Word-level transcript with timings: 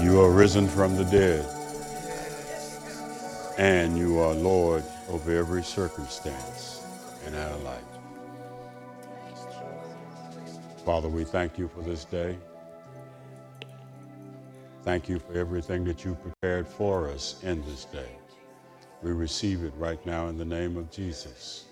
You 0.00 0.20
are 0.20 0.30
risen 0.30 0.68
from 0.68 0.96
the 0.96 1.04
dead, 1.04 1.44
and 3.58 3.98
you 3.98 4.20
are 4.20 4.32
Lord 4.32 4.84
over 5.08 5.36
every 5.36 5.64
circumstance 5.64 6.86
in 7.26 7.34
our 7.34 7.56
life. 7.58 7.82
Father, 10.84 11.08
we 11.08 11.24
thank 11.24 11.58
you 11.58 11.66
for 11.66 11.82
this 11.82 12.04
day. 12.04 12.38
Thank 14.84 15.08
you 15.08 15.18
for 15.18 15.34
everything 15.36 15.84
that 15.84 16.04
you 16.04 16.14
prepared 16.14 16.68
for 16.68 17.10
us 17.10 17.42
in 17.42 17.64
this 17.66 17.84
day. 17.84 18.12
We 19.02 19.10
receive 19.10 19.64
it 19.64 19.72
right 19.76 20.04
now 20.06 20.28
in 20.28 20.38
the 20.38 20.44
name 20.44 20.76
of 20.76 20.90
Jesus. 20.92 21.64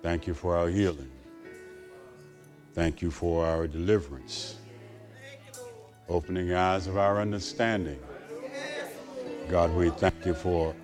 Thank 0.00 0.28
you 0.28 0.34
for 0.34 0.56
our 0.56 0.68
healing. 0.68 1.10
Thank 2.72 3.02
you 3.02 3.10
for 3.10 3.44
our 3.44 3.66
deliverance, 3.66 4.56
opening 6.08 6.52
eyes 6.54 6.86
of 6.86 6.96
our 6.96 7.20
understanding. 7.20 7.98
God, 9.48 9.74
we 9.74 9.90
thank 9.90 10.26
you 10.26 10.34
for 10.34 10.74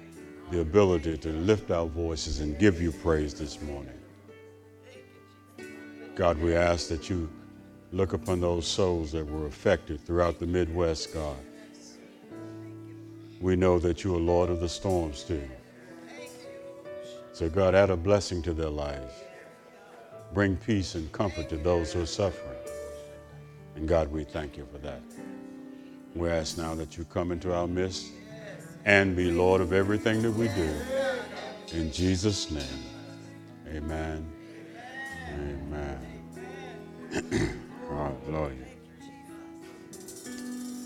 the 0.51 0.61
ability 0.61 1.17
to 1.19 1.29
lift 1.31 1.71
our 1.71 1.87
voices 1.87 2.41
and 2.41 2.59
give 2.59 2.81
you 2.81 2.93
praise 2.93 3.35
this 3.35 3.61
morning. 3.63 3.99
God, 6.15 6.39
we 6.39 6.55
ask 6.55 6.89
that 6.89 7.11
you 7.11 7.29
look 7.93 8.13
upon 8.13 8.41
those 8.41 8.67
souls 8.67 9.13
that 9.13 9.25
were 9.25 9.47
affected 9.47 10.05
throughout 10.05 10.39
the 10.39 10.47
Midwest, 10.47 11.13
God. 11.13 11.37
We 13.41 13.57
know 13.57 13.79
that 13.79 14.05
you 14.05 14.15
are 14.15 14.21
Lord 14.21 14.49
of 14.51 14.61
the 14.61 14.69
storms 14.69 15.25
too. 15.25 15.43
So, 17.33 17.49
God, 17.49 17.75
add 17.75 17.91
a 17.91 17.97
blessing 17.97 18.43
to 18.43 18.55
their 18.55 18.71
lives. 18.71 19.13
Bring 20.33 20.57
peace 20.57 20.95
and 20.95 21.11
comfort 21.13 21.49
to 21.49 21.57
those 21.57 21.93
who 21.93 22.03
are 22.03 22.07
suffering. 22.07 22.54
And 23.77 23.89
God, 23.89 24.11
we 24.11 24.25
thank 24.25 24.57
you 24.57 24.67
for 24.71 24.79
that. 24.79 25.03
We 26.15 26.29
ask 26.29 26.57
now 26.57 26.75
that 26.77 26.97
you 26.97 27.05
come 27.05 27.33
into 27.33 27.53
our 27.53 27.67
midst 27.67 28.07
and 28.85 29.17
be 29.17 29.31
Lord 29.31 29.61
of 29.61 29.73
everything 29.73 30.23
that 30.23 30.33
we 30.33 30.49
do. 30.49 30.71
In 31.73 31.91
Jesus' 31.91 32.51
name, 32.51 32.85
amen. 33.69 34.31
Amen. 35.33 35.99
Hallelujah. 37.89 38.55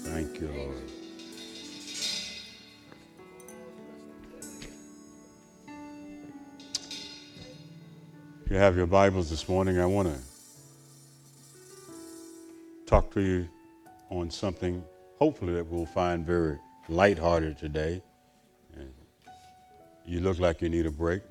Thank 0.05 0.41
you, 0.41 0.49
Lord. 0.49 0.77
If 8.47 8.53
you 8.53 8.57
have 8.57 8.77
your 8.79 8.87
Bibles 8.87 9.29
this 9.29 9.47
morning, 9.47 9.79
I 9.79 9.85
want 9.85 10.09
to 10.09 10.28
talk 12.89 13.11
to 13.11 13.21
you 13.21 13.47
on 14.09 14.31
something 14.31 14.83
hopefully 15.19 15.53
that 15.53 15.67
we'll 15.67 15.85
find 15.85 16.25
very 16.25 16.59
lighthearted 16.89 17.59
today. 17.59 18.03
And 18.75 18.91
you 20.07 20.21
look 20.21 20.39
like 20.39 20.63
you 20.63 20.71
need 20.71 20.87
a 20.87 20.91
break. 20.91 21.23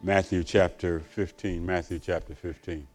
Matthew 0.00 0.44
chapter 0.44 1.00
15. 1.00 1.66
Matthew 1.66 1.98
chapter 1.98 2.36
15. 2.36 2.86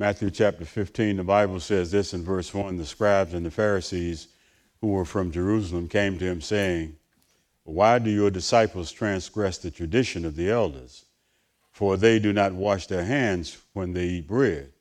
Matthew 0.00 0.30
chapter 0.30 0.64
15, 0.64 1.16
the 1.16 1.24
Bible 1.24 1.58
says 1.58 1.90
this 1.90 2.14
in 2.14 2.22
verse 2.22 2.54
1 2.54 2.76
The 2.76 2.86
scribes 2.86 3.34
and 3.34 3.44
the 3.44 3.50
Pharisees 3.50 4.28
who 4.80 4.86
were 4.86 5.04
from 5.04 5.32
Jerusalem 5.32 5.88
came 5.88 6.20
to 6.20 6.24
him, 6.24 6.40
saying, 6.40 6.94
Why 7.64 7.98
do 7.98 8.08
your 8.08 8.30
disciples 8.30 8.92
transgress 8.92 9.58
the 9.58 9.72
tradition 9.72 10.24
of 10.24 10.36
the 10.36 10.50
elders? 10.50 11.04
For 11.72 11.96
they 11.96 12.20
do 12.20 12.32
not 12.32 12.52
wash 12.52 12.86
their 12.86 13.04
hands 13.04 13.58
when 13.72 13.92
they 13.92 14.04
eat 14.04 14.28
bread. 14.28 14.72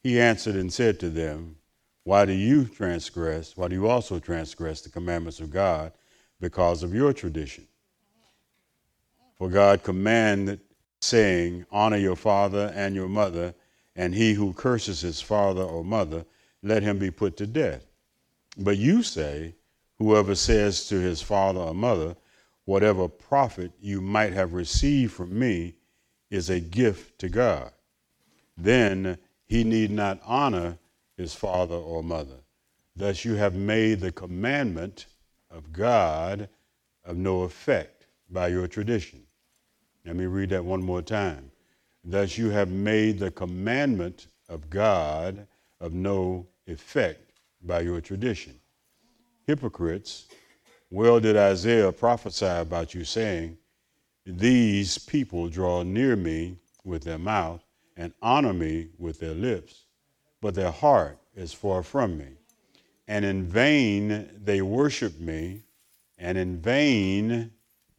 He 0.00 0.20
answered 0.20 0.54
and 0.54 0.72
said 0.72 1.00
to 1.00 1.10
them, 1.10 1.56
Why 2.04 2.24
do 2.24 2.32
you 2.32 2.66
transgress? 2.66 3.56
Why 3.56 3.66
do 3.66 3.74
you 3.74 3.88
also 3.88 4.20
transgress 4.20 4.80
the 4.80 4.90
commandments 4.90 5.40
of 5.40 5.50
God 5.50 5.90
because 6.38 6.84
of 6.84 6.94
your 6.94 7.12
tradition? 7.12 7.66
For 9.38 9.48
God 9.48 9.82
commanded, 9.82 10.60
saying, 11.00 11.66
Honor 11.72 11.96
your 11.96 12.14
father 12.14 12.72
and 12.76 12.94
your 12.94 13.08
mother 13.08 13.54
and 14.00 14.14
he 14.14 14.32
who 14.32 14.54
curses 14.54 15.02
his 15.02 15.20
father 15.20 15.60
or 15.60 15.84
mother, 15.84 16.24
let 16.62 16.82
him 16.82 16.98
be 16.98 17.10
put 17.10 17.36
to 17.36 17.46
death. 17.46 17.84
But 18.56 18.78
you 18.78 19.02
say, 19.02 19.54
whoever 19.98 20.34
says 20.34 20.88
to 20.88 20.98
his 20.98 21.20
father 21.20 21.60
or 21.60 21.74
mother, 21.74 22.16
whatever 22.64 23.08
profit 23.08 23.72
you 23.78 24.00
might 24.00 24.32
have 24.32 24.54
received 24.54 25.12
from 25.12 25.38
me 25.38 25.74
is 26.30 26.48
a 26.48 26.60
gift 26.60 27.18
to 27.18 27.28
God, 27.28 27.72
then 28.56 29.18
he 29.44 29.64
need 29.64 29.90
not 29.90 30.18
honor 30.24 30.78
his 31.18 31.34
father 31.34 31.76
or 31.76 32.02
mother. 32.02 32.40
Thus 32.96 33.22
you 33.26 33.34
have 33.34 33.54
made 33.54 34.00
the 34.00 34.12
commandment 34.12 35.04
of 35.50 35.74
God 35.74 36.48
of 37.04 37.18
no 37.18 37.42
effect 37.42 38.06
by 38.30 38.48
your 38.48 38.66
tradition. 38.66 39.24
Let 40.06 40.16
me 40.16 40.24
read 40.24 40.48
that 40.50 40.64
one 40.64 40.82
more 40.82 41.02
time. 41.02 41.49
Thus 42.04 42.38
you 42.38 42.50
have 42.50 42.70
made 42.70 43.18
the 43.18 43.30
commandment 43.30 44.26
of 44.48 44.70
God 44.70 45.46
of 45.80 45.92
no 45.92 46.46
effect 46.66 47.32
by 47.62 47.80
your 47.80 48.00
tradition. 48.00 48.58
Hypocrites, 49.46 50.28
well 50.90 51.20
did 51.20 51.36
Isaiah 51.36 51.92
prophesy 51.92 52.46
about 52.46 52.94
you, 52.94 53.04
saying, 53.04 53.58
These 54.24 54.98
people 54.98 55.48
draw 55.48 55.82
near 55.82 56.16
me 56.16 56.56
with 56.84 57.04
their 57.04 57.18
mouth 57.18 57.62
and 57.96 58.12
honor 58.22 58.52
me 58.52 58.88
with 58.98 59.20
their 59.20 59.34
lips, 59.34 59.84
but 60.40 60.54
their 60.54 60.70
heart 60.70 61.18
is 61.34 61.52
far 61.52 61.82
from 61.82 62.16
me. 62.16 62.28
And 63.08 63.24
in 63.24 63.44
vain 63.44 64.30
they 64.42 64.62
worship 64.62 65.18
me, 65.20 65.64
and 66.18 66.38
in 66.38 66.60
vain 66.60 67.50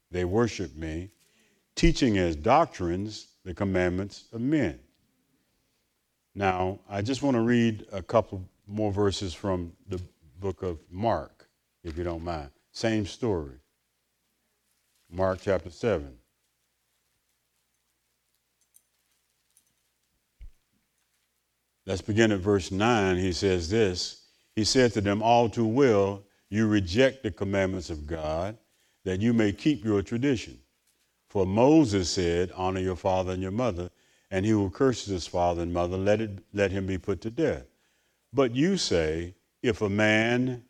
they 0.09 0.25
worship 0.25 0.75
me, 0.75 1.11
teaching 1.75 2.17
as 2.17 2.35
doctrines 2.35 3.28
the 3.44 3.53
commandments 3.53 4.25
of 4.31 4.41
men. 4.41 4.79
Now, 6.34 6.79
I 6.90 7.02
just 7.02 7.22
want 7.22 7.35
to 7.35 7.41
read 7.41 7.85
a 7.91 8.02
couple 8.02 8.47
more 8.68 8.91
verses 8.91 9.34
from 9.34 9.74
the 9.88 10.02
book 10.40 10.63
of 10.63 10.79
Mark, 10.90 11.50
if 11.84 11.97
you 11.97 12.03
don't 12.03 12.24
mind. 12.24 12.52
Same 12.72 13.06
story. 13.06 13.56
Mark 15.09 15.40
chapter 15.41 15.69
7. 15.69 16.18
Let's 21.85 22.02
begin 22.02 22.31
at 22.31 22.40
verse 22.40 22.72
9. 22.72 23.18
He 23.18 23.34
says 23.34 23.69
this 23.69 24.23
He 24.56 24.63
said 24.63 24.94
to 24.94 25.02
them, 25.02 25.22
All 25.22 25.50
too 25.50 25.66
well, 25.66 26.23
you 26.50 26.68
reject 26.68 27.23
the 27.23 27.31
commandments 27.31 27.90
of 27.90 28.08
God, 28.08 28.58
that 29.03 29.19
you 29.19 29.34
may 29.34 29.52
keep 29.52 29.84
your 29.84 30.02
tradition. 30.02 30.59
For 31.31 31.46
Moses 31.46 32.09
said, 32.09 32.52
Honor 32.58 32.81
your 32.81 32.97
father 32.97 33.31
and 33.31 33.42
your 33.42 33.52
mother, 33.52 33.90
and 34.31 34.44
he 34.44 34.52
who 34.52 34.69
curses 34.69 35.08
his 35.08 35.28
father 35.28 35.62
and 35.62 35.74
mother, 35.74 35.96
let, 35.96 36.19
it, 36.19 36.31
let 36.52 36.72
him 36.72 36.86
be 36.86 36.97
put 36.97 37.22
to 37.22 37.31
death. 37.31 37.64
But 38.34 38.53
you 38.53 38.75
say, 38.75 39.36
If 39.64 39.81
a 39.81 39.88
man 39.88 40.66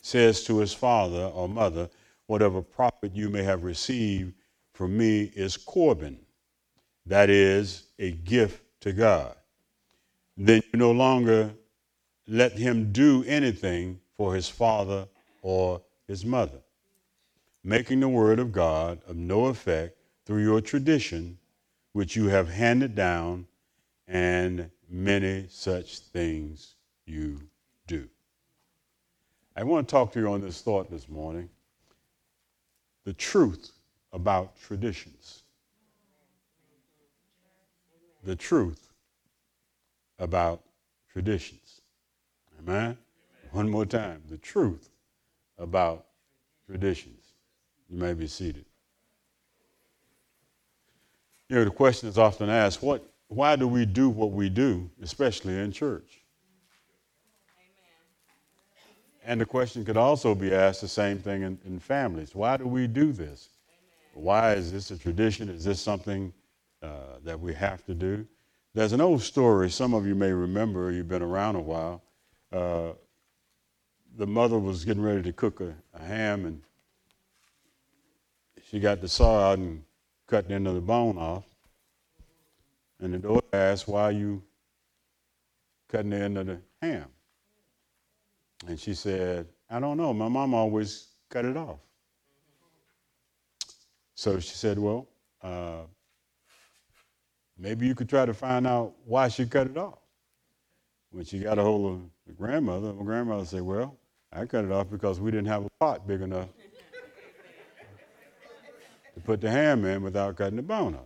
says 0.00 0.44
to 0.44 0.60
his 0.60 0.72
father 0.72 1.24
or 1.24 1.46
mother, 1.46 1.90
Whatever 2.26 2.62
profit 2.62 3.14
you 3.14 3.28
may 3.28 3.42
have 3.42 3.64
received 3.64 4.32
from 4.72 4.96
me 4.96 5.30
is 5.36 5.58
Corban, 5.58 6.18
that 7.04 7.28
is, 7.28 7.84
a 7.98 8.12
gift 8.12 8.62
to 8.80 8.94
God, 8.94 9.36
then 10.38 10.62
you 10.72 10.78
no 10.78 10.90
longer 10.90 11.52
let 12.26 12.52
him 12.52 12.92
do 12.92 13.24
anything 13.26 14.00
for 14.16 14.34
his 14.34 14.48
father 14.48 15.06
or 15.42 15.82
his 16.06 16.24
mother, 16.24 16.60
making 17.62 18.00
the 18.00 18.08
word 18.08 18.38
of 18.38 18.52
God 18.52 19.00
of 19.06 19.14
no 19.14 19.46
effect 19.46 19.97
through 20.28 20.42
your 20.42 20.60
tradition, 20.60 21.38
which 21.94 22.14
you 22.14 22.28
have 22.28 22.50
handed 22.50 22.94
down, 22.94 23.46
and 24.06 24.70
many 24.90 25.46
such 25.48 26.00
things 26.00 26.74
you 27.06 27.40
do. 27.86 28.06
I 29.56 29.62
want 29.62 29.88
to 29.88 29.90
talk 29.90 30.12
to 30.12 30.20
you 30.20 30.30
on 30.30 30.42
this 30.42 30.60
thought 30.60 30.90
this 30.90 31.08
morning 31.08 31.48
the 33.06 33.14
truth 33.14 33.72
about 34.12 34.54
traditions. 34.60 35.44
The 38.22 38.36
truth 38.36 38.92
about 40.18 40.62
traditions. 41.10 41.80
Amen? 42.58 42.98
One 43.52 43.70
more 43.70 43.86
time. 43.86 44.20
The 44.28 44.36
truth 44.36 44.90
about 45.56 46.04
traditions. 46.66 47.32
You 47.88 47.96
may 47.96 48.12
be 48.12 48.26
seated. 48.26 48.66
You 51.48 51.56
know, 51.56 51.64
the 51.64 51.70
question 51.70 52.08
is 52.08 52.18
often 52.18 52.50
asked, 52.50 52.82
what, 52.82 53.02
why 53.28 53.56
do 53.56 53.66
we 53.66 53.86
do 53.86 54.10
what 54.10 54.32
we 54.32 54.50
do, 54.50 54.90
especially 55.02 55.58
in 55.58 55.72
church? 55.72 56.20
And 59.24 59.40
the 59.40 59.46
question 59.46 59.84
could 59.84 59.96
also 59.96 60.34
be 60.34 60.54
asked 60.54 60.80
the 60.80 60.88
same 60.88 61.18
thing 61.18 61.42
in, 61.42 61.58
in 61.64 61.78
families. 61.78 62.34
Why 62.34 62.56
do 62.56 62.66
we 62.66 62.86
do 62.86 63.12
this? 63.12 63.50
Why 64.14 64.54
is 64.54 64.72
this 64.72 64.90
a 64.90 64.98
tradition? 64.98 65.48
Is 65.48 65.64
this 65.64 65.80
something 65.80 66.32
uh, 66.82 67.18
that 67.24 67.38
we 67.38 67.54
have 67.54 67.84
to 67.86 67.94
do? 67.94 68.26
There's 68.74 68.92
an 68.92 69.00
old 69.00 69.22
story, 69.22 69.70
some 69.70 69.94
of 69.94 70.06
you 70.06 70.14
may 70.14 70.32
remember, 70.32 70.92
you've 70.92 71.08
been 71.08 71.22
around 71.22 71.56
a 71.56 71.60
while. 71.60 72.02
Uh, 72.52 72.92
the 74.16 74.26
mother 74.26 74.58
was 74.58 74.84
getting 74.84 75.02
ready 75.02 75.22
to 75.22 75.32
cook 75.32 75.60
a, 75.60 75.74
a, 75.94 76.02
ham, 76.02 76.44
and 76.44 76.62
she 78.68 78.80
got 78.80 79.00
the 79.00 79.08
saw 79.08 79.50
out 79.50 79.58
and 79.58 79.82
cut 80.28 80.46
the 80.46 80.54
end 80.54 80.68
of 80.68 80.74
the 80.74 80.80
bone 80.80 81.18
off. 81.18 81.44
And 83.00 83.14
the 83.14 83.18
daughter 83.18 83.46
asked, 83.52 83.88
Why 83.88 84.02
are 84.02 84.12
you 84.12 84.42
cutting 85.88 86.10
the 86.10 86.16
end 86.18 86.38
of 86.38 86.46
the 86.46 86.60
ham? 86.80 87.06
And 88.66 88.78
she 88.78 88.94
said, 88.94 89.46
I 89.70 89.80
don't 89.80 89.96
know. 89.96 90.12
My 90.12 90.28
mom 90.28 90.54
always 90.54 91.08
cut 91.30 91.44
it 91.44 91.56
off. 91.56 91.78
So 94.14 94.38
she 94.40 94.54
said, 94.54 94.78
Well, 94.78 95.08
uh, 95.42 95.82
maybe 97.56 97.86
you 97.86 97.94
could 97.94 98.08
try 98.08 98.26
to 98.26 98.34
find 98.34 98.66
out 98.66 98.94
why 99.04 99.28
she 99.28 99.46
cut 99.46 99.68
it 99.68 99.76
off. 99.76 99.98
When 101.10 101.24
she 101.24 101.40
got 101.40 101.58
a 101.58 101.62
hold 101.62 101.92
of 101.92 102.00
the 102.26 102.32
grandmother, 102.34 102.92
my 102.92 103.04
grandmother 103.04 103.44
said, 103.44 103.62
Well, 103.62 103.96
I 104.32 104.44
cut 104.44 104.64
it 104.64 104.72
off 104.72 104.90
because 104.90 105.20
we 105.20 105.30
didn't 105.30 105.46
have 105.46 105.64
a 105.64 105.70
pot 105.80 106.06
big 106.06 106.20
enough 106.20 106.48
to 109.18 109.24
put 109.24 109.40
the 109.40 109.50
ham 109.50 109.84
in 109.84 110.02
without 110.02 110.36
cutting 110.36 110.56
the 110.56 110.62
bone 110.62 110.94
off. 110.94 111.02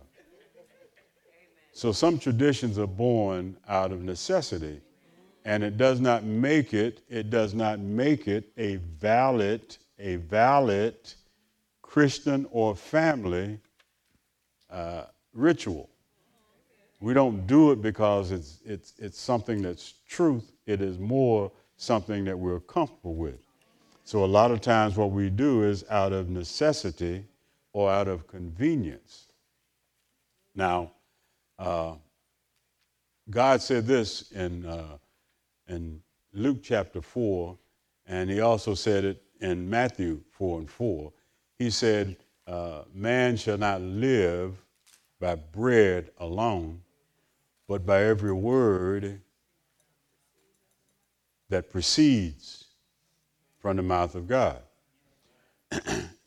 So 1.73 1.91
some 1.91 2.19
traditions 2.19 2.77
are 2.77 2.87
born 2.87 3.57
out 3.67 3.91
of 3.91 4.01
necessity 4.03 4.79
and 5.45 5.63
it 5.63 5.77
does 5.77 5.99
not 5.99 6.23
make 6.23 6.73
it 6.73 7.01
it 7.09 7.29
does 7.29 7.53
not 7.53 7.79
make 7.79 8.27
it 8.27 8.51
a 8.57 8.75
valid 8.75 9.75
a 9.99 10.17
valid 10.17 10.95
christian 11.81 12.45
or 12.51 12.75
family 12.75 13.59
uh, 14.69 15.03
ritual. 15.33 15.89
We 16.99 17.13
don't 17.13 17.45
do 17.47 17.71
it 17.71 17.81
because 17.81 18.31
it's 18.31 18.59
it's 18.65 18.93
it's 18.97 19.19
something 19.19 19.61
that's 19.61 19.95
truth. 20.07 20.51
It 20.65 20.81
is 20.81 20.97
more 20.99 21.51
something 21.77 22.23
that 22.25 22.37
we're 22.37 22.61
comfortable 22.61 23.15
with. 23.15 23.39
So 24.05 24.23
a 24.23 24.27
lot 24.39 24.51
of 24.51 24.61
times 24.61 24.95
what 24.95 25.11
we 25.11 25.29
do 25.29 25.63
is 25.63 25.83
out 25.89 26.13
of 26.13 26.29
necessity 26.29 27.25
or 27.73 27.89
out 27.91 28.07
of 28.07 28.27
convenience 28.27 29.27
now 30.55 30.91
uh, 31.59 31.93
god 33.29 33.61
said 33.61 33.85
this 33.85 34.31
in 34.31 34.65
uh, 34.65 34.97
in 35.67 36.01
Luke 36.33 36.59
chapter 36.63 37.01
4, 37.01 37.57
and 38.07 38.29
he 38.29 38.41
also 38.41 38.73
said 38.73 39.05
it 39.05 39.23
in 39.39 39.69
Matthew 39.69 40.21
4 40.31 40.59
and 40.59 40.69
4. 40.69 41.11
He 41.59 41.69
said, 41.69 42.17
uh, 42.47 42.83
Man 42.93 43.37
shall 43.37 43.57
not 43.57 43.81
live 43.81 44.55
by 45.19 45.35
bread 45.35 46.09
alone, 46.17 46.81
but 47.67 47.85
by 47.85 48.03
every 48.03 48.33
word 48.33 49.21
that 51.49 51.69
proceeds 51.69 52.65
from 53.59 53.77
the 53.77 53.83
mouth 53.83 54.15
of 54.15 54.27
God. 54.27 54.61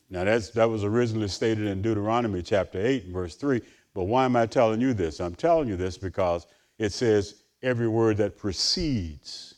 now, 0.08 0.25
that's, 0.25 0.50
that 0.50 0.69
was 0.69 0.85
originally 0.85 1.29
stated 1.29 1.67
in 1.67 1.82
Deuteronomy 1.82 2.43
chapter 2.43 2.85
8 2.85 3.08
verse 3.08 3.35
3. 3.35 3.61
But 3.93 4.05
why 4.05 4.25
am 4.25 4.37
I 4.37 4.47
telling 4.47 4.81
you 4.81 4.94
this? 4.94 5.20
I'm 5.20 5.35
telling 5.35 5.69
you 5.69 5.76
this 5.76 5.99
because 5.99 6.47
it 6.79 6.93
says, 6.93 7.43
every 7.62 7.88
word 7.88 8.19
that 8.19 8.37
precedes. 8.37 9.55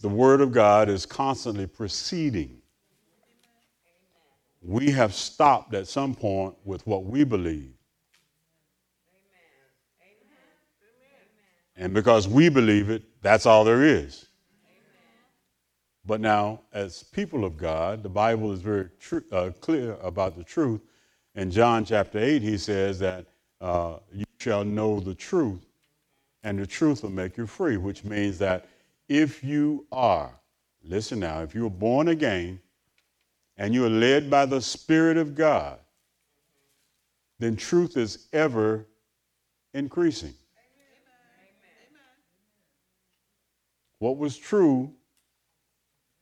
The 0.00 0.08
Word 0.08 0.40
of 0.40 0.52
God 0.52 0.88
is 0.88 1.06
constantly 1.06 1.66
proceeding. 1.66 2.60
We 4.60 4.90
have 4.90 5.14
stopped 5.14 5.74
at 5.74 5.86
some 5.86 6.14
point 6.14 6.54
with 6.64 6.86
what 6.86 7.04
we 7.04 7.24
believe. 7.24 7.72
And 11.76 11.92
because 11.92 12.26
we 12.26 12.48
believe 12.48 12.90
it, 12.90 13.02
that's 13.22 13.46
all 13.46 13.64
there 13.64 13.82
is. 13.82 14.25
But 16.06 16.20
now, 16.20 16.60
as 16.72 17.02
people 17.02 17.44
of 17.44 17.56
God, 17.56 18.04
the 18.04 18.08
Bible 18.08 18.52
is 18.52 18.60
very 18.60 18.88
tr- 19.00 19.18
uh, 19.32 19.50
clear 19.60 19.94
about 19.94 20.36
the 20.36 20.44
truth. 20.44 20.80
In 21.34 21.50
John 21.50 21.84
chapter 21.84 22.18
8, 22.18 22.42
he 22.42 22.56
says 22.58 23.00
that 23.00 23.26
uh, 23.60 23.96
you 24.12 24.24
shall 24.38 24.64
know 24.64 25.00
the 25.00 25.14
truth, 25.14 25.66
and 26.44 26.58
the 26.58 26.66
truth 26.66 27.02
will 27.02 27.10
make 27.10 27.36
you 27.36 27.46
free, 27.46 27.76
which 27.76 28.04
means 28.04 28.38
that 28.38 28.68
if 29.08 29.42
you 29.42 29.84
are, 29.90 30.30
listen 30.84 31.18
now, 31.18 31.42
if 31.42 31.54
you're 31.54 31.68
born 31.68 32.08
again 32.08 32.60
and 33.56 33.74
you 33.74 33.84
are 33.84 33.90
led 33.90 34.30
by 34.30 34.46
the 34.46 34.60
Spirit 34.60 35.16
of 35.16 35.34
God, 35.34 35.78
then 37.40 37.56
truth 37.56 37.96
is 37.96 38.28
ever 38.32 38.86
increasing. 39.74 40.34
What 43.98 44.18
was 44.18 44.36
true 44.36 44.92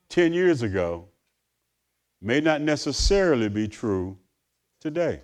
10 0.08 0.32
years 0.32 0.62
ago 0.62 1.08
may 2.20 2.40
not 2.40 2.60
necessarily 2.60 3.48
be 3.48 3.68
true 3.68 4.16
today. 4.80 5.20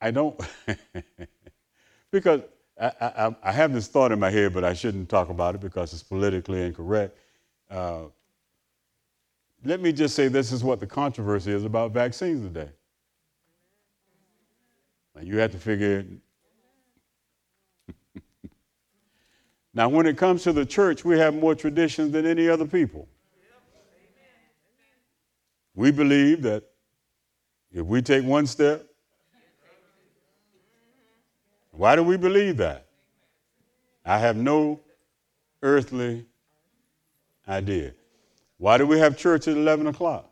I 0.00 0.10
don't, 0.10 0.38
because 2.10 2.40
I, 2.80 2.92
I, 3.00 3.36
I, 3.44 3.52
have 3.52 3.72
this 3.72 3.86
thought 3.86 4.10
in 4.10 4.18
my 4.18 4.30
head, 4.30 4.52
but 4.52 4.64
I 4.64 4.72
shouldn't 4.72 5.08
talk 5.08 5.28
about 5.28 5.54
it 5.54 5.60
because 5.60 5.92
it's 5.92 6.02
politically 6.02 6.60
incorrect. 6.62 7.16
Uh, 7.70 8.06
let 9.64 9.80
me 9.80 9.92
just 9.92 10.16
say 10.16 10.26
this 10.26 10.50
is 10.50 10.64
what 10.64 10.80
the 10.80 10.88
controversy 10.88 11.52
is 11.52 11.64
about 11.64 11.92
vaccines 11.92 12.44
today. 12.44 12.70
Now 15.14 15.22
you 15.22 15.38
have 15.38 15.52
to 15.52 15.58
figure. 15.58 16.04
now, 19.74 19.88
when 19.88 20.06
it 20.06 20.16
comes 20.16 20.42
to 20.44 20.52
the 20.52 20.64
church, 20.64 21.04
we 21.04 21.18
have 21.18 21.34
more 21.34 21.54
traditions 21.54 22.12
than 22.12 22.26
any 22.26 22.48
other 22.48 22.66
people. 22.66 23.08
We 25.74 25.90
believe 25.90 26.42
that 26.42 26.64
if 27.72 27.86
we 27.86 28.02
take 28.02 28.24
one 28.24 28.46
step, 28.46 28.86
why 31.70 31.96
do 31.96 32.02
we 32.02 32.18
believe 32.18 32.58
that? 32.58 32.86
I 34.04 34.18
have 34.18 34.36
no 34.36 34.80
earthly 35.62 36.26
idea. 37.48 37.94
Why 38.58 38.78
do 38.78 38.86
we 38.86 38.98
have 38.98 39.16
church 39.16 39.48
at 39.48 39.56
11 39.56 39.86
o'clock? 39.86 40.28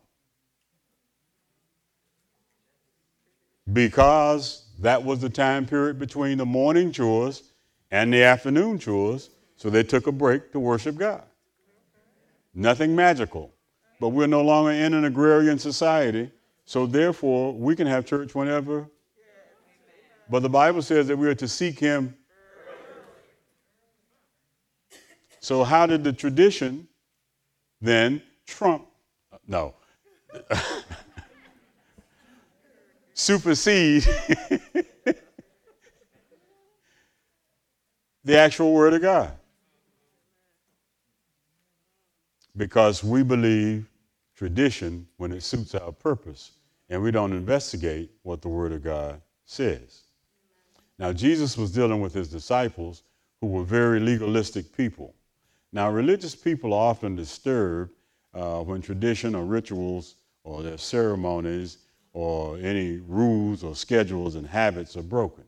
Because 3.71 4.65
that 4.81 5.03
was 5.03 5.19
the 5.19 5.29
time 5.29 5.65
period 5.65 5.99
between 5.99 6.37
the 6.37 6.45
morning 6.45 6.91
chores 6.91 7.51
and 7.91 8.13
the 8.13 8.23
afternoon 8.23 8.79
chores, 8.79 9.29
so 9.55 9.69
they 9.69 9.83
took 9.83 10.07
a 10.07 10.11
break 10.11 10.51
to 10.51 10.59
worship 10.59 10.95
God. 10.95 11.23
Nothing 12.53 12.95
magical. 12.95 13.53
But 13.99 14.09
we're 14.09 14.27
no 14.27 14.41
longer 14.41 14.71
in 14.71 14.93
an 14.93 15.05
agrarian 15.05 15.59
society, 15.59 16.31
so 16.65 16.85
therefore 16.85 17.53
we 17.53 17.75
can 17.75 17.87
have 17.87 18.05
church 18.05 18.33
whenever 18.33 18.89
but 20.31 20.41
the 20.43 20.49
Bible 20.49 20.81
says 20.81 21.07
that 21.07 21.17
we 21.17 21.27
are 21.27 21.35
to 21.35 21.47
seek 21.47 21.77
him. 21.77 22.15
So, 25.41 25.65
how 25.65 25.85
did 25.85 26.05
the 26.05 26.13
tradition 26.13 26.87
then 27.81 28.21
trump? 28.47 28.85
No. 29.45 29.75
supersede 33.21 34.03
the 38.23 38.37
actual 38.37 38.73
Word 38.73 38.93
of 38.93 39.01
God. 39.01 39.31
Because 42.57 43.03
we 43.03 43.23
believe 43.23 43.87
tradition 44.35 45.07
when 45.17 45.31
it 45.31 45.43
suits 45.43 45.75
our 45.75 45.91
purpose, 45.91 46.53
and 46.89 47.01
we 47.01 47.11
don't 47.11 47.31
investigate 47.31 48.09
what 48.23 48.41
the 48.41 48.49
Word 48.49 48.71
of 48.71 48.83
God 48.83 49.21
says. 49.45 50.01
Now, 50.97 51.13
Jesus 51.13 51.55
was 51.57 51.71
dealing 51.71 52.01
with 52.01 52.13
his 52.13 52.27
disciples 52.27 53.03
who 53.39 53.47
were 53.47 53.63
very 53.63 53.99
legalistic 53.99 54.75
people. 54.75 55.13
Now, 55.71 55.89
religious 55.91 56.35
people 56.35 56.73
are 56.73 56.89
often 56.89 57.15
disturbed 57.15 57.91
uh, 58.33 58.61
when 58.61 58.81
tradition 58.81 59.35
or 59.35 59.45
rituals 59.45 60.15
or 60.43 60.63
their 60.63 60.77
ceremonies 60.77 61.77
or 62.13 62.57
any 62.57 62.97
rules 63.07 63.63
or 63.63 63.75
schedules 63.75 64.35
and 64.35 64.45
habits 64.45 64.97
are 64.97 65.03
broken. 65.03 65.43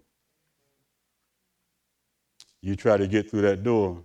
You 2.62 2.76
try 2.76 2.98
to 2.98 3.08
get 3.08 3.30
through 3.30 3.42
that 3.42 3.64
door 3.64 4.02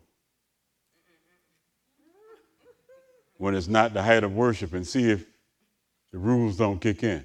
when 3.37 3.55
it's 3.55 3.69
not 3.69 3.95
the 3.95 4.03
height 4.03 4.25
of 4.25 4.35
worship 4.35 4.73
and 4.73 4.87
see 4.87 5.11
if 5.11 5.25
the 6.11 6.19
rules 6.19 6.57
don't 6.57 6.81
kick 6.81 7.05
in. 7.05 7.25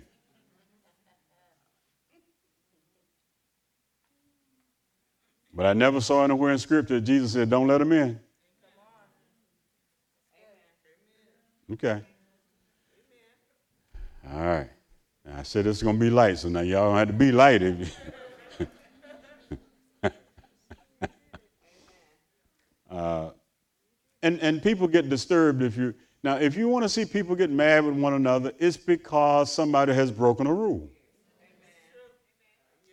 But 5.56 5.66
I 5.68 5.74
never 5.74 6.02
saw 6.02 6.24
anywhere 6.24 6.52
in 6.52 6.58
Scripture 6.58 7.00
Jesus 7.00 7.34
said, 7.34 7.50
Don't 7.50 7.68
let 7.68 7.78
them 7.80 7.92
in. 7.92 8.20
Okay. 11.72 12.02
All 14.32 14.46
right. 14.46 14.70
I 15.36 15.44
said 15.44 15.66
it's 15.66 15.82
going 15.82 15.96
to 15.96 16.00
be 16.00 16.10
light, 16.10 16.38
so 16.38 16.50
now 16.50 16.62
y'all 16.62 16.90
don't 16.90 16.98
have 16.98 17.08
to 17.08 17.14
be 17.14 17.32
light. 17.32 17.62
If 17.64 17.98
you... 18.60 18.68
uh, 22.92 23.30
and, 24.22 24.40
and 24.40 24.62
people 24.62 24.88
get 24.88 25.10
disturbed 25.10 25.64
if 25.64 25.76
you, 25.76 25.96
now, 26.24 26.38
if 26.38 26.56
you 26.56 26.70
want 26.70 26.84
to 26.84 26.90
see 26.90 27.04
people 27.04 27.36
get 27.36 27.50
mad 27.50 27.84
with 27.84 27.96
one 27.96 28.14
another, 28.14 28.54
it's 28.60 28.78
because 28.78 29.52
somebody 29.52 29.94
has 29.94 30.12
broken 30.12 30.48
a 30.48 30.54
rule. 30.54 30.90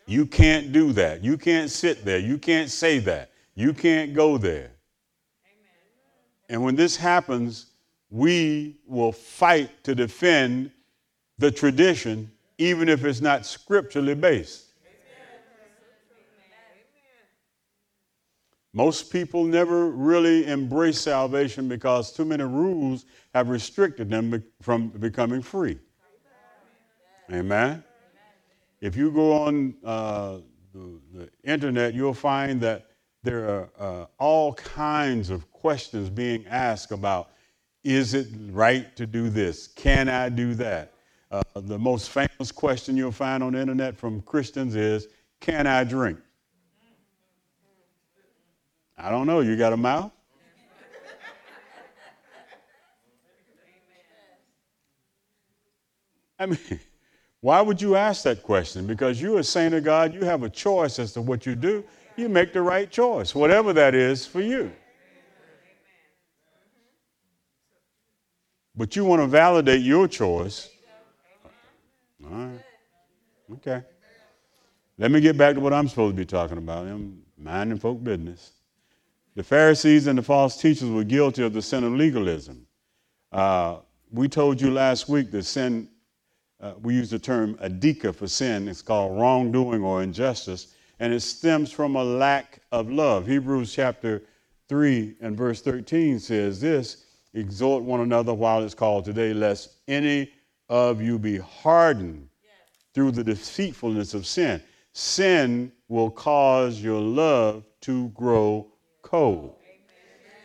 You 0.06 0.26
can't 0.26 0.72
do 0.72 0.92
that. 0.94 1.22
You 1.22 1.38
can't 1.38 1.70
sit 1.70 2.04
there. 2.04 2.18
You 2.18 2.38
can't 2.38 2.68
say 2.68 2.98
that. 3.00 3.30
You 3.54 3.72
can't 3.72 4.14
go 4.14 4.38
there. 4.38 4.72
And 6.48 6.64
when 6.64 6.74
this 6.74 6.96
happens, 6.96 7.66
we 8.10 8.80
will 8.88 9.12
fight 9.12 9.84
to 9.84 9.94
defend 9.94 10.72
the 11.40 11.50
tradition, 11.50 12.30
even 12.58 12.88
if 12.88 13.04
it's 13.04 13.22
not 13.22 13.46
scripturally 13.46 14.14
based. 14.14 14.66
Most 18.72 19.10
people 19.10 19.44
never 19.44 19.90
really 19.90 20.46
embrace 20.46 21.00
salvation 21.00 21.66
because 21.66 22.12
too 22.12 22.24
many 22.24 22.44
rules 22.44 23.04
have 23.34 23.48
restricted 23.48 24.10
them 24.10 24.44
from 24.60 24.88
becoming 24.88 25.42
free. 25.42 25.78
Amen. 27.32 27.82
If 28.80 28.94
you 28.94 29.10
go 29.10 29.32
on 29.32 29.74
uh, 29.82 30.38
the, 30.72 31.00
the, 31.14 31.30
internet, 31.42 31.94
you'll 31.94 32.14
find 32.14 32.60
that 32.60 32.86
there 33.22 33.48
are 33.48 33.70
uh, 33.78 34.06
all 34.18 34.54
kinds 34.54 35.30
of 35.30 35.50
questions 35.50 36.10
being 36.10 36.46
asked 36.46 36.92
about 36.92 37.30
is 37.82 38.14
it 38.14 38.28
right 38.50 38.94
to 38.96 39.06
do 39.06 39.30
this? 39.30 39.68
Can 39.68 40.08
I 40.08 40.28
do 40.28 40.54
that? 40.54 40.92
Uh, 41.30 41.42
the 41.54 41.78
most 41.78 42.10
famous 42.10 42.50
question 42.50 42.96
you'll 42.96 43.12
find 43.12 43.42
on 43.42 43.52
the 43.52 43.60
internet 43.60 43.96
from 43.96 44.20
Christians 44.22 44.74
is 44.74 45.06
Can 45.38 45.66
I 45.66 45.84
drink? 45.84 46.18
I 48.98 49.10
don't 49.10 49.26
know. 49.26 49.40
You 49.40 49.56
got 49.56 49.72
a 49.72 49.76
mouth? 49.76 50.12
I 56.38 56.46
mean, 56.46 56.58
why 57.40 57.60
would 57.60 57.80
you 57.80 57.96
ask 57.96 58.24
that 58.24 58.42
question? 58.42 58.86
Because 58.86 59.20
you're 59.20 59.38
a 59.38 59.44
saint 59.44 59.74
of 59.74 59.84
God, 59.84 60.12
you 60.12 60.24
have 60.24 60.42
a 60.42 60.50
choice 60.50 60.98
as 60.98 61.12
to 61.12 61.20
what 61.20 61.46
you 61.46 61.54
do. 61.54 61.84
You 62.16 62.28
make 62.28 62.52
the 62.52 62.62
right 62.62 62.90
choice, 62.90 63.34
whatever 63.34 63.72
that 63.74 63.94
is 63.94 64.26
for 64.26 64.40
you. 64.40 64.72
But 68.74 68.96
you 68.96 69.04
want 69.04 69.22
to 69.22 69.26
validate 69.26 69.82
your 69.82 70.08
choice. 70.08 70.69
All 72.30 72.36
right. 72.36 72.60
Okay. 73.54 73.82
Let 74.98 75.10
me 75.10 75.20
get 75.20 75.36
back 75.36 75.54
to 75.54 75.60
what 75.60 75.72
I'm 75.72 75.88
supposed 75.88 76.14
to 76.14 76.20
be 76.20 76.26
talking 76.26 76.58
about. 76.58 76.86
I'm 76.86 77.22
minding 77.36 77.78
folk 77.78 78.04
business. 78.04 78.52
The 79.34 79.42
Pharisees 79.42 80.06
and 80.06 80.18
the 80.18 80.22
false 80.22 80.60
teachers 80.60 80.88
were 80.90 81.04
guilty 81.04 81.42
of 81.42 81.52
the 81.52 81.62
sin 81.62 81.82
of 81.82 81.92
legalism. 81.92 82.66
Uh, 83.32 83.78
we 84.12 84.28
told 84.28 84.60
you 84.60 84.70
last 84.70 85.08
week 85.08 85.30
that 85.30 85.44
sin 85.44 85.88
uh, 86.60 86.74
we 86.82 86.94
use 86.94 87.10
the 87.10 87.18
term 87.18 87.54
adikia 87.56 88.14
for 88.14 88.26
sin. 88.26 88.68
It's 88.68 88.82
called 88.82 89.18
wrongdoing 89.18 89.82
or 89.82 90.02
injustice, 90.02 90.74
and 90.98 91.12
it 91.12 91.20
stems 91.20 91.72
from 91.72 91.96
a 91.96 92.04
lack 92.04 92.60
of 92.70 92.90
love. 92.90 93.26
Hebrews 93.26 93.72
chapter 93.74 94.22
3 94.68 95.16
and 95.20 95.36
verse 95.36 95.62
13 95.62 96.18
says 96.18 96.60
this 96.60 97.06
Exhort 97.32 97.82
one 97.82 98.00
another 98.00 98.34
while 98.34 98.62
it's 98.62 98.74
called 98.74 99.04
today, 99.04 99.32
lest 99.32 99.76
any 99.88 100.30
of 100.70 101.02
you 101.02 101.18
be 101.18 101.36
hardened 101.36 102.28
through 102.94 103.10
the 103.10 103.24
deceitfulness 103.24 104.14
of 104.14 104.24
sin. 104.24 104.62
Sin 104.92 105.70
will 105.88 106.10
cause 106.10 106.80
your 106.80 107.00
love 107.00 107.64
to 107.82 108.08
grow 108.10 108.66
cold. 109.02 109.56
Amen. 109.62 109.84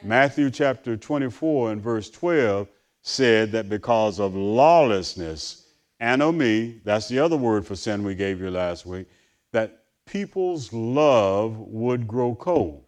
Matthew 0.04 0.50
chapter 0.50 0.98
24 0.98 1.72
and 1.72 1.82
verse 1.82 2.10
12 2.10 2.68
said 3.04 3.52
that 3.52 3.70
because 3.70 4.20
of 4.20 4.36
lawlessness, 4.36 5.68
anomie, 6.00 6.82
that's 6.84 7.08
the 7.08 7.20
other 7.20 7.38
word 7.38 7.66
for 7.66 7.76
sin 7.76 8.04
we 8.04 8.16
gave 8.16 8.42
you 8.42 8.50
last 8.50 8.86
week, 8.86 9.08
that 9.52 9.84
people's 10.08 10.74
love 10.74 11.58
would 11.60 12.08
grow 12.08 12.34
cold. 12.34 12.84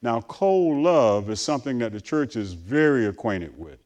Now, 0.00 0.22
cold 0.22 0.82
love 0.82 1.28
is 1.28 1.40
something 1.40 1.78
that 1.78 1.92
the 1.92 2.00
church 2.00 2.36
is 2.36 2.54
very 2.54 3.06
acquainted 3.06 3.58
with. 3.58 3.78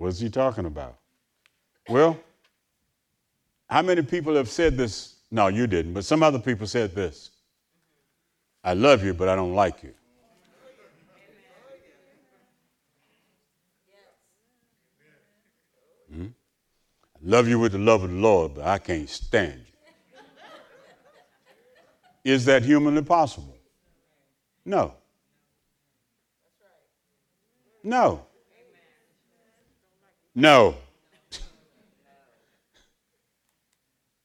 What 0.00 0.08
is 0.08 0.18
he 0.18 0.30
talking 0.30 0.64
about? 0.64 0.96
Well, 1.86 2.18
how 3.68 3.82
many 3.82 4.00
people 4.00 4.34
have 4.34 4.48
said 4.48 4.74
this? 4.74 5.16
No, 5.30 5.48
you 5.48 5.66
didn't, 5.66 5.92
but 5.92 6.06
some 6.06 6.22
other 6.22 6.38
people 6.38 6.66
said 6.66 6.94
this 6.94 7.32
I 8.64 8.72
love 8.72 9.04
you, 9.04 9.12
but 9.12 9.28
I 9.28 9.36
don't 9.36 9.54
like 9.54 9.82
you. 9.82 9.92
Hmm? 16.10 16.26
I 16.26 17.18
love 17.22 17.46
you 17.46 17.58
with 17.58 17.72
the 17.72 17.78
love 17.78 18.02
of 18.02 18.08
the 18.08 18.16
Lord, 18.16 18.54
but 18.54 18.64
I 18.64 18.78
can't 18.78 19.06
stand 19.06 19.66
you. 22.24 22.32
Is 22.32 22.46
that 22.46 22.62
humanly 22.62 23.02
possible? 23.02 23.58
No. 24.64 24.94
No. 27.84 28.24
No. 30.34 30.76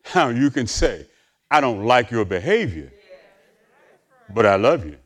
How 0.04 0.30
you 0.30 0.50
can 0.52 0.68
say, 0.68 1.08
I 1.50 1.60
don't 1.62 1.86
like 1.86 2.12
your 2.12 2.26
behavior, 2.26 2.92
but 4.34 4.46
I 4.46 4.56
love 4.56 4.86
you. 4.86 4.98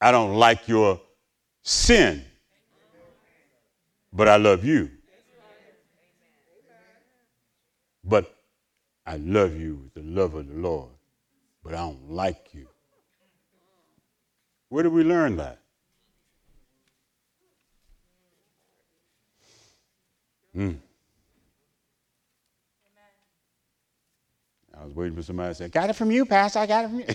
I 0.00 0.10
don't 0.10 0.34
like 0.34 0.66
your 0.68 1.00
sin, 1.62 2.24
but 4.12 4.28
I 4.28 4.36
love 4.36 4.64
you. 4.64 4.90
But 8.02 8.34
I 9.06 9.16
love 9.16 9.56
you 9.56 9.76
with 9.76 9.94
the 9.94 10.02
love 10.02 10.34
of 10.34 10.48
the 10.48 10.54
Lord, 10.54 10.90
but 11.62 11.74
I 11.74 11.78
don't 11.78 12.10
like 12.10 12.48
you. 12.52 12.66
Where 14.68 14.82
did 14.82 14.92
we 14.92 15.04
learn 15.04 15.36
that? 15.36 15.63
Hmm. 20.54 20.72
I 24.78 24.84
was 24.84 24.94
waiting 24.94 25.16
for 25.16 25.22
somebody 25.22 25.50
to 25.50 25.54
say, 25.54 25.68
Got 25.68 25.90
it 25.90 25.94
from 25.94 26.10
you, 26.10 26.24
Pastor. 26.24 26.60
I 26.60 26.66
got 26.66 26.84
it 26.84 26.88
from 26.88 27.00
you. 27.00 27.06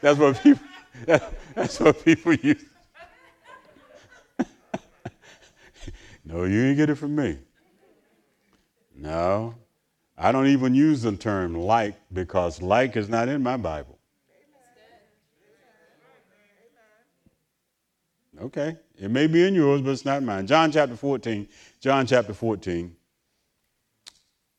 that's 0.00 0.18
what 0.18 0.42
people 0.42 0.62
that's 1.54 1.80
what 1.80 2.04
people 2.04 2.34
use. 2.34 2.64
no, 6.24 6.44
you 6.44 6.62
didn't 6.62 6.76
get 6.76 6.90
it 6.90 6.96
from 6.96 7.16
me. 7.16 7.38
No. 8.94 9.54
I 10.16 10.32
don't 10.32 10.48
even 10.48 10.74
use 10.74 11.02
the 11.02 11.16
term 11.16 11.54
like 11.54 11.94
because 12.12 12.60
like 12.60 12.96
is 12.96 13.08
not 13.08 13.28
in 13.28 13.42
my 13.42 13.56
Bible. 13.56 13.98
Okay. 18.40 18.76
It 19.00 19.10
may 19.10 19.26
be 19.26 19.46
in 19.46 19.54
yours, 19.54 19.80
but 19.80 19.90
it's 19.90 20.04
not 20.04 20.22
mine. 20.22 20.46
John 20.46 20.72
chapter 20.72 20.96
14. 20.96 21.48
John 21.80 22.06
chapter 22.06 22.34
14. 22.34 22.94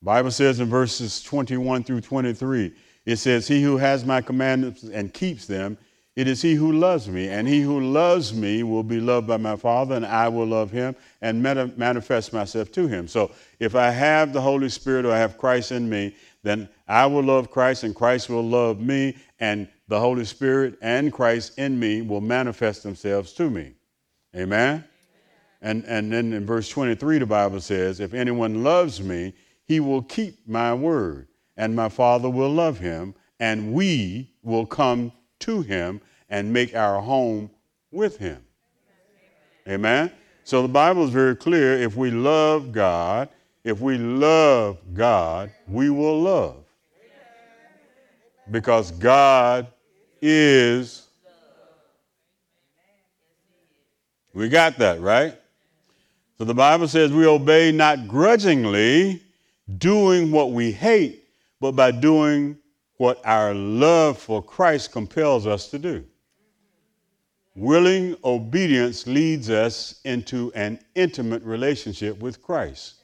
Bible 0.01 0.31
says 0.31 0.59
in 0.61 0.69
verses 0.69 1.21
21 1.23 1.83
through 1.83 2.01
23, 2.01 2.73
it 3.05 3.17
says, 3.17 3.47
He 3.47 3.61
who 3.61 3.75
has 3.77 4.05
my 4.05 4.21
commandments 4.21 4.83
and 4.83 5.13
keeps 5.13 5.45
them, 5.45 5.77
it 6.15 6.27
is 6.27 6.41
he 6.41 6.53
who 6.53 6.73
loves 6.73 7.07
me, 7.07 7.29
and 7.29 7.47
he 7.47 7.61
who 7.61 7.79
loves 7.79 8.33
me 8.33 8.63
will 8.63 8.83
be 8.83 8.99
loved 8.99 9.27
by 9.27 9.37
my 9.37 9.55
Father, 9.55 9.95
and 9.95 10.05
I 10.05 10.27
will 10.27 10.47
love 10.47 10.69
him 10.69 10.95
and 11.21 11.41
manifest 11.41 12.33
myself 12.33 12.71
to 12.73 12.87
him. 12.87 13.07
So 13.07 13.31
if 13.59 13.73
I 13.75 13.89
have 13.89 14.33
the 14.33 14.41
Holy 14.41 14.67
Spirit 14.67 15.05
or 15.05 15.13
I 15.13 15.17
have 15.17 15.37
Christ 15.37 15.71
in 15.71 15.87
me, 15.89 16.15
then 16.43 16.67
I 16.87 17.05
will 17.05 17.23
love 17.23 17.51
Christ, 17.51 17.83
and 17.83 17.95
Christ 17.95 18.29
will 18.29 18.43
love 18.43 18.81
me, 18.81 19.15
and 19.39 19.67
the 19.87 19.99
Holy 19.99 20.25
Spirit 20.25 20.77
and 20.81 21.13
Christ 21.13 21.57
in 21.57 21.79
me 21.79 22.01
will 22.01 22.21
manifest 22.21 22.83
themselves 22.83 23.31
to 23.33 23.49
me. 23.49 23.73
Amen? 24.35 24.83
And, 25.61 25.83
and 25.85 26.11
then 26.11 26.33
in 26.33 26.45
verse 26.45 26.69
23, 26.69 27.19
the 27.19 27.25
Bible 27.25 27.59
says, 27.59 27.99
If 27.99 28.13
anyone 28.13 28.63
loves 28.63 29.01
me, 29.01 29.33
he 29.65 29.79
will 29.79 30.01
keep 30.03 30.47
my 30.47 30.73
word, 30.73 31.27
and 31.57 31.75
my 31.75 31.89
Father 31.89 32.29
will 32.29 32.49
love 32.49 32.79
him, 32.79 33.13
and 33.39 33.73
we 33.73 34.31
will 34.43 34.65
come 34.65 35.11
to 35.39 35.61
him 35.61 36.01
and 36.29 36.51
make 36.51 36.75
our 36.75 37.01
home 37.01 37.49
with 37.91 38.17
him. 38.17 38.43
Amen. 39.67 40.11
So 40.43 40.61
the 40.61 40.67
Bible 40.67 41.03
is 41.03 41.11
very 41.11 41.35
clear. 41.35 41.73
If 41.77 41.95
we 41.95 42.11
love 42.11 42.71
God, 42.71 43.29
If 43.63 43.81
we 43.81 43.97
love 43.97 44.77
God, 44.93 45.51
we 45.67 45.89
will 45.89 46.21
love. 46.21 46.63
Because 48.49 48.91
God 48.91 49.67
is. 50.21 51.08
We 54.33 54.49
got 54.49 54.77
that, 54.77 55.01
right? 55.01 55.35
So 56.37 56.45
the 56.45 56.53
Bible 56.53 56.87
says 56.87 57.11
we 57.11 57.25
obey 57.25 57.71
not 57.71 58.07
grudgingly, 58.07 59.21
doing 59.77 60.31
what 60.31 60.51
we 60.51 60.71
hate, 60.71 61.25
but 61.59 61.73
by 61.73 61.91
doing 61.91 62.57
what 62.97 63.19
our 63.25 63.53
love 63.53 64.17
for 64.17 64.41
Christ 64.41 64.91
compels 64.91 65.45
us 65.45 65.69
to 65.69 65.79
do. 65.79 66.05
Willing 67.55 68.15
obedience 68.23 69.05
leads 69.05 69.49
us 69.49 69.99
into 70.05 70.49
an 70.55 70.79
intimate 70.95 71.43
relationship 71.43 72.17
with 72.19 72.41
Christ. 72.41 72.95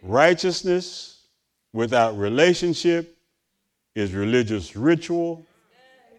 Righteousness 0.00 1.24
without 1.72 2.16
relationship 2.16 3.16
is 3.96 4.12
religious 4.12 4.76
ritual, 4.76 5.44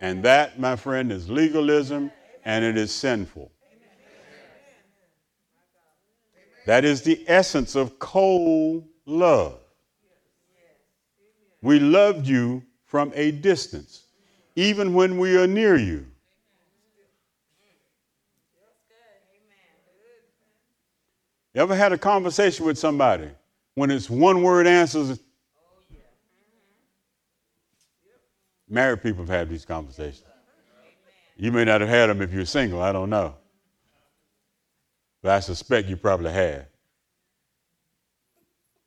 and 0.01 0.21
that, 0.23 0.59
my 0.59 0.75
friend, 0.75 1.13
is 1.13 1.29
legalism 1.29 2.11
and 2.43 2.65
it 2.65 2.77
is 2.77 2.91
sinful. 2.91 3.52
That 6.65 6.85
is 6.85 7.01
the 7.01 7.23
essence 7.27 7.75
of 7.75 7.99
cold 7.99 8.87
love. 9.05 9.59
We 11.61 11.79
loved 11.79 12.27
you 12.27 12.63
from 12.85 13.11
a 13.15 13.31
distance, 13.31 14.05
even 14.55 14.93
when 14.93 15.17
we 15.17 15.37
are 15.37 15.47
near 15.47 15.77
you. 15.77 16.05
You 21.53 21.61
ever 21.61 21.75
had 21.75 21.93
a 21.93 21.97
conversation 21.97 22.65
with 22.65 22.77
somebody 22.77 23.29
when 23.75 23.91
it's 23.91 24.09
one 24.09 24.41
word 24.41 24.65
answers? 24.65 25.19
Married 28.67 29.03
people 29.03 29.23
have 29.23 29.29
had 29.29 29.49
these 29.49 29.65
conversations. 29.65 30.23
You 31.35 31.51
may 31.51 31.65
not 31.65 31.81
have 31.81 31.89
had 31.89 32.07
them 32.07 32.21
if 32.21 32.33
you're 32.33 32.45
single, 32.45 32.81
I 32.81 32.91
don't 32.91 33.09
know 33.09 33.35
but 35.23 35.31
I 35.31 35.39
suspect 35.39 35.87
you 35.87 35.95
probably 35.95 36.31
have. 36.33 36.65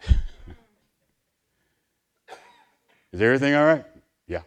Is 3.13 3.23
everything 3.23 3.55
all 3.55 3.65
right? 3.65 3.85
Yeah. 4.29 4.43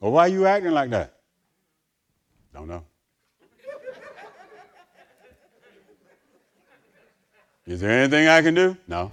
Well, 0.00 0.10
why 0.10 0.22
are 0.22 0.28
you 0.28 0.44
acting 0.44 0.72
like 0.72 0.90
that? 0.90 1.14
Don't 2.52 2.66
know. 2.66 2.84
Is 7.64 7.80
there 7.80 7.90
anything 7.90 8.26
I 8.26 8.42
can 8.42 8.54
do? 8.54 8.76
No. 8.88 9.12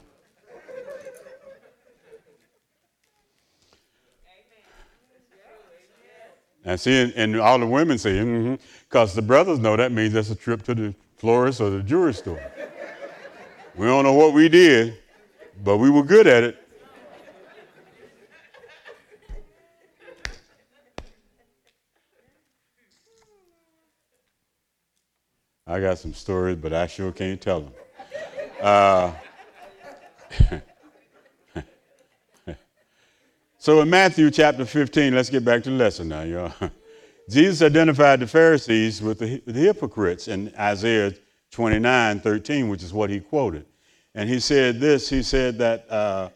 And 6.68 6.78
see, 6.78 7.14
and, 7.16 7.40
all 7.40 7.58
the 7.60 7.66
women 7.66 7.98
say, 7.98 8.20
because 8.20 9.12
mm-hmm, 9.12 9.16
the 9.16 9.22
brothers 9.22 9.58
know 9.58 9.78
that 9.78 9.94
means 9.94 10.12
that's 10.12 10.32
a 10.32 10.36
trip 10.36 10.64
to 10.64 10.76
the 10.76 10.94
florist 11.16 11.62
or 11.62 11.70
the 11.70 11.82
jewelry 11.82 12.14
store. 12.14 12.42
we 13.78 13.86
don't 13.86 14.04
know 14.04 14.12
what 14.12 14.34
we 14.34 14.50
did, 14.50 14.98
but 15.64 15.78
we 15.78 15.90
were 15.90 16.04
good 16.04 16.28
at 16.28 16.44
it. 16.44 16.68
I 25.66 25.80
got 25.80 26.00
some 26.00 26.14
stories, 26.14 26.58
but 26.58 26.74
I 26.74 26.88
sure 26.88 27.14
can't 27.14 27.40
tell 27.40 27.62
them. 27.62 27.74
Uh, 28.62 29.14
So 33.60 33.82
in 33.82 33.90
Matthew 33.90 34.30
chapter 34.30 34.66
15, 34.66 35.16
let's 35.16 35.32
get 35.32 35.44
back 35.44 35.64
to 35.64 35.72
the 35.72 35.76
lesson 35.76 36.10
now, 36.10 36.22
y'all. 36.22 36.54
Jesus 37.30 37.66
identified 37.66 38.20
the 38.20 38.28
Pharisees 38.28 39.02
with 39.02 39.18
the, 39.18 39.42
the 39.48 39.60
hypocrites 39.60 40.28
in 40.28 40.54
Isaiah 40.60 41.12
29 41.50 42.20
13, 42.20 42.70
which 42.70 42.84
is 42.84 42.94
what 42.94 43.10
he 43.10 43.20
quoted. 43.20 43.66
And 44.14 44.30
he 44.30 44.40
said 44.40 44.80
this 44.80 45.10
he 45.10 45.24
said 45.24 45.58
that 45.58 45.92
uh, 45.92 46.30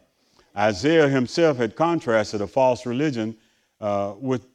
Isaiah 0.56 1.08
himself 1.08 1.58
had 1.58 1.76
contrasted 1.76 2.40
a 2.40 2.46
false 2.48 2.86
religion 2.86 3.36
uh, 3.80 4.14
with, 4.18 4.48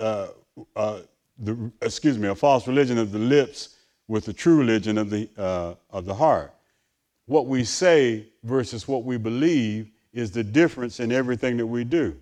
uh, 0.00 0.28
uh 0.74 1.02
the, 1.38 1.70
excuse 1.80 2.18
me, 2.18 2.26
a 2.26 2.34
false 2.34 2.66
religion 2.66 2.98
of 2.98 3.12
the 3.12 3.18
lips 3.20 3.76
with 4.08 4.24
the 4.24 4.32
true 4.32 4.56
religion 4.56 4.98
of 4.98 5.10
the, 5.10 5.28
uh, 5.38 5.74
of 5.90 6.06
the 6.06 6.14
heart. 6.14 6.52
What 7.26 7.46
we 7.46 7.62
say 7.62 8.26
versus 8.42 8.88
what 8.88 9.04
we 9.04 9.16
believe 9.16 9.92
is 10.12 10.30
the 10.30 10.42
difference 10.42 11.00
in 11.00 11.12
everything 11.12 11.56
that 11.56 11.66
we 11.66 11.84
do. 11.84 12.16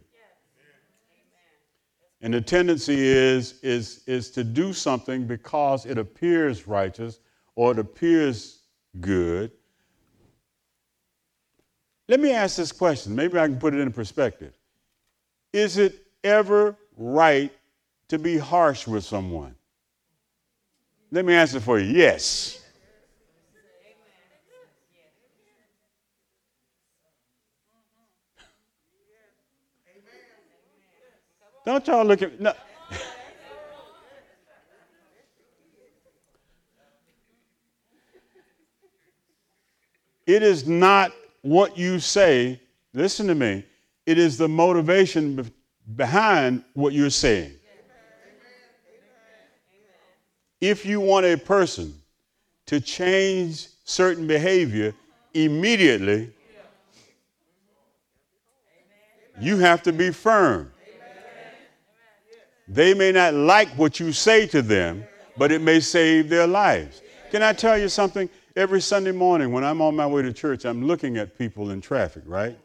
And 2.21 2.35
the 2.35 2.41
tendency 2.41 2.99
is, 2.99 3.61
is, 3.63 4.03
is 4.07 4.31
to 4.33 4.43
do 4.43 4.73
something 4.73 5.27
because 5.27 5.87
it 5.87 5.99
appears 5.99 6.67
righteous 6.67 7.21
or 7.55 7.73
it 7.73 7.79
appears 7.79 8.63
good. 9.01 9.53
Let 12.09 12.21
me 12.21 12.33
ask 12.33 12.57
this 12.57 12.73
question. 12.73 13.15
Maybe 13.15 13.39
I 13.39 13.47
can 13.47 13.59
put 13.59 13.75
it 13.75 13.81
in 13.81 13.93
perspective. 13.93 14.55
Is 15.53 15.79
it 15.79 16.07
ever 16.25 16.77
right 16.97 17.53
to 18.09 18.19
be 18.19 18.37
harsh 18.37 18.87
with 18.87 19.05
someone? 19.05 19.55
Let 21.11 21.25
me 21.25 21.35
answer 21.35 21.61
for 21.61 21.79
you. 21.79 21.97
Yes. 21.97 22.58
Don't 31.69 31.87
y'all 31.87 32.03
look 32.03 32.23
at 32.23 32.41
no. 32.41 32.55
it 40.27 40.43
is 40.43 40.67
not 40.67 41.13
what 41.43 41.77
you 41.77 42.01
say. 42.01 42.59
Listen 42.95 43.27
to 43.27 43.35
me. 43.35 43.67
It 44.07 44.17
is 44.17 44.39
the 44.39 44.49
motivation 44.49 45.37
be- 45.37 45.53
behind 45.95 46.65
what 46.73 46.95
you're 46.95 47.11
saying. 47.11 47.53
If 50.63 50.87
you 50.87 51.01
want 51.01 51.27
a 51.27 51.37
person 51.37 51.93
to 52.65 52.81
change 52.81 53.69
certain 53.85 54.27
behavior 54.27 54.95
immediately, 55.35 56.33
you 59.39 59.59
have 59.59 59.83
to 59.83 59.93
be 59.93 60.11
firm. 60.11 60.73
They 62.69 62.93
may 62.93 63.13
not 63.13 63.33
like 63.33 63.69
what 63.71 63.99
you 63.99 64.13
say 64.13 64.47
to 64.49 64.61
them, 64.61 65.05
but 65.39 65.51
it 65.51 65.63
may 65.63 65.81
save 65.81 66.29
their 66.29 66.47
lives. 66.47 67.01
Can 67.31 67.43
I 67.43 67.53
tell 67.53 67.79
you 67.79 67.89
something? 67.89 68.29
Every 68.57 68.81
Sunday 68.81 69.13
morning 69.13 69.53
when 69.53 69.65
I'm 69.65 69.81
on 69.81 69.97
my 69.97 70.07
way 70.07 70.23
to 70.23 70.33
church, 70.33 70.65
I'm 70.65 70.87
looking 70.87 71.17
at 71.17 71.39
people 71.39 71.71
in 71.71 71.81
traffic, 71.81 72.25
right? 72.27 72.59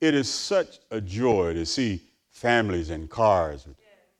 It 0.00 0.14
is 0.14 0.28
such 0.28 0.80
a 0.90 1.00
joy 1.00 1.54
to 1.54 1.64
see 1.64 2.02
families 2.30 2.90
in 2.90 3.06
cars, 3.06 3.66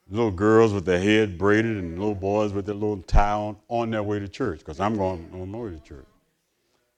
little 0.09 0.31
girls 0.31 0.73
with 0.73 0.85
their 0.85 1.01
head 1.01 1.37
braided 1.37 1.77
and 1.77 1.99
little 1.99 2.15
boys 2.15 2.53
with 2.53 2.67
their 2.67 2.75
little 2.75 3.03
tie 3.03 3.33
on, 3.33 3.57
on 3.69 3.91
their 3.91 4.03
way 4.03 4.19
to 4.19 4.29
church, 4.29 4.61
because 4.61 4.81
I'm 4.81 4.97
going 4.97 5.29
on 5.33 5.51
my 5.51 5.59
way 5.59 5.71
to 5.71 5.81
church. 5.81 6.07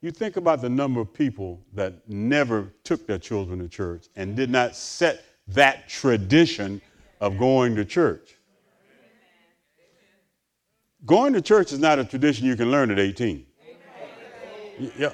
You 0.03 0.11
think 0.11 0.37
about 0.37 0.61
the 0.61 0.69
number 0.69 1.01
of 1.01 1.15
people 1.15 1.61
that 1.75 2.09
never 2.09 2.73
took 2.85 3.07
their 3.07 3.19
children 3.19 3.61
to 3.61 3.69
church 3.69 4.07
and 4.17 4.37
did 4.37 4.51
not 4.51 4.77
set 4.77 5.25
that 5.49 5.89
tradition 5.89 6.81
of 7.23 7.39
going 7.39 7.75
to 7.77 7.85
church. 7.85 8.37
Going 11.07 11.33
to 11.35 11.41
church 11.41 11.73
is 11.73 11.79
not 11.79 12.01
a 12.01 12.05
tradition 12.05 12.47
you 12.47 12.57
can 12.57 12.73
learn 12.73 12.91
at 12.91 12.99
18. 12.99 13.47
Yeah. 14.99 15.13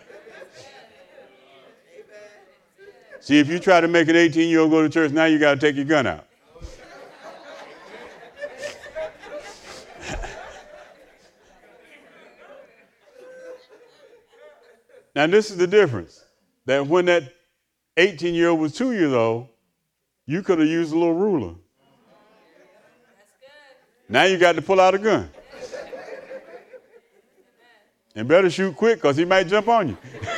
See, 3.20 3.38
if 3.38 3.48
you 3.48 3.58
try 3.58 3.82
to 3.82 3.88
make 3.88 4.08
an 4.08 4.16
18 4.16 4.48
year 4.48 4.60
old 4.60 4.70
go 4.70 4.80
to 4.80 4.88
church, 4.88 5.12
now 5.12 5.26
you 5.26 5.38
got 5.38 5.56
to 5.56 5.60
take 5.60 5.76
your 5.76 5.84
gun 5.84 6.06
out. 6.06 6.26
now, 15.14 15.26
this 15.26 15.50
is 15.50 15.58
the 15.58 15.66
difference 15.66 16.24
that 16.64 16.86
when 16.86 17.04
that 17.04 17.34
18 17.98 18.34
year 18.34 18.48
old 18.48 18.60
was 18.60 18.72
two 18.72 18.94
years 18.94 19.12
old, 19.12 19.48
you 20.24 20.42
could 20.42 20.58
have 20.58 20.68
used 20.68 20.92
a 20.92 20.98
little 20.98 21.14
ruler. 21.14 21.56
Now 24.08 24.24
you 24.24 24.38
got 24.38 24.56
to 24.56 24.62
pull 24.62 24.80
out 24.80 24.94
a 24.94 24.98
gun. 24.98 25.30
And 28.14 28.26
better 28.26 28.50
shoot 28.50 28.74
quick 28.74 28.96
because 28.96 29.16
he 29.16 29.24
might 29.24 29.46
jump 29.46 29.68
on 29.68 29.88
you. 29.88 29.96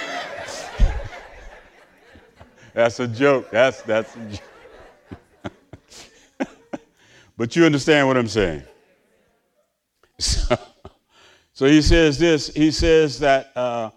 that's 2.74 3.00
a 3.00 3.08
joke. 3.08 3.50
That's, 3.50 3.80
that's 3.82 4.14
a 4.16 4.38
joke. 5.44 5.52
but 7.36 7.56
you 7.56 7.64
understand 7.64 8.06
what 8.06 8.16
I'm 8.16 8.28
saying. 8.28 8.62
So, 10.18 10.56
So 11.60 11.66
he 11.66 11.82
says 11.82 12.18
this. 12.18 12.48
He 12.54 12.70
says 12.70 13.18
that 13.18 13.54
uh, 13.54 13.90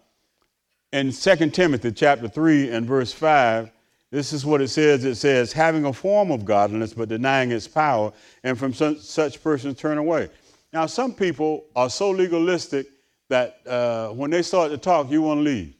in 0.92 1.14
2 1.14 1.50
Timothy 1.52 1.94
chapter 1.94 2.28
3 2.28 2.70
and 2.72 2.86
verse 2.86 3.14
5, 3.14 3.72
this 4.14 4.32
is 4.32 4.46
what 4.46 4.62
it 4.62 4.68
says. 4.68 5.04
It 5.06 5.16
says, 5.16 5.52
having 5.52 5.86
a 5.86 5.92
form 5.92 6.30
of 6.30 6.46
godliness 6.46 6.94
but 6.94 7.10
denying 7.10 7.52
its 7.52 7.68
power, 7.68 8.14
and 8.44 8.56
from 8.56 8.72
such, 8.72 9.42
persons 9.42 9.80
turn 9.80 9.98
away. 9.98 10.30
Now, 10.72 10.86
some 10.86 11.16
people 11.16 11.66
are 11.76 11.90
so 11.90 12.12
legalistic 12.12 12.86
that 13.30 13.66
uh, 13.66 14.10
when 14.10 14.30
they 14.30 14.44
start 14.44 14.70
to 14.70 14.78
talk, 14.78 15.10
you 15.10 15.24
want 15.24 15.40
to 15.40 15.42
leave. 15.42 15.74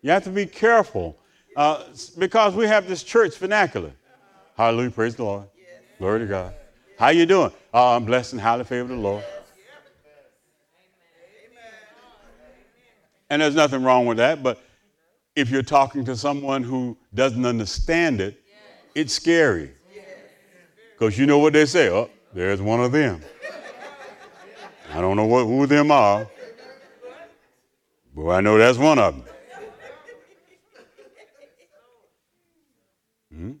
You 0.00 0.10
have 0.12 0.24
to 0.24 0.30
be 0.30 0.46
careful 0.46 1.18
uh, 1.54 1.84
because 2.18 2.54
we 2.54 2.66
have 2.66 2.88
this 2.88 3.02
church 3.02 3.36
vernacular. 3.36 3.92
Hallelujah, 4.56 4.92
praise 4.92 5.14
the 5.14 5.24
Lord. 5.24 5.44
Glory 5.98 6.20
to 6.20 6.26
God. 6.26 6.54
How 6.98 7.10
you 7.10 7.26
doing? 7.26 7.52
Oh, 7.74 7.96
I'm 7.96 8.06
blessed 8.06 8.32
and 8.32 8.40
highly 8.40 8.64
favored 8.64 8.92
of 8.92 8.96
the 8.96 9.02
Lord. 9.02 9.24
And 13.30 13.40
there's 13.42 13.54
nothing 13.54 13.82
wrong 13.82 14.06
with 14.06 14.18
that, 14.18 14.42
but 14.42 14.62
if 15.34 15.50
you're 15.50 15.62
talking 15.62 16.04
to 16.04 16.16
someone 16.16 16.62
who 16.62 16.96
doesn't 17.14 17.44
understand 17.44 18.20
it, 18.20 18.40
it's 18.94 19.12
scary. 19.12 19.70
Because 20.92 21.18
you 21.18 21.26
know 21.26 21.38
what 21.38 21.52
they 21.52 21.66
say, 21.66 21.90
oh, 21.90 22.08
there's 22.32 22.62
one 22.62 22.80
of 22.80 22.92
them. 22.92 23.20
I 24.92 25.00
don't 25.00 25.16
know 25.16 25.26
what, 25.26 25.44
who 25.44 25.66
them 25.66 25.90
are, 25.90 26.28
but 28.14 28.28
I 28.28 28.40
know 28.40 28.56
that's 28.58 28.78
one 28.78 28.98
of 28.98 29.14
them. 29.14 29.24
hmm 33.32 33.52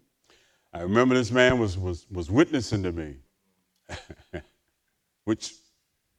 I 0.72 0.82
remember 0.82 1.14
this 1.14 1.30
man 1.30 1.58
was, 1.58 1.76
was, 1.78 2.06
was 2.10 2.30
witnessing 2.30 2.82
to 2.82 2.92
me, 2.92 3.16
which 5.24 5.54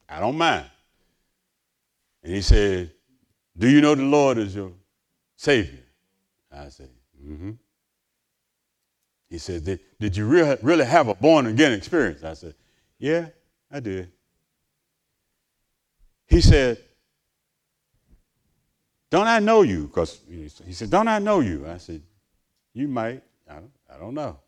I 0.08 0.20
don't 0.20 0.38
mind. 0.38 0.66
And 2.24 2.34
he 2.34 2.42
said, 2.42 2.92
Do 3.58 3.70
you 3.70 3.82
know 3.82 3.96
the 3.96 4.04
Lord 4.04 4.38
is 4.38 4.56
your 4.56 4.72
Savior? 5.36 5.84
I 6.52 6.70
said, 6.70 6.90
Mm 7.22 7.38
hmm. 7.38 7.52
He 9.30 9.38
said, 9.38 9.64
Did, 9.66 9.80
did 10.00 10.16
you 10.16 10.28
really, 10.28 10.58
really 10.62 10.86
have 10.86 11.08
a 11.08 11.16
born 11.16 11.48
again 11.48 11.74
experience? 11.74 12.24
I 12.24 12.34
said, 12.34 12.56
Yeah, 13.00 13.30
I 13.72 13.80
did. 13.80 14.12
He 16.28 16.42
said, 16.42 16.78
Don't 19.10 19.28
I 19.28 19.40
know 19.40 19.62
you? 19.62 19.88
Because 19.88 20.20
he 20.28 20.74
said, 20.74 20.90
Don't 20.90 21.08
I 21.08 21.20
know 21.20 21.40
you? 21.40 21.68
I 21.68 21.78
said, 21.78 22.02
You 22.74 22.88
might. 22.88 23.24
I 23.50 23.56
don't, 23.56 23.72
I 23.94 23.98
don't 23.98 24.14
know. 24.14 24.40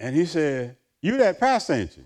And 0.00 0.16
he 0.16 0.24
said, 0.24 0.76
You 1.00 1.16
that 1.18 1.38
pastor, 1.38 1.74
ain't 1.74 1.96
you? 1.96 2.04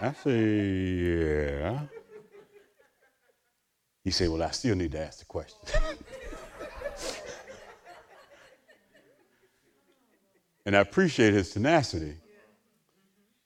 I 0.00 0.12
said, 0.12 0.32
Yeah. 0.32 1.80
He 4.04 4.10
said, 4.10 4.28
Well, 4.28 4.42
I 4.42 4.50
still 4.50 4.76
need 4.76 4.92
to 4.92 5.00
ask 5.00 5.20
the 5.20 5.24
question. 5.24 5.58
and 10.66 10.76
I 10.76 10.80
appreciate 10.80 11.32
his 11.34 11.50
tenacity 11.50 12.14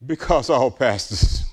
because 0.04 0.50
all 0.50 0.70
pastors 0.70 1.42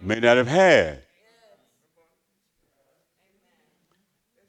may 0.00 0.20
not 0.20 0.36
have 0.36 0.46
had 0.46 1.02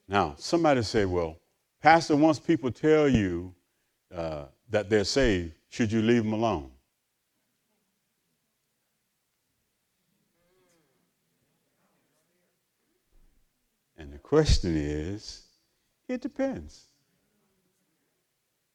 Now, 0.09 0.33
somebody 0.39 0.81
say, 0.81 1.05
well, 1.05 1.37
Pastor, 1.83 2.15
once 2.15 2.39
people 2.39 2.71
tell 2.71 3.07
you 3.07 3.53
uh, 4.13 4.45
that 4.69 4.89
they're 4.89 5.03
saved, 5.03 5.53
should 5.69 5.91
you 5.91 6.01
leave 6.01 6.23
them 6.23 6.33
alone? 6.33 6.71
And 13.97 14.13
the 14.13 14.17
question 14.17 14.75
is, 14.77 15.43
it 16.07 16.21
depends. 16.21 16.85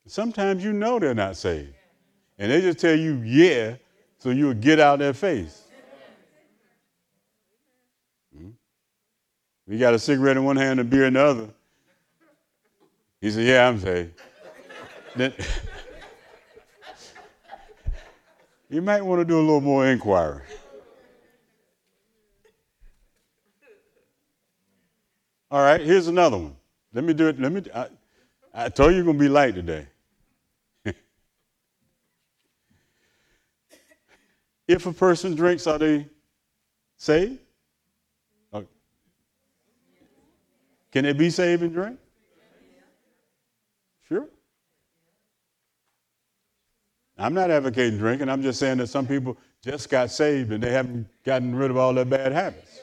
Sometimes 0.06 0.62
you 0.62 0.72
know 0.72 0.98
they're 0.98 1.14
not 1.14 1.36
saved. 1.36 1.74
And 2.38 2.50
they 2.50 2.60
just 2.60 2.78
tell 2.78 2.94
you, 2.94 3.22
yeah, 3.24 3.76
so 4.18 4.30
you'll 4.30 4.54
get 4.54 4.80
out 4.80 4.98
their 4.98 5.14
face. 5.14 5.62
Hmm? 8.36 8.50
You 9.66 9.78
got 9.78 9.94
a 9.94 9.98
cigarette 9.98 10.36
in 10.36 10.44
one 10.44 10.56
hand 10.56 10.80
and 10.80 10.80
a 10.80 10.84
beer 10.84 11.06
in 11.06 11.14
the 11.14 11.24
other. 11.24 11.48
He 13.20 13.30
said, 13.30 13.46
Yeah, 13.46 13.68
I'm 13.68 13.78
saved. 13.80 14.20
then, 15.16 15.32
you 18.68 18.82
might 18.82 19.02
want 19.02 19.20
to 19.20 19.24
do 19.24 19.38
a 19.38 19.40
little 19.40 19.60
more 19.60 19.86
inquiry. 19.86 20.42
All 25.50 25.60
right, 25.60 25.80
here's 25.80 26.08
another 26.08 26.36
one. 26.38 26.56
Let 26.92 27.04
me 27.04 27.14
do 27.14 27.28
it. 27.28 27.38
Let 27.38 27.52
me. 27.52 27.62
I, 27.72 27.86
I 28.52 28.68
told 28.68 28.90
you 28.90 28.96
you're 28.96 29.04
going 29.04 29.18
to 29.18 29.22
be 29.22 29.28
light 29.28 29.54
today. 29.54 29.86
if 34.66 34.86
a 34.86 34.92
person 34.92 35.36
drinks, 35.36 35.66
are 35.66 35.78
they 35.78 36.08
saved? 36.96 37.38
Uh, 38.52 38.62
can 40.90 41.04
they 41.04 41.12
be 41.12 41.30
saved 41.30 41.62
and 41.62 41.72
drink? 41.72 41.98
Sure. 44.08 44.26
I'm 47.16 47.34
not 47.34 47.50
advocating 47.50 47.98
drinking. 47.98 48.28
I'm 48.28 48.42
just 48.42 48.58
saying 48.58 48.78
that 48.78 48.88
some 48.88 49.06
people 49.06 49.36
just 49.62 49.88
got 49.88 50.10
saved 50.10 50.50
and 50.52 50.62
they 50.62 50.72
haven't 50.72 51.06
gotten 51.24 51.54
rid 51.54 51.70
of 51.70 51.76
all 51.76 51.94
their 51.94 52.04
bad 52.04 52.32
habits. 52.32 52.80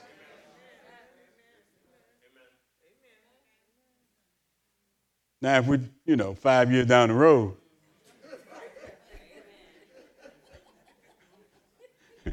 Now, 5.41 5.57
if 5.57 5.65
we, 5.65 5.79
you 6.05 6.15
know, 6.15 6.33
five 6.35 6.71
years 6.71 6.85
down 6.85 7.09
the 7.09 7.15
road, 7.15 7.55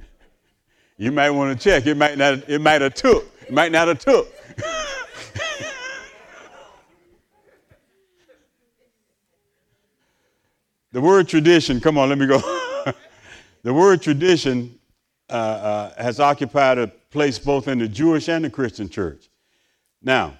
you 0.98 1.10
might 1.10 1.30
want 1.30 1.58
to 1.58 1.64
check. 1.64 1.86
It 1.86 1.96
might 1.96 2.18
not. 2.18 2.46
It 2.48 2.60
might 2.60 2.82
have 2.82 2.92
took. 2.92 3.24
It 3.42 3.52
might 3.52 3.72
not 3.72 3.88
have 3.88 3.98
took. 3.98 4.28
The 10.98 11.04
word 11.04 11.28
tradition, 11.28 11.80
come 11.80 11.96
on, 11.96 12.08
let 12.08 12.18
me 12.18 12.26
go. 12.26 12.38
the 13.62 13.72
word 13.72 14.02
tradition 14.02 14.80
uh, 15.30 15.32
uh, 15.32 16.02
has 16.02 16.18
occupied 16.18 16.76
a 16.76 16.88
place 16.88 17.38
both 17.38 17.68
in 17.68 17.78
the 17.78 17.86
Jewish 17.86 18.28
and 18.28 18.44
the 18.44 18.50
Christian 18.50 18.88
church. 18.88 19.28
Now, 20.02 20.36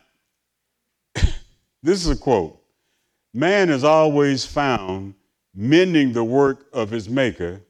this 1.15 2.05
is 2.05 2.09
a 2.09 2.17
quote 2.17 2.61
Man 3.33 3.71
is 3.71 3.85
always 3.85 4.45
found 4.45 5.15
mending 5.55 6.13
the 6.13 6.25
work 6.25 6.67
of 6.73 6.91
his 6.91 7.09
maker, 7.09 7.61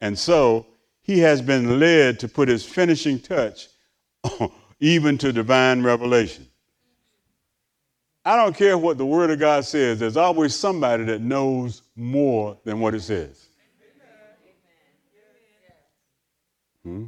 and 0.00 0.18
so 0.18 0.66
he 1.02 1.20
has 1.20 1.40
been 1.40 1.78
led 1.78 2.18
to 2.18 2.26
put 2.26 2.48
his 2.48 2.64
finishing 2.64 3.20
touch 3.20 3.68
even 4.80 5.16
to 5.18 5.32
divine 5.32 5.84
revelation. 5.84 6.48
I 8.26 8.34
don't 8.34 8.56
care 8.56 8.76
what 8.76 8.98
the 8.98 9.06
Word 9.06 9.30
of 9.30 9.38
God 9.38 9.64
says, 9.64 10.00
there's 10.00 10.16
always 10.16 10.52
somebody 10.52 11.04
that 11.04 11.20
knows 11.20 11.82
more 11.94 12.58
than 12.64 12.80
what 12.80 12.92
it 12.92 13.02
says. 13.02 13.46
Hmm? 16.82 17.06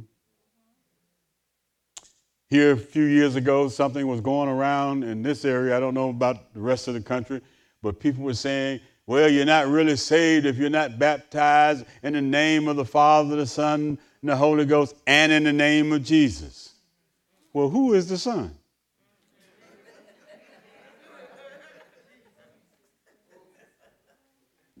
Here, 2.49 2.71
a 2.71 2.77
few 2.77 3.03
years 3.03 3.35
ago, 3.35 3.67
something 3.67 4.07
was 4.07 4.21
going 4.21 4.47
around 4.47 5.03
in 5.03 5.21
this 5.21 5.43
area. 5.43 5.75
I 5.75 5.81
don't 5.81 5.93
know 5.93 6.07
about 6.07 6.53
the 6.53 6.61
rest 6.61 6.87
of 6.87 6.93
the 6.93 7.01
country, 7.01 7.41
but 7.81 7.99
people 7.99 8.23
were 8.23 8.33
saying, 8.33 8.79
well, 9.05 9.27
you're 9.27 9.43
not 9.43 9.67
really 9.67 9.97
saved 9.97 10.45
if 10.45 10.55
you're 10.55 10.69
not 10.69 10.99
baptized 10.99 11.83
in 12.01 12.13
the 12.13 12.21
name 12.21 12.69
of 12.69 12.77
the 12.77 12.85
Father, 12.85 13.35
the 13.35 13.45
Son, 13.45 13.99
and 14.21 14.29
the 14.29 14.37
Holy 14.37 14.63
Ghost, 14.63 14.95
and 15.05 15.33
in 15.33 15.43
the 15.43 15.51
name 15.51 15.91
of 15.91 16.01
Jesus. 16.01 16.75
Well, 17.51 17.67
who 17.67 17.93
is 17.93 18.07
the 18.07 18.17
Son? 18.17 18.55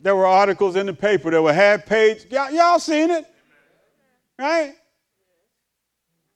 There 0.01 0.15
were 0.15 0.25
articles 0.25 0.75
in 0.75 0.85
the 0.85 0.93
paper 0.93 1.29
that 1.31 1.41
were 1.41 1.53
half 1.53 1.85
page. 1.85 2.25
Y'all, 2.29 2.51
y'all 2.51 2.79
seen 2.79 3.09
it, 3.09 3.25
right? 4.37 4.73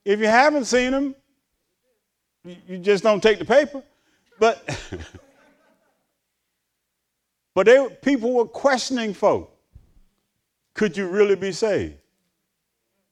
If 0.04 0.20
you 0.20 0.28
haven't 0.28 0.66
seen 0.66 0.92
them, 0.92 1.16
you 2.44 2.78
just 2.78 3.04
don't 3.04 3.24
take 3.24 3.40
the 3.40 3.46
paper. 3.46 3.82
But 4.40 4.68
but 7.56 7.66
they, 7.66 7.88
people 8.02 8.34
were 8.34 8.46
questioning 8.46 9.14
folk. 9.14 9.50
Could 10.74 10.98
you 10.98 11.08
really 11.08 11.36
be 11.36 11.52
saved 11.52 11.96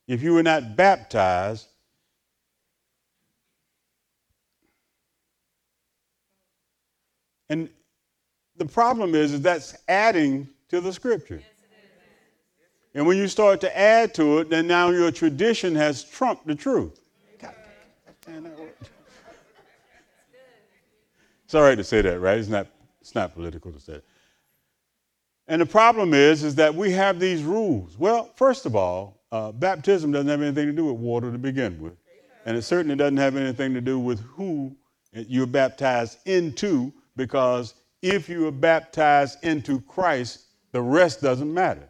if 0.08 0.22
you 0.22 0.34
were 0.34 0.44
not 0.44 0.76
baptized 0.76 1.68
And 7.52 7.68
the 8.62 8.72
problem 8.72 9.16
is, 9.16 9.34
is 9.34 9.42
that's 9.42 9.76
adding 9.88 10.48
to 10.70 10.80
the 10.82 10.94
scripture. 10.94 11.42
And 12.94 13.08
when 13.08 13.18
you 13.18 13.28
start 13.28 13.60
to 13.62 13.76
add 13.76 14.14
to 14.16 14.38
it, 14.38 14.52
then 14.52 14.68
now 14.68 14.92
your 14.92 15.10
tradition 15.10 15.74
has 15.74 16.04
trumped 16.04 16.46
the 16.46 16.54
truth. 16.54 17.00
It's 21.44 21.56
all 21.56 21.64
right 21.64 21.76
to 21.76 21.84
say 21.84 22.02
that, 22.04 22.20
right? 22.20 22.38
It's 22.38 22.50
not, 22.50 22.68
it's 23.02 23.16
not 23.16 23.34
political 23.34 23.72
to 23.72 23.80
say 23.80 23.94
it. 23.94 24.06
And 25.48 25.60
the 25.60 25.66
problem 25.66 26.14
is, 26.14 26.44
is 26.44 26.54
that 26.56 26.76
we 26.76 26.92
have 26.92 27.20
these 27.20 27.42
rules. 27.42 27.98
Well, 27.98 28.30
first 28.36 28.68
of 28.68 28.76
all, 28.76 29.24
uh, 29.32 29.52
baptism 29.52 30.12
doesn't 30.12 30.30
have 30.30 30.42
anything 30.44 30.68
to 30.68 30.72
do 30.72 30.86
with 30.86 30.98
water 30.98 31.32
to 31.32 31.38
begin 31.40 31.82
with. 31.82 31.98
And 32.46 32.56
it 32.56 32.62
certainly 32.62 32.96
doesn't 32.96 33.18
have 33.18 33.36
anything 33.36 33.74
to 33.74 33.82
do 33.82 33.98
with 33.98 34.20
who 34.20 34.76
you're 35.14 35.48
baptized 35.48 36.20
into, 36.26 36.94
because 37.16 37.74
if 38.02 38.28
you 38.28 38.48
are 38.48 38.52
baptized 38.52 39.44
into 39.44 39.82
Christ, 39.82 40.46
the 40.72 40.82
rest 40.82 41.22
doesn't 41.22 41.54
matter. 41.54 41.88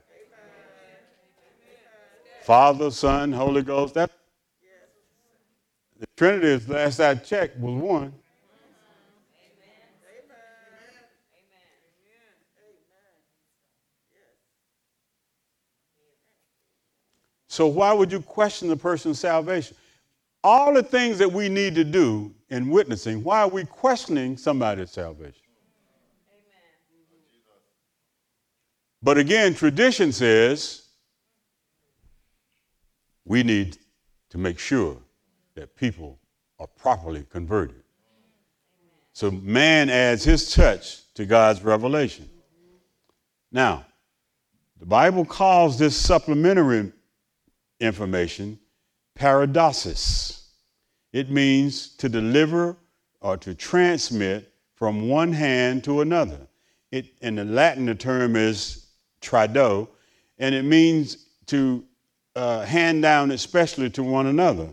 Father, 2.44 2.90
Son, 2.92 3.32
Holy 3.32 3.62
Ghost. 3.62 3.94
That 3.94 4.12
the 6.00 6.08
Trinity, 6.18 6.66
last 6.72 7.00
I 7.00 7.16
checked, 7.16 7.58
was 7.60 7.82
one. 7.82 8.14
So 17.48 17.68
why 17.68 17.92
would 17.92 18.12
you 18.12 18.22
question 18.22 18.70
the 18.70 18.78
person's 18.78 19.20
salvation? 19.20 19.76
All 20.42 20.74
the 20.74 20.82
things 20.82 21.20
that 21.20 21.32
we 21.32 21.50
need 21.50 21.76
to 21.76 21.84
do 21.84 22.34
in 22.50 22.70
witnessing, 22.70 23.24
why 23.24 23.42
are 23.42 23.50
we 23.50 23.66
questioning 23.66 24.38
somebody's 24.38 24.90
salvation? 24.90 25.41
But 29.04 29.18
again, 29.18 29.54
tradition 29.56 30.12
says 30.12 30.88
we 33.26 33.44
need 33.44 33.78
to 34.30 34.38
make 34.38 34.60
sure 34.60 34.98
that 35.56 35.76
people 35.76 36.20
are 36.60 36.68
properly 36.68 37.26
converted. 37.30 37.84
So 39.14 39.32
man 39.32 39.90
adds 39.90 40.24
his 40.24 40.54
touch 40.54 41.14
to 41.16 41.26
God's 41.26 41.64
revelation. 41.64 42.30
Now, 43.52 43.86
the 44.80 44.86
Bible 44.86 45.26
calls 45.26 45.78
this 45.78 45.96
supplementary 45.96 46.92
information 47.80 48.60
paradosis. 49.16 50.50
It 51.12 51.30
means 51.30 51.90
to 51.98 52.08
deliver 52.08 52.78
or 53.20 53.38
to 53.38 53.54
transmit 53.54 54.52
from 54.76 55.10
one 55.10 55.34
hand 55.34 55.84
to 55.84 56.02
another. 56.02 56.48
It, 56.92 57.14
in 57.22 57.36
the 57.36 57.46
Latin, 57.46 57.86
the 57.86 57.96
term 57.96 58.36
is 58.36 58.81
trado, 59.22 59.88
and 60.38 60.54
it 60.56 60.64
means 60.64 61.28
to 61.48 61.84
uh, 62.36 62.66
hand 62.66 63.02
down, 63.02 63.32
especially 63.32 63.90
to 63.92 64.04
one 64.04 64.28
another. 64.28 64.70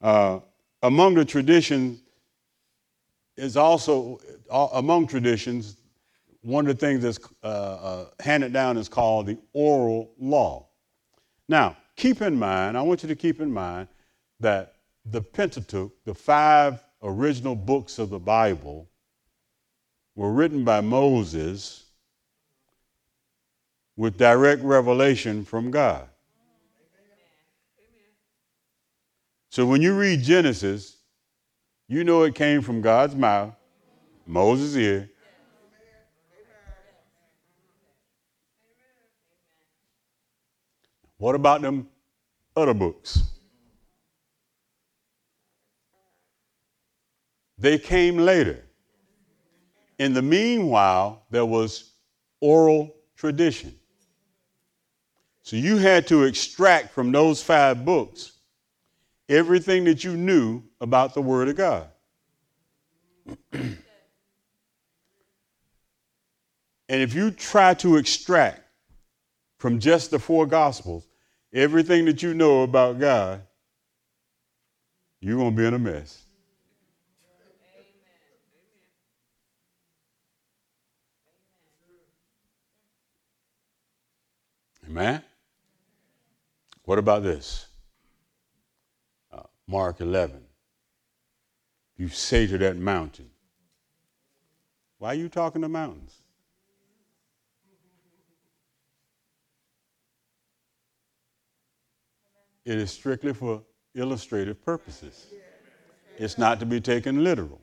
Uh, 0.00 0.40
among 0.82 1.14
the 1.14 1.24
traditions 1.24 2.00
is 3.36 3.56
also, 3.56 4.18
uh, 4.50 4.68
among 4.74 5.06
traditions, 5.06 5.76
one 6.42 6.66
of 6.66 6.78
the 6.78 6.86
things 6.86 7.02
that's 7.02 7.18
uh, 7.42 7.46
uh, 7.46 8.06
handed 8.20 8.52
down 8.52 8.76
is 8.76 8.88
called 8.88 9.26
the 9.26 9.38
oral 9.52 10.10
law. 10.18 10.66
Now, 11.48 11.76
keep 11.96 12.22
in 12.22 12.38
mind, 12.38 12.76
I 12.76 12.82
want 12.82 13.02
you 13.02 13.08
to 13.08 13.16
keep 13.16 13.40
in 13.40 13.52
mind 13.52 13.88
that 14.40 14.74
the 15.04 15.20
Pentateuch, 15.20 15.92
the 16.04 16.14
five 16.14 16.82
original 17.02 17.54
books 17.54 17.98
of 17.98 18.10
the 18.10 18.18
Bible, 18.18 18.88
were 20.14 20.32
written 20.32 20.64
by 20.64 20.80
Moses 20.80 21.87
with 23.98 24.16
direct 24.16 24.62
revelation 24.62 25.44
from 25.44 25.72
God. 25.72 26.08
So 29.50 29.66
when 29.66 29.82
you 29.82 29.98
read 29.98 30.22
Genesis, 30.22 30.98
you 31.88 32.04
know 32.04 32.22
it 32.22 32.36
came 32.36 32.62
from 32.62 32.80
God's 32.80 33.16
mouth, 33.16 33.54
Moses' 34.24 34.76
ear. 34.76 35.10
What 41.16 41.34
about 41.34 41.60
them 41.60 41.88
other 42.56 42.74
books? 42.74 43.20
They 47.58 47.78
came 47.78 48.18
later. 48.18 48.64
In 49.98 50.14
the 50.14 50.22
meanwhile, 50.22 51.26
there 51.30 51.44
was 51.44 51.94
oral 52.40 52.94
tradition. 53.16 53.74
So 55.48 55.56
you 55.56 55.78
had 55.78 56.06
to 56.08 56.24
extract 56.24 56.90
from 56.90 57.10
those 57.10 57.42
five 57.42 57.82
books 57.82 58.32
everything 59.30 59.84
that 59.84 60.04
you 60.04 60.14
knew 60.14 60.62
about 60.78 61.14
the 61.14 61.22
Word 61.22 61.48
of 61.48 61.56
God. 61.56 61.88
and 63.54 63.78
if 66.90 67.14
you 67.14 67.30
try 67.30 67.72
to 67.72 67.96
extract 67.96 68.60
from 69.56 69.78
just 69.78 70.10
the 70.10 70.18
four 70.18 70.44
Gospels 70.44 71.08
everything 71.54 72.04
that 72.04 72.22
you 72.22 72.34
know 72.34 72.62
about 72.62 73.00
God, 73.00 73.40
you're 75.18 75.38
going 75.38 75.52
to 75.52 75.56
be 75.56 75.66
in 75.66 75.72
a 75.72 75.78
mess. 75.78 76.24
Amen? 84.86 85.22
What 86.88 86.98
about 86.98 87.22
this? 87.22 87.66
Uh, 89.30 89.42
Mark 89.66 90.00
11. 90.00 90.40
You 91.98 92.08
say 92.08 92.46
to 92.46 92.56
that 92.56 92.78
mountain, 92.78 93.28
Why 94.96 95.10
are 95.10 95.14
you 95.14 95.28
talking 95.28 95.60
to 95.60 95.68
mountains? 95.68 96.22
It 102.64 102.78
is 102.78 102.90
strictly 102.90 103.34
for 103.34 103.64
illustrative 103.94 104.64
purposes. 104.64 105.26
It's 106.16 106.38
not 106.38 106.58
to 106.60 106.64
be 106.64 106.80
taken 106.80 107.22
literal. 107.22 107.60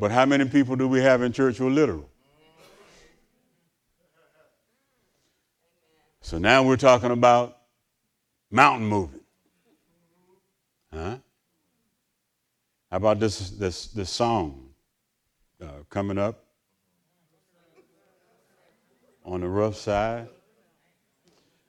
But 0.00 0.10
how 0.10 0.26
many 0.26 0.46
people 0.46 0.74
do 0.74 0.88
we 0.88 1.00
have 1.02 1.22
in 1.22 1.32
church 1.32 1.58
who 1.58 1.68
are 1.68 1.70
literal? 1.70 2.09
So 6.30 6.38
now 6.38 6.62
we're 6.62 6.76
talking 6.76 7.10
about 7.10 7.58
mountain 8.52 8.86
moving. 8.86 9.18
Huh? 10.94 11.16
How 12.88 12.96
about 12.98 13.18
this, 13.18 13.50
this, 13.50 13.88
this 13.88 14.10
song 14.10 14.68
uh, 15.60 15.82
coming 15.88 16.18
up 16.18 16.44
on 19.24 19.40
the 19.40 19.48
rough 19.48 19.74
side? 19.74 20.28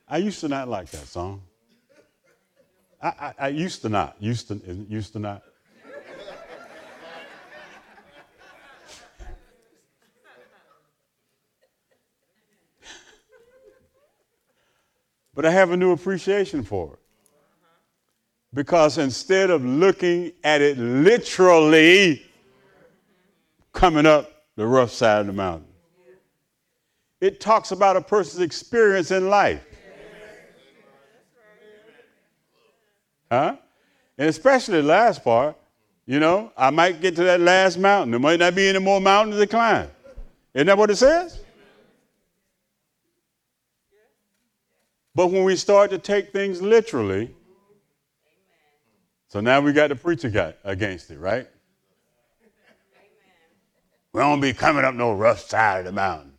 I 0.08 0.18
used 0.18 0.40
to 0.42 0.48
not 0.48 0.68
like 0.68 0.92
that 0.92 1.08
song. 1.08 1.42
I, 3.02 3.08
I, 3.08 3.34
I 3.40 3.48
used 3.48 3.82
to 3.82 3.90
not. 3.90 4.16
Used 4.20 4.48
to, 4.50 4.62
used 4.88 5.14
to 5.14 5.20
not. 5.20 5.42
But 15.34 15.46
I 15.46 15.52
have 15.52 15.72
a 15.72 15.78
new 15.78 15.92
appreciation 15.92 16.64
for 16.64 16.94
it. 16.94 17.00
Because 18.54 18.98
instead 18.98 19.50
of 19.50 19.64
looking 19.64 20.34
at 20.44 20.62
it 20.62 20.78
literally 20.78 22.26
coming 23.72 24.06
up 24.06 24.30
the 24.58 24.66
rough 24.66 24.92
side 24.92 25.22
of 25.22 25.28
the 25.28 25.34
mountain, 25.34 25.68
it 27.22 27.40
talks 27.40 27.72
about 27.72 27.96
a 27.96 28.02
person's 28.02 28.42
experience 28.42 29.12
in 29.12 29.30
life. 29.30 29.64
Huh? 33.32 33.56
And 34.18 34.28
especially 34.28 34.82
the 34.82 34.88
last 34.88 35.24
part, 35.24 35.56
you 36.06 36.20
know, 36.20 36.52
I 36.58 36.72
might 36.72 37.00
get 37.00 37.16
to 37.16 37.24
that 37.24 37.40
last 37.40 37.78
mountain. 37.78 38.12
There 38.12 38.20
might 38.20 38.40
not 38.40 38.54
be 38.54 38.68
any 38.68 38.80
more 38.80 39.00
mountains 39.00 39.40
to 39.40 39.48
climb. 39.48 39.90
Isn't 40.54 40.68
that 40.68 40.78
what 40.78 40.90
it 40.90 40.98
says? 40.98 41.41
But 45.14 45.28
when 45.28 45.44
we 45.44 45.56
start 45.56 45.92
to 45.92 45.98
take 45.98 46.32
things 46.32 46.62
literally, 46.62 47.34
so 49.28 49.42
now 49.42 49.62
we 49.62 49.74
got 49.74 49.90
the 49.90 49.96
preacher 49.96 50.30
guy 50.30 50.54
against 50.64 51.12
it, 51.12 51.20
right? 51.20 51.48
We 54.14 54.22
don't 54.22 54.42
be 54.42 54.54
coming 54.54 54.84
up 54.84 54.94
no 54.94 55.14
rough 55.14 55.40
side 55.40 55.80
of 55.80 55.86
the 55.86 55.92
mountain. 55.92 56.34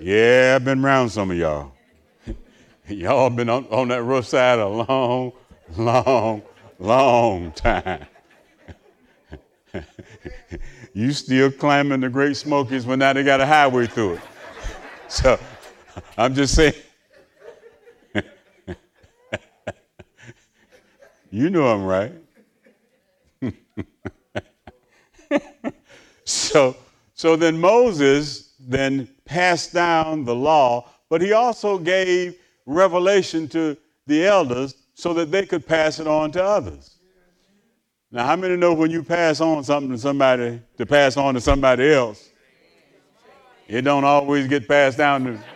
Yeah, 0.00 0.54
I've 0.56 0.64
been 0.64 0.84
around 0.84 1.10
some 1.10 1.30
of 1.30 1.36
y'all. 1.36 1.72
y'all 2.88 3.30
been 3.30 3.48
on, 3.48 3.66
on 3.70 3.88
that 3.88 4.02
rough 4.02 4.26
side 4.26 4.58
a 4.58 4.68
long, 4.68 5.32
long, 5.76 6.42
long 6.78 7.52
time. 7.52 8.06
you 10.92 11.12
still 11.12 11.50
climbing 11.50 12.00
the 12.00 12.08
Great 12.08 12.36
Smokies 12.36 12.84
when 12.84 12.98
now 12.98 13.12
they 13.12 13.22
got 13.22 13.40
a 13.40 13.46
highway 13.46 13.86
through 13.86 14.14
it. 14.14 14.20
So 15.08 15.38
I'm 16.16 16.34
just 16.34 16.54
saying. 16.54 16.72
You 21.32 21.50
know 21.50 21.66
I'm 21.66 21.84
right. 21.84 22.12
so, 26.24 26.76
so 27.14 27.36
then 27.36 27.58
Moses 27.58 28.52
then 28.60 29.08
passed 29.24 29.72
down 29.72 30.24
the 30.24 30.34
law, 30.34 30.88
but 31.08 31.22
he 31.22 31.32
also 31.32 31.78
gave 31.78 32.36
revelation 32.66 33.48
to 33.48 33.76
the 34.06 34.26
elders 34.26 34.74
so 34.94 35.14
that 35.14 35.30
they 35.30 35.46
could 35.46 35.66
pass 35.66 35.98
it 35.98 36.06
on 36.06 36.30
to 36.32 36.44
others. 36.44 36.98
Now, 38.10 38.26
how 38.26 38.36
many 38.36 38.56
know 38.56 38.74
when 38.74 38.90
you 38.90 39.02
pass 39.02 39.40
on 39.40 39.64
something 39.64 39.90
to 39.90 39.98
somebody 39.98 40.60
to 40.76 40.84
pass 40.84 41.16
on 41.16 41.32
to 41.32 41.40
somebody 41.40 41.92
else, 41.92 42.28
it 43.68 43.82
don't 43.82 44.04
always 44.04 44.46
get 44.48 44.68
passed 44.68 44.98
down 44.98 45.24
to. 45.24 45.51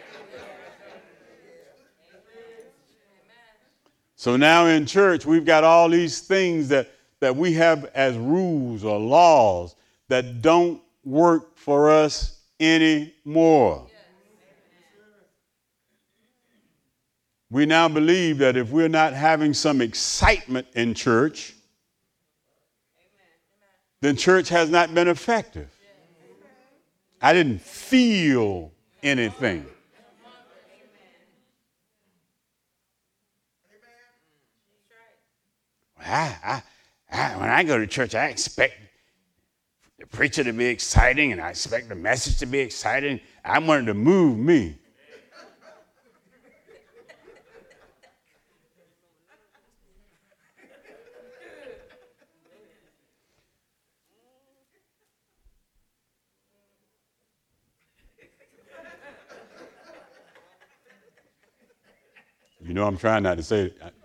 So 4.17 4.37
now 4.37 4.65
in 4.65 4.87
church, 4.87 5.27
we've 5.27 5.45
got 5.45 5.63
all 5.63 5.91
these 5.91 6.21
things 6.21 6.69
that, 6.69 6.91
that 7.21 7.37
we 7.37 7.53
have 7.53 7.85
as 7.95 8.17
rules 8.17 8.83
or 8.83 8.99
laws 8.99 9.77
that 10.09 10.41
don't 10.41 10.81
work 11.05 11.57
for 11.59 11.91
us 11.91 12.41
anymore. 12.59 13.87
We 17.51 17.67
now 17.67 17.89
believe 17.89 18.39
that 18.39 18.57
if 18.57 18.71
we're 18.71 18.89
not 18.89 19.13
having 19.13 19.53
some 19.53 19.81
excitement 19.81 20.67
in 20.75 20.95
church, 20.95 21.55
then 24.01 24.17
church 24.17 24.49
has 24.49 24.71
not 24.71 24.95
been 24.95 25.09
effective. 25.09 25.71
I 27.21 27.35
didn't 27.35 27.61
feel 27.61 28.73
anything. 29.03 29.67
I, 36.07 36.37
I, 36.45 36.63
I, 37.11 37.37
when 37.37 37.51
I 37.51 37.63
go 37.63 37.79
to 37.79 37.87
church, 37.87 38.15
I 38.15 38.27
expect 38.27 38.75
the 39.99 40.07
preacher 40.07 40.45
to 40.45 40.53
be 40.53 40.67
exciting 40.67 41.33
and 41.33 41.41
I 41.41 41.51
expect 41.51 41.89
the 41.89 41.95
message 41.95 42.39
to 42.39 42.47
be 42.47 42.61
exciting. 42.61 43.21
I 43.45 43.59
want 43.59 43.85
it 43.85 43.87
to 43.87 43.95
move 43.95 44.39
me. 44.39 44.79
You 62.67 62.75
know, 62.75 62.85
I'm 62.85 62.97
trying 62.97 63.23
not 63.23 63.37
to 63.37 63.45
say 63.45 63.67
it. 63.67 63.96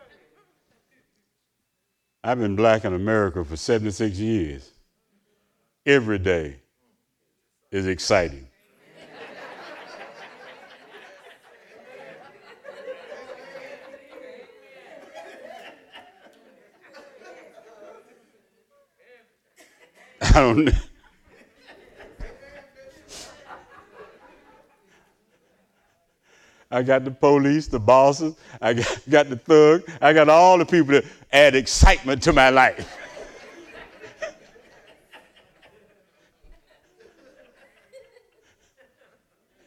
I've 2.23 2.38
been 2.38 2.55
black 2.55 2.86
in 2.86 2.93
America 2.93 3.43
for 3.43 3.57
76 3.57 4.17
years. 4.19 4.69
Every 5.88 6.19
day 6.19 6.57
is 7.71 7.88
exciting. 7.88 8.47
I 20.21 20.34
don't 20.34 20.69
I 26.71 26.81
got 26.84 27.03
the 27.03 27.12
police, 27.12 27.67
the 27.67 27.79
bosses, 27.79 28.36
I 28.62 28.73
got, 28.73 28.99
got 29.10 29.29
the 29.29 29.36
thug, 29.36 29.84
I 30.01 30.13
got 30.13 30.29
all 30.29 30.57
the 30.57 30.65
people 30.65 30.93
that 30.93 31.03
add 31.34 31.53
excitement 31.53 32.23
to 32.23 32.31
my 32.31 32.49
life. 32.49 32.97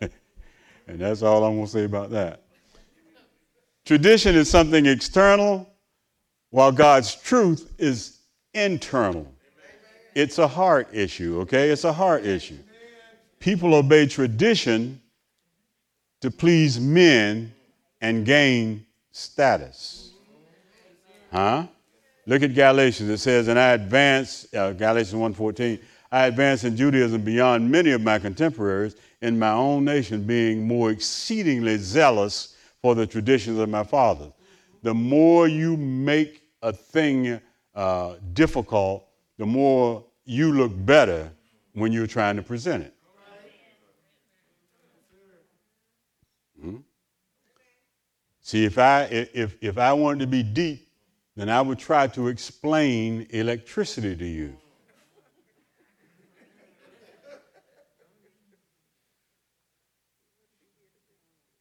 and 0.87 0.99
that's 0.99 1.23
all 1.23 1.45
I'm 1.45 1.57
going 1.57 1.67
to 1.67 1.71
say 1.71 1.85
about 1.85 2.11
that. 2.11 2.41
Tradition 3.85 4.35
is 4.35 4.49
something 4.49 4.87
external, 4.87 5.69
while 6.49 6.73
God's 6.73 7.15
truth 7.15 7.75
is 7.79 8.21
internal. 8.55 9.31
It's 10.15 10.39
a 10.39 10.49
heart 10.49 10.89
issue, 10.93 11.41
okay? 11.41 11.69
It's 11.69 11.85
a 11.85 11.93
heart 11.93 12.25
issue. 12.25 12.59
People 13.41 13.75
obey 13.75 14.07
tradition 14.07 15.03
to 16.25 16.31
please 16.31 16.81
men 16.81 17.53
and 18.01 18.25
gain 18.25 18.87
status. 19.13 20.13
Huh? 21.31 21.67
Look 22.25 22.43
at 22.43 22.55
Galatians. 22.55 23.11
It 23.11 23.19
says, 23.19 23.49
and 23.49 23.59
I 23.59 23.73
advance, 23.73 24.47
uh, 24.55 24.73
Galatians 24.73 25.21
1.14, 25.37 25.79
I 26.11 26.25
advance 26.25 26.65
in 26.65 26.79
Judaism 26.79 27.21
beyond 27.21 27.71
many 27.71 27.91
of 27.91 28.01
my 28.01 28.19
contemporaries 28.19 28.97
in 29.21 29.39
my 29.39 29.51
own 29.51 29.85
nation, 29.85 30.23
being 30.25 30.67
more 30.67 30.91
exceedingly 30.91 31.77
zealous 31.77 32.57
for 32.81 32.95
the 32.95 33.07
traditions 33.07 33.59
of 33.59 33.69
my 33.69 33.85
fathers. 33.85 34.33
The 34.83 34.95
more 34.95 35.47
you 35.47 35.77
make 35.77 36.41
a 36.63 36.73
thing 36.73 37.39
uh, 37.75 38.15
difficult, 38.33 39.07
the 39.37 39.45
more 39.45 40.03
you 40.25 40.55
look 40.55 40.73
better 40.87 41.31
when 41.75 41.93
you're 41.93 42.07
trying 42.07 42.37
to 42.37 42.43
present 42.43 42.83
it. 42.83 42.95
See, 48.47 48.67
if 48.67 48.77
I, 48.77 49.05
if, 49.05 49.57
if 49.63 49.79
I 49.79 49.95
wanted 49.95 50.21
to 50.21 50.27
be 50.27 50.43
deep, 50.43 50.87
then 51.35 51.49
I 51.49 51.63
would 51.63 51.79
try 51.79 52.07
to 52.09 52.29
explain 52.29 53.27
electricity 53.31 54.15
to 54.15 54.25
you. 54.27 54.55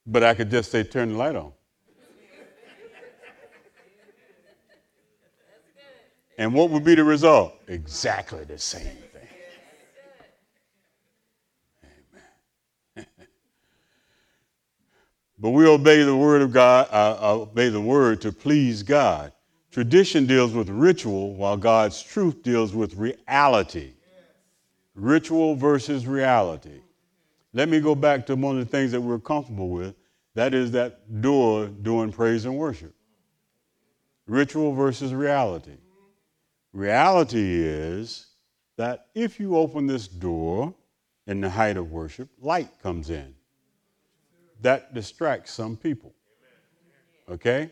But 0.06 0.24
I 0.24 0.34
could 0.34 0.50
just 0.50 0.70
say, 0.70 0.82
turn 0.82 1.12
the 1.12 1.16
light 1.16 1.34
on. 1.34 1.52
And 6.36 6.52
what 6.52 6.68
would 6.68 6.84
be 6.84 6.96
the 6.96 7.04
result? 7.04 7.54
Exactly 7.66 8.44
the 8.44 8.58
same. 8.58 8.98
But 15.38 15.50
we 15.50 15.66
obey 15.66 16.02
the 16.02 16.16
word 16.16 16.42
of 16.42 16.52
God, 16.52 16.88
uh, 16.90 17.18
uh, 17.20 17.34
obey 17.40 17.68
the 17.68 17.80
word 17.80 18.20
to 18.20 18.32
please 18.32 18.82
God. 18.82 19.32
Tradition 19.70 20.26
deals 20.26 20.52
with 20.52 20.68
ritual, 20.68 21.34
while 21.34 21.56
God's 21.56 22.00
truth 22.00 22.42
deals 22.42 22.72
with 22.72 22.94
reality. 22.94 23.92
Ritual 24.94 25.56
versus 25.56 26.06
reality. 26.06 26.80
Let 27.52 27.68
me 27.68 27.80
go 27.80 27.96
back 27.96 28.26
to 28.26 28.36
one 28.36 28.58
of 28.58 28.64
the 28.64 28.70
things 28.70 28.92
that 28.92 29.00
we're 29.00 29.18
comfortable 29.18 29.68
with. 29.68 29.96
That 30.34 30.54
is 30.54 30.70
that 30.72 31.20
door 31.20 31.66
doing 31.66 32.12
praise 32.12 32.44
and 32.44 32.56
worship. 32.56 32.94
Ritual 34.26 34.72
versus 34.72 35.12
reality. 35.12 35.76
Reality 36.72 37.62
is 37.62 38.26
that 38.76 39.06
if 39.14 39.40
you 39.40 39.56
open 39.56 39.86
this 39.86 40.06
door 40.06 40.74
in 41.26 41.40
the 41.40 41.50
height 41.50 41.76
of 41.76 41.90
worship, 41.90 42.28
light 42.40 42.68
comes 42.80 43.10
in 43.10 43.33
that 44.64 44.92
distracts 44.92 45.52
some 45.52 45.76
people. 45.76 46.12
Okay? 47.30 47.70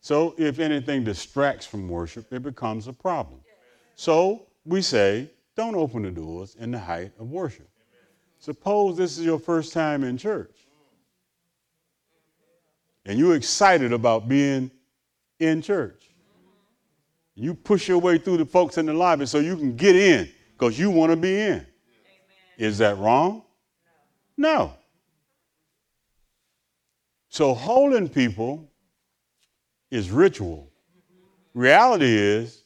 So 0.00 0.34
if 0.38 0.58
anything 0.58 1.04
distracts 1.04 1.66
from 1.66 1.88
worship, 1.88 2.32
it 2.32 2.42
becomes 2.42 2.88
a 2.88 2.92
problem. 2.92 3.40
So 3.94 4.46
we 4.64 4.80
say, 4.80 5.30
don't 5.56 5.74
open 5.74 6.02
the 6.02 6.10
doors 6.10 6.56
in 6.58 6.70
the 6.70 6.78
height 6.78 7.12
of 7.18 7.30
worship. 7.30 7.68
Suppose 8.38 8.96
this 8.96 9.18
is 9.18 9.24
your 9.24 9.38
first 9.38 9.72
time 9.72 10.02
in 10.02 10.16
church 10.16 10.58
and 13.08 13.18
you're 13.18 13.34
excited 13.34 13.92
about 13.92 14.28
being 14.28 14.70
in 15.40 15.62
church. 15.62 16.10
You 17.34 17.54
push 17.54 17.88
your 17.88 17.98
way 17.98 18.18
through 18.18 18.36
the 18.36 18.44
folks 18.44 18.76
in 18.76 18.84
the 18.84 18.92
lobby 18.92 19.24
so 19.24 19.38
you 19.38 19.56
can 19.56 19.74
get 19.74 19.96
in 19.96 20.28
because 20.52 20.78
you 20.78 20.90
want 20.90 21.10
to 21.10 21.16
be 21.16 21.40
in. 21.40 21.66
Is 22.58 22.78
that 22.78 22.98
wrong? 22.98 23.44
No. 24.36 24.74
So 27.28 27.54
holding 27.54 28.08
people 28.08 28.68
is 29.90 30.10
ritual. 30.10 30.70
Reality 31.54 32.06
is, 32.06 32.64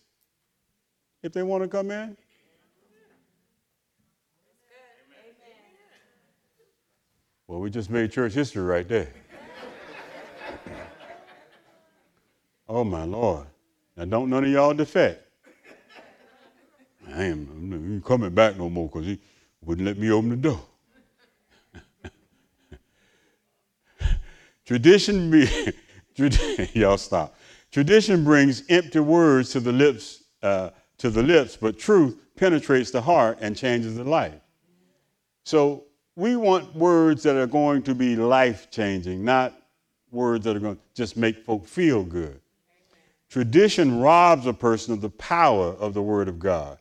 if 1.23 1.33
they 1.33 1.43
want 1.43 1.63
to 1.63 1.69
come 1.69 1.91
in, 1.91 2.17
well, 7.47 7.61
we 7.61 7.71
just 7.71 7.91
made 7.91 8.11
church 8.13 8.33
history 8.33 8.63
right 8.63 8.89
there. 8.89 9.13
oh 12.69 12.85
my 12.85 13.05
Lord. 13.05 13.47
Now 13.97 14.05
don't 14.05 14.31
none 14.31 14.45
of 14.45 14.51
y'all 14.51 14.75
defect. 14.75 15.29
I 17.09 17.25
ain't 17.25 18.05
coming 18.05 18.31
back 18.31 18.57
no 18.57 18.71
more 18.71 18.89
because 18.89 19.07
he 19.07 19.19
wouldn't 19.65 19.87
let 19.87 19.99
me 19.99 20.11
open 20.11 20.31
the 20.31 20.37
door. 20.37 20.61
Tradition, 24.73 25.31
be, 25.31 25.47
y'all 26.73 26.97
stop. 26.97 27.37
Tradition 27.71 28.25
brings 28.25 28.63
empty 28.71 29.01
words 29.01 29.51
to 29.51 29.61
the 29.61 29.71
lips, 29.71 30.25
uh, 30.43 30.71
to 30.97 31.11
the 31.11 31.23
lips, 31.23 31.59
but 31.61 31.79
truth 31.79 32.17
penetrates 32.37 32.91
the 32.91 33.03
heart 33.03 33.37
and 33.43 33.55
changes 33.55 33.97
the 33.97 34.05
life. 34.05 34.41
So 35.45 35.85
we 36.17 36.37
want 36.37 36.75
words 36.75 37.23
that 37.25 37.37
are 37.37 37.47
going 37.47 37.83
to 37.83 37.95
be 37.95 38.17
life 38.17 38.71
changing, 38.71 39.23
not 39.23 39.53
words 40.11 40.47
that 40.47 40.57
are 40.57 40.61
going 40.61 40.77
to 40.77 40.83
just 40.95 41.19
make 41.19 41.45
folk 41.45 41.67
feel 41.67 42.03
good. 42.03 42.41
Tradition 43.29 44.01
robs 44.01 44.47
a 44.47 44.55
person 44.55 44.95
of 44.95 45.03
the 45.03 45.11
power 45.11 45.75
of 45.75 45.93
the 45.93 46.01
Word 46.01 46.29
of 46.29 46.39
God. 46.39 46.79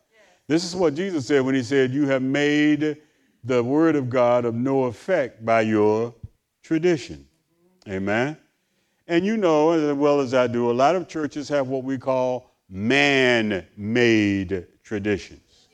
This 0.48 0.64
is 0.64 0.78
what 0.78 0.96
Jesus 0.96 1.28
said 1.28 1.42
when 1.42 1.56
he 1.56 1.64
said, 1.64 1.92
You 1.92 2.08
have 2.08 2.22
made 2.22 3.02
the 3.44 3.62
Word 3.62 3.98
of 3.98 4.10
God 4.10 4.46
of 4.46 4.56
no 4.56 4.86
effect 4.86 5.44
by 5.44 5.60
your 5.60 6.16
tradition. 6.64 7.28
Amen. 7.88 8.38
And 9.08 9.26
you 9.26 9.38
know 9.38 9.72
as 9.72 9.94
well 9.98 10.20
as 10.20 10.34
I 10.34 10.48
do, 10.48 10.70
a 10.70 10.74
lot 10.74 10.96
of 10.96 11.08
churches 11.08 11.50
have 11.50 11.68
what 11.68 11.84
we 11.84 11.98
call 11.98 12.52
man 12.70 13.66
made 13.76 14.68
traditions. 14.84 15.68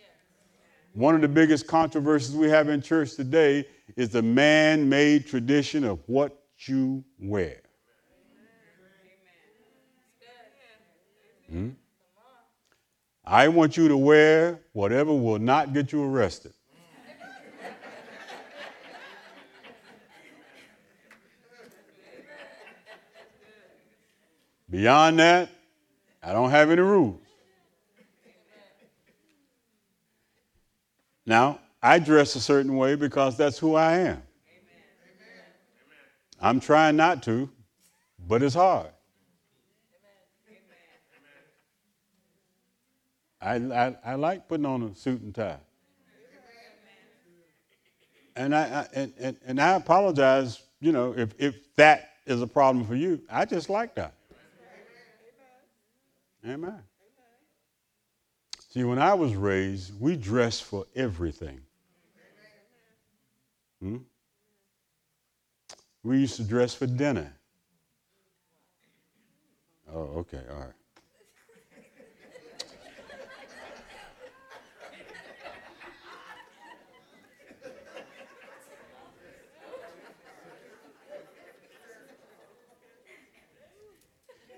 One 0.93 1.14
of 1.14 1.22
the 1.22 1.28
biggest 1.28 1.68
controversies 1.68 2.36
we 2.36 2.49
have 2.49 2.70
in 2.70 2.82
church 2.82 3.16
today 3.16 3.68
is 3.95 4.10
the 4.10 4.24
man 4.24 4.89
made 4.89 5.28
tradition 5.28 5.84
of 5.84 5.99
what 6.08 6.43
you 6.66 7.03
wear. 7.20 7.62
Hmm? 11.49 11.70
I 13.24 13.47
want 13.47 13.78
you 13.78 13.88
to 13.89 13.97
wear 13.97 14.60
whatever 14.74 15.14
will 15.14 15.38
not 15.38 15.74
get 15.74 15.91
you 15.91 16.03
arrested. 16.03 16.53
Beyond 24.70 25.20
that, 25.20 25.49
I 26.22 26.34
don't 26.34 26.49
have 26.49 26.70
any 26.70 26.82
rules. 26.82 27.22
Now, 31.26 31.59
I 31.82 31.99
dress 31.99 32.36
a 32.36 32.39
certain 32.39 32.76
way 32.76 32.95
because 32.95 33.38
that's 33.38 33.57
who 33.57 33.76
I 33.76 33.97
am. 33.97 34.22
I'm 36.39 36.59
trying 36.59 36.95
not 36.95 37.24
to, 37.24 37.49
but 38.28 38.43
it's 38.43 38.55
hard. 38.55 38.88
I, 43.41 43.55
I, 43.55 43.95
I 44.05 44.15
like 44.15 44.47
putting 44.47 44.65
on 44.65 44.84
a 44.84 44.95
suit 44.95 45.22
and 45.22 45.34
tie. 45.34 45.57
And 48.36 48.53
I, 48.53 48.61
I 48.61 48.88
and, 48.93 49.13
and, 49.20 49.38
and 49.45 49.61
I 49.61 49.76
apologize, 49.76 50.61
you 50.80 50.91
know, 50.91 51.13
if, 51.18 51.34
if 51.39 51.76
that 51.76 52.11
is 52.26 52.41
a 52.41 52.47
problem 52.47 52.86
for 52.86 52.95
you. 52.95 53.22
I 53.30 53.45
just 53.45 53.70
like 53.70 53.95
that. 53.95 54.13
Amen. 56.48 56.82
See, 58.70 58.84
when 58.86 59.00
I 59.00 59.14
was 59.14 59.36
raised, 59.36 60.00
we 60.00 60.16
dressed 60.16 60.64
for 60.64 60.86
everything. 60.95 61.60
Hmm? 63.82 63.98
We 66.04 66.20
used 66.20 66.38
to 66.38 66.43
dress 66.43 66.74
for 66.74 66.88
dinner. 66.88 67.34
Oh, 69.93 70.24
okay, 70.26 70.41
all 70.50 70.60
right. 70.60 70.74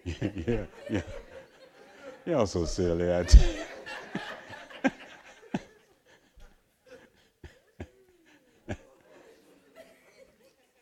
yeah, 0.48 0.66
yeah. 0.90 1.02
Y'all 2.30 2.46
so 2.46 2.64
silly, 2.64 3.12
I 3.12 3.22
you. 3.22 3.28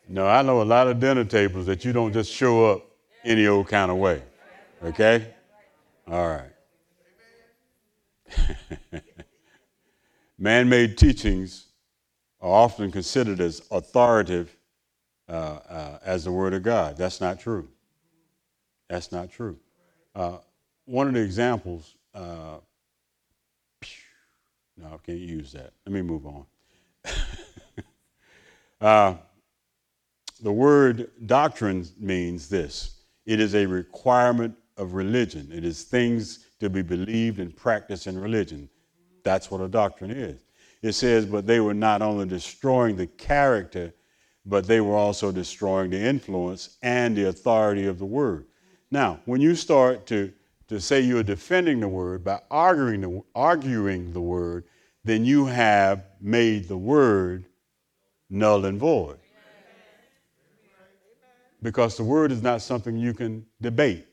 No, 0.09 0.27
I 0.27 0.41
know 0.41 0.61
a 0.61 0.63
lot 0.63 0.87
of 0.87 0.99
dinner 0.99 1.23
tables 1.23 1.65
that 1.67 1.85
you 1.85 1.93
don't 1.93 2.11
just 2.11 2.29
show 2.29 2.65
up 2.65 2.85
any 3.23 3.47
old 3.47 3.69
kind 3.69 3.89
of 3.89 3.95
way. 3.95 4.21
Okay? 4.83 5.33
All 6.11 6.27
right. 6.27 6.51
Man 10.37 10.67
made 10.67 10.97
teachings 10.97 11.67
are 12.41 12.49
often 12.49 12.91
considered 12.91 13.39
as 13.39 13.61
authoritative 13.71 14.53
uh, 15.29 15.31
uh, 15.31 15.99
as 16.03 16.25
the 16.25 16.31
Word 16.33 16.53
of 16.53 16.63
God. 16.63 16.97
That's 16.97 17.21
not 17.21 17.39
true. 17.39 17.69
That's 18.89 19.13
not 19.13 19.31
true. 19.31 19.57
Uh, 20.13 20.39
one 20.87 21.07
of 21.07 21.13
the 21.13 21.21
examples, 21.21 21.95
uh, 22.15 22.57
no, 24.77 24.85
I 24.85 24.97
can't 25.05 25.19
use 25.19 25.51
that. 25.51 25.73
Let 25.85 25.93
me 25.93 26.01
move 26.01 26.25
on. 26.25 26.45
uh, 28.81 29.15
the 30.41 30.51
word 30.51 31.11
doctrine 31.25 31.85
means 31.99 32.49
this 32.49 32.95
it 33.25 33.39
is 33.39 33.53
a 33.55 33.65
requirement 33.65 34.55
of 34.77 34.93
religion, 34.93 35.51
it 35.53 35.65
is 35.65 35.83
things 35.83 36.45
to 36.59 36.69
be 36.69 36.81
believed 36.81 37.39
and 37.39 37.55
practiced 37.55 38.07
in 38.07 38.17
religion. 38.17 38.69
That's 39.23 39.51
what 39.51 39.61
a 39.61 39.67
doctrine 39.67 40.11
is. 40.11 40.39
It 40.81 40.93
says, 40.93 41.25
but 41.25 41.45
they 41.45 41.59
were 41.59 41.73
not 41.73 42.01
only 42.01 42.27
destroying 42.27 42.95
the 42.95 43.07
character, 43.07 43.93
but 44.45 44.65
they 44.65 44.79
were 44.79 44.95
also 44.95 45.31
destroying 45.31 45.89
the 45.89 45.99
influence 45.99 46.77
and 46.81 47.17
the 47.17 47.27
authority 47.27 47.85
of 47.85 47.99
the 47.99 48.05
word. 48.05 48.45
Now, 48.89 49.19
when 49.25 49.41
you 49.41 49.55
start 49.55 50.05
to, 50.07 50.31
to 50.67 50.79
say 50.81 51.01
you're 51.01 51.23
defending 51.23 51.79
the 51.79 51.87
word 51.87 52.23
by 52.23 52.41
arguing 52.51 53.01
the, 53.01 53.23
arguing 53.35 54.11
the 54.13 54.21
word, 54.21 54.65
then 55.03 55.23
you 55.23 55.45
have 55.45 56.03
made 56.19 56.67
the 56.67 56.77
word 56.77 57.45
null 58.29 58.65
and 58.65 58.79
void. 58.79 59.17
Because 61.63 61.97
the 61.97 62.03
word 62.03 62.31
is 62.31 62.41
not 62.43 62.61
something 62.61 62.97
you 62.97 63.13
can 63.13 63.45
debate. 63.61 64.05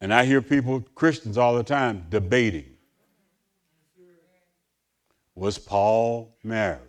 And 0.00 0.12
I 0.12 0.24
hear 0.24 0.40
people, 0.42 0.80
Christians 0.94 1.38
all 1.38 1.56
the 1.56 1.64
time, 1.64 2.06
debating. 2.08 2.76
Was 5.34 5.58
Paul 5.58 6.36
married? 6.42 6.80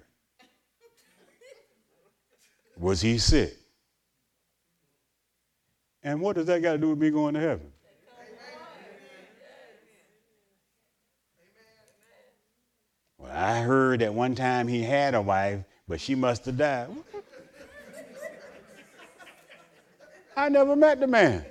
Was 2.78 3.02
he 3.02 3.18
sick? 3.18 3.57
And 6.04 6.22
what 6.22 6.36
does 6.36 6.46
that 6.46 6.62
got 6.62 6.74
to 6.74 6.78
do 6.78 6.90
with 6.90 7.00
me 7.00 7.10
going 7.10 7.34
to 7.34 7.40
heaven? 7.40 7.72
Well, 13.18 13.32
I 13.32 13.62
heard 13.62 14.02
that 14.02 14.14
one 14.14 14.36
time 14.36 14.68
he 14.68 14.84
had 14.84 15.16
a 15.16 15.22
wife, 15.22 15.62
but 15.88 16.00
she 16.00 16.16
must 16.16 16.46
have 16.46 16.58
died. 16.58 16.90
I 20.36 20.50
never 20.50 20.76
met 20.76 21.00
the 21.00 21.08
man. 21.08 21.44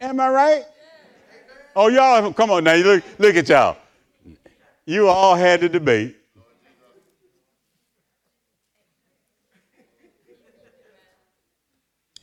Am 0.00 0.20
I 0.20 0.28
right? 0.28 0.64
Oh, 1.74 1.88
y'all, 1.88 2.32
come 2.32 2.50
on 2.50 2.64
now. 2.64 2.74
Look, 2.74 3.02
look 3.18 3.34
at 3.34 3.48
y'all. 3.48 3.76
You 4.84 5.08
all 5.08 5.34
had 5.34 5.60
the 5.60 5.68
debate. 5.68 6.17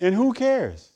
And 0.06 0.14
who 0.14 0.34
cares? 0.34 0.92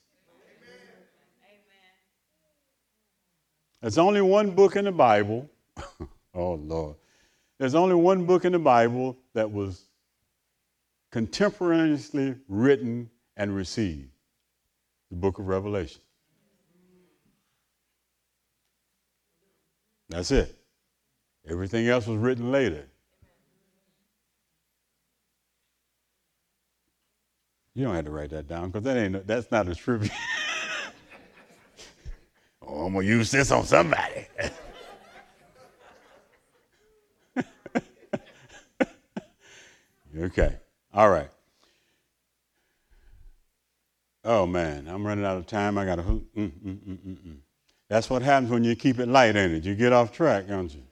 There's 3.81 3.97
only 3.97 4.21
one 4.21 4.51
book 4.51 4.75
in 4.75 4.85
the 4.85 4.91
Bible. 4.91 5.49
oh, 6.35 6.53
Lord. 6.53 6.95
There's 7.57 7.73
only 7.73 7.95
one 7.95 8.27
book 8.27 8.45
in 8.45 8.51
the 8.51 8.59
Bible 8.59 9.17
that 9.33 9.51
was 9.51 9.85
contemporaneously 11.11 12.35
written 12.47 13.09
and 13.35 13.55
received 13.55 14.11
the 15.09 15.15
book 15.15 15.39
of 15.39 15.47
Revelation. 15.47 16.01
That's 20.09 20.29
it. 20.29 20.55
Everything 21.49 21.87
else 21.87 22.05
was 22.05 22.19
written 22.19 22.51
later. 22.51 22.85
You 27.79 27.85
don't 27.85 27.95
have 27.95 28.03
to 28.05 28.11
write 28.11 28.31
that 28.31 28.49
down 28.49 28.67
because 28.67 28.83
that 28.83 28.97
ain't 28.97 29.25
that's 29.25 29.49
not 29.51 29.69
a 29.69 29.73
tribute. 29.73 30.11
oh, 32.61 32.87
I'm 32.87 32.93
gonna 32.93 33.05
use 33.05 33.31
this 33.31 33.51
on 33.51 33.63
somebody. 33.63 34.27
okay. 40.19 40.57
All 40.93 41.09
right. 41.09 41.29
Oh 44.25 44.45
man, 44.45 44.89
I'm 44.89 45.07
running 45.07 45.23
out 45.23 45.37
of 45.37 45.47
time. 45.47 45.77
I 45.77 45.85
got 45.85 45.95
to. 45.95 46.01
Mm, 46.01 46.25
mm, 46.35 46.51
mm, 46.51 46.97
mm, 46.97 47.17
mm. 47.17 47.37
That's 47.87 48.09
what 48.09 48.21
happens 48.21 48.51
when 48.51 48.65
you 48.65 48.75
keep 48.75 48.99
it 48.99 49.07
light, 49.07 49.37
ain't 49.37 49.53
it? 49.53 49.63
You 49.63 49.73
get 49.73 49.93
off 49.93 50.11
track, 50.11 50.49
don't 50.49 50.75
you? 50.75 50.83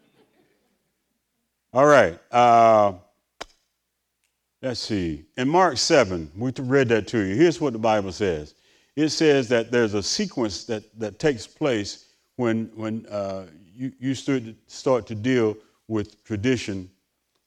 All 1.74 1.86
right. 1.86 2.18
Uh, 2.32 2.94
let's 4.62 4.80
see. 4.80 5.26
In 5.38 5.50
Mark 5.50 5.78
7, 5.78 6.32
we 6.38 6.52
read 6.58 6.90
that 6.90 7.08
to 7.08 7.20
you. 7.20 7.36
Here's 7.36 7.62
what 7.62 7.74
the 7.74 7.80
Bible 7.80 8.12
says 8.12 8.56
it 8.96 9.10
says 9.10 9.48
that 9.50 9.72
there's 9.72 9.94
a 9.94 10.02
sequence 10.02 10.64
that, 10.66 10.84
that 11.00 11.20
takes 11.20 11.46
place 11.46 12.06
when, 12.36 12.72
when 12.76 13.06
uh, 13.08 13.46
you, 13.76 13.92
you 14.00 14.16
start 14.16 15.06
to 15.08 15.16
deal 15.16 15.56
with 15.88 16.24
tradition. 16.24 16.90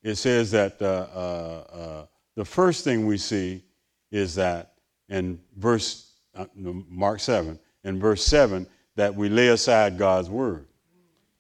It 0.03 0.15
says 0.15 0.51
that 0.53 0.81
uh, 0.81 1.07
uh, 1.15 1.77
uh 1.77 2.07
the 2.37 2.45
first 2.45 2.85
thing 2.85 3.07
we 3.07 3.19
see 3.19 3.65
is 4.11 4.35
that 4.37 4.75
in 5.09 5.41
verse, 5.57 6.13
uh, 6.35 6.47
Mark 6.55 7.21
7, 7.21 7.59
in 7.85 7.99
verse 7.99 8.25
7, 8.25 8.67
that 8.97 9.15
we 9.15 9.29
lay 9.29 9.49
aside 9.49 9.99
God's 9.99 10.31
word. 10.31 10.67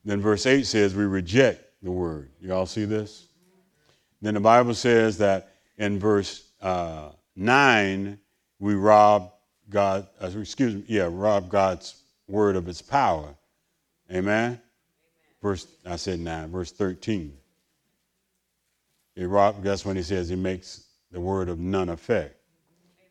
Then 0.04 0.20
verse 0.20 0.46
8 0.46 0.66
says 0.66 0.94
we 0.94 1.04
reject 1.04 1.64
the 1.82 1.90
word. 1.90 2.30
You 2.40 2.52
all 2.52 2.66
see 2.66 2.84
this? 2.84 3.28
Then 4.20 4.34
the 4.34 4.40
Bible 4.40 4.74
says 4.74 5.18
that 5.18 5.48
in 5.80 5.98
verse 5.98 6.44
uh, 6.60 7.08
9, 7.36 8.18
we 8.58 8.74
rob 8.74 9.32
God, 9.70 10.06
uh, 10.22 10.30
excuse 10.38 10.74
me, 10.74 10.84
yeah, 10.86 11.08
rob 11.10 11.48
God's 11.48 12.02
word 12.28 12.54
of 12.54 12.68
its 12.68 12.82
power. 12.82 13.34
Amen? 14.10 14.18
Amen? 14.18 14.60
Verse, 15.42 15.66
I 15.86 15.96
said 15.96 16.20
9, 16.20 16.50
verse 16.50 16.70
13. 16.70 17.32
He 19.14 19.24
rob, 19.24 19.62
that's 19.62 19.86
when 19.86 19.96
he 19.96 20.02
says 20.02 20.28
he 20.28 20.36
makes 20.36 20.84
the 21.10 21.20
word 21.20 21.48
of 21.48 21.58
none 21.58 21.88
effect. 21.88 22.36
Amen. 22.70 23.08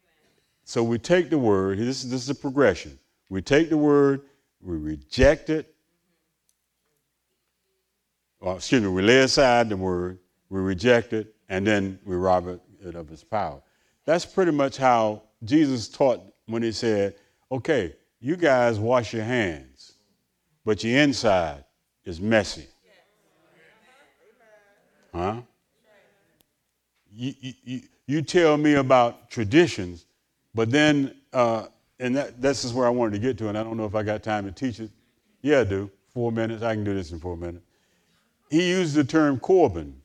So 0.63 0.83
we 0.83 0.99
take 0.99 1.31
the 1.31 1.39
word, 1.39 1.79
this, 1.79 2.03
this 2.03 2.21
is 2.21 2.29
a 2.29 2.35
progression. 2.35 2.99
We 3.29 3.41
take 3.41 3.69
the 3.69 3.77
word, 3.77 4.21
we 4.61 4.77
reject 4.77 5.49
it, 5.49 5.73
well, 8.39 8.57
excuse 8.57 8.83
me, 8.83 8.89
we 8.89 9.01
lay 9.01 9.21
aside 9.21 9.69
the 9.69 9.77
word, 9.77 10.19
we 10.49 10.59
reject 10.59 11.13
it, 11.13 11.35
and 11.49 11.65
then 11.65 11.99
we 12.05 12.15
rob 12.15 12.47
it 12.47 12.95
of 12.95 13.11
its 13.11 13.23
power. 13.23 13.61
That's 14.05 14.25
pretty 14.25 14.51
much 14.51 14.77
how 14.77 15.23
Jesus 15.43 15.87
taught 15.87 16.21
when 16.47 16.63
he 16.63 16.71
said, 16.71 17.15
okay, 17.51 17.95
you 18.19 18.35
guys 18.35 18.79
wash 18.79 19.13
your 19.13 19.23
hands, 19.23 19.93
but 20.65 20.83
your 20.83 21.01
inside 21.01 21.63
is 22.05 22.19
messy. 22.19 22.67
Huh? 25.13 25.41
You, 27.11 27.33
you, 27.41 27.81
you 28.05 28.21
tell 28.21 28.57
me 28.57 28.75
about 28.75 29.29
traditions, 29.29 30.05
but 30.55 30.71
then, 30.71 31.15
uh, 31.33 31.65
and 31.99 32.15
that, 32.15 32.41
this 32.41 32.63
is 32.63 32.73
where 32.73 32.85
I 32.85 32.89
wanted 32.89 33.13
to 33.13 33.19
get 33.19 33.37
to, 33.39 33.49
and 33.49 33.57
I 33.57 33.63
don't 33.63 33.77
know 33.77 33.85
if 33.85 33.95
I 33.95 34.03
got 34.03 34.23
time 34.23 34.45
to 34.45 34.51
teach 34.51 34.79
it. 34.79 34.91
Yeah, 35.41 35.61
I 35.61 35.63
do. 35.63 35.89
Four 36.13 36.31
minutes. 36.31 36.63
I 36.63 36.73
can 36.73 36.83
do 36.83 36.93
this 36.93 37.11
in 37.11 37.19
four 37.19 37.35
minutes 37.35 37.65
he 38.49 38.69
used 38.69 38.95
the 38.95 39.03
term 39.03 39.39
Corban. 39.39 40.01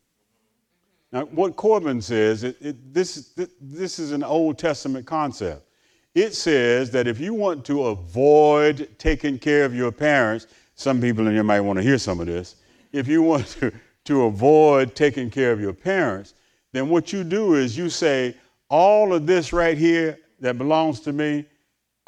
Now, 1.15 1.27
what 1.27 1.55
Corban 1.55 2.03
says, 2.03 2.43
it, 2.43 2.57
it, 2.61 2.93
this, 2.93 3.37
this 3.61 4.01
is 4.01 4.11
an 4.11 4.25
Old 4.25 4.59
Testament 4.59 5.07
concept. 5.07 5.65
It 6.13 6.35
says 6.35 6.91
that 6.91 7.07
if 7.07 7.21
you 7.21 7.35
want 7.35 7.65
to 7.67 7.87
avoid 7.87 8.89
taking 8.99 9.39
care 9.39 9.65
of 9.65 9.73
your 9.73 9.93
parents, 9.93 10.49
some 10.75 11.01
people 11.01 11.29
in 11.29 11.33
here 11.33 11.45
might 11.45 11.61
want 11.61 11.77
to 11.77 11.85
hear 11.85 11.99
some 11.99 12.19
of 12.19 12.27
this. 12.27 12.57
If 12.91 13.07
you 13.07 13.23
want 13.23 13.47
to, 13.61 13.73
to 14.07 14.25
avoid 14.25 14.97
taking 14.97 15.31
care 15.31 15.53
of 15.53 15.61
your 15.61 15.73
parents, 15.73 16.35
then 16.73 16.89
what 16.89 17.13
you 17.13 17.23
do 17.23 17.55
is 17.55 17.79
you 17.79 17.91
say, 17.91 18.35
all 18.69 19.15
of 19.15 19.25
this 19.25 19.53
right 19.53 19.79
here 19.79 20.19
that 20.41 20.59
belongs 20.59 20.99
to 21.01 21.13
me, 21.13 21.47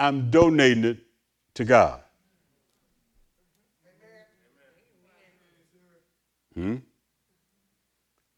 I'm 0.00 0.32
donating 0.32 0.84
it 0.84 0.98
to 1.54 1.64
God. 1.64 2.00
Hmm? 6.54 6.76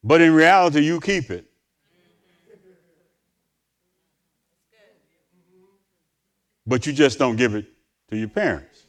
But 0.08 0.22
in 0.22 0.32
reality, 0.32 0.80
you 0.80 1.02
keep 1.02 1.30
it. 1.30 1.44
But 6.66 6.86
you 6.86 6.94
just 6.94 7.18
don't 7.18 7.36
give 7.36 7.54
it 7.54 7.66
to 8.10 8.16
your 8.16 8.28
parents. 8.28 8.86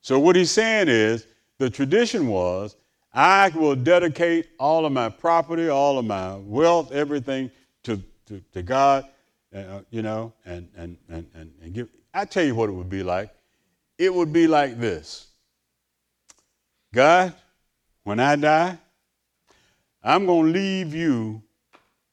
So, 0.00 0.18
what 0.18 0.34
he's 0.34 0.50
saying 0.50 0.88
is 0.88 1.28
the 1.58 1.70
tradition 1.70 2.26
was 2.26 2.74
I 3.14 3.50
will 3.54 3.76
dedicate 3.76 4.48
all 4.58 4.84
of 4.86 4.92
my 4.92 5.08
property, 5.08 5.68
all 5.68 6.00
of 6.00 6.04
my 6.04 6.34
wealth, 6.34 6.90
everything 6.90 7.52
to, 7.84 8.02
to, 8.26 8.42
to 8.54 8.62
God, 8.62 9.06
uh, 9.54 9.82
you 9.90 10.02
know, 10.02 10.32
and, 10.44 10.68
and, 10.76 10.96
and, 11.08 11.28
and, 11.32 11.52
and 11.62 11.72
give. 11.72 11.88
I 12.12 12.24
tell 12.24 12.44
you 12.44 12.56
what 12.56 12.68
it 12.68 12.72
would 12.72 12.90
be 12.90 13.04
like. 13.04 13.30
It 13.98 14.12
would 14.12 14.32
be 14.32 14.48
like 14.48 14.80
this 14.80 15.28
God, 16.92 17.34
when 18.02 18.18
I 18.18 18.34
die, 18.34 18.78
I'm 20.02 20.26
going 20.26 20.46
to 20.46 20.58
leave 20.58 20.94
you 20.94 21.42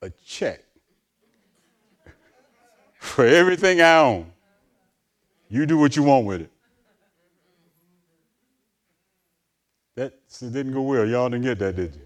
a 0.02 0.10
check 0.26 0.64
for 3.00 3.26
everything 3.26 3.82
I 3.82 3.98
own. 3.98 4.32
You 5.50 5.66
do 5.66 5.78
what 5.78 5.96
you 5.96 6.04
want 6.04 6.26
with 6.26 6.42
it. 6.42 6.52
That 9.96 10.14
didn't 10.40 10.74
go 10.74 10.82
well. 10.82 11.06
Y'all 11.06 11.30
didn't 11.30 11.44
get 11.44 11.60
that, 11.60 11.76
did 11.76 11.96
you? 11.96 12.02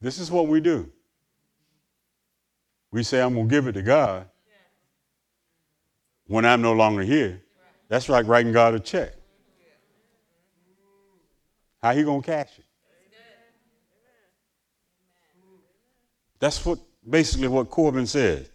This 0.00 0.18
is 0.18 0.30
what 0.30 0.46
we 0.46 0.60
do. 0.60 0.90
We 2.90 3.02
say, 3.02 3.20
I'm 3.20 3.34
going 3.34 3.48
to 3.48 3.50
give 3.50 3.66
it 3.66 3.72
to 3.72 3.82
God 3.82 4.28
when 6.26 6.46
I'm 6.46 6.62
no 6.62 6.72
longer 6.72 7.02
here. 7.02 7.42
That's 7.88 8.08
like 8.08 8.26
writing 8.26 8.52
God 8.52 8.74
a 8.74 8.80
check. 8.80 9.15
How 11.86 11.94
he 11.94 12.02
gonna 12.02 12.20
cash 12.20 12.50
it? 12.58 12.64
That's 16.40 16.66
what 16.66 16.80
basically 17.08 17.46
what 17.46 17.70
Corban 17.70 18.08
says. 18.08 18.50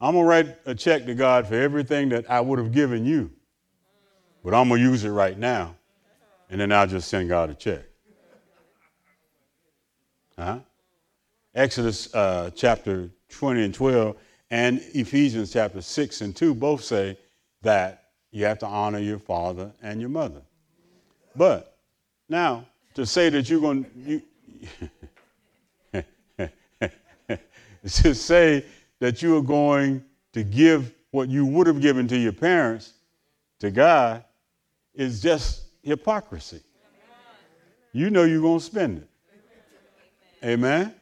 I'm 0.00 0.14
gonna 0.14 0.24
write 0.24 0.56
a 0.64 0.76
check 0.76 1.04
to 1.06 1.14
God 1.16 1.48
for 1.48 1.56
everything 1.56 2.08
that 2.10 2.30
I 2.30 2.40
would 2.40 2.60
have 2.60 2.70
given 2.70 3.04
you, 3.04 3.32
but 4.44 4.54
I'm 4.54 4.68
gonna 4.68 4.80
use 4.80 5.02
it 5.02 5.10
right 5.10 5.36
now, 5.36 5.74
and 6.50 6.60
then 6.60 6.70
I'll 6.70 6.86
just 6.86 7.08
send 7.08 7.28
God 7.28 7.50
a 7.50 7.54
check. 7.54 7.82
Huh? 10.38 10.60
Exodus 11.56 12.14
uh, 12.14 12.52
chapter 12.54 13.10
20 13.30 13.64
and 13.64 13.74
12 13.74 14.16
and 14.52 14.80
Ephesians 14.94 15.52
chapter 15.52 15.82
6 15.82 16.20
and 16.20 16.36
2 16.36 16.54
both 16.54 16.84
say 16.84 17.18
that 17.62 18.04
you 18.30 18.44
have 18.44 18.60
to 18.60 18.66
honor 18.66 19.00
your 19.00 19.18
father 19.18 19.72
and 19.82 20.00
your 20.00 20.10
mother. 20.10 20.42
But 21.34 21.74
now, 22.28 22.66
to 22.98 23.06
say 23.06 23.28
that 23.28 23.48
you're 23.48 23.60
going 23.60 23.86
you, 24.04 24.20
to 27.88 28.12
say 28.12 28.64
that 28.98 29.22
you 29.22 29.36
are 29.36 29.42
going 29.42 30.04
to 30.32 30.42
give 30.42 30.92
what 31.12 31.28
you 31.28 31.46
would 31.46 31.68
have 31.68 31.80
given 31.80 32.08
to 32.08 32.18
your 32.18 32.32
parents 32.32 32.94
to 33.60 33.70
God 33.70 34.24
is 34.96 35.22
just 35.22 35.66
hypocrisy. 35.84 36.60
You 37.92 38.10
know 38.10 38.24
you're 38.24 38.42
going 38.42 38.58
to 38.58 38.64
spend 38.64 38.98
it. 38.98 39.08
Amen? 40.44 40.92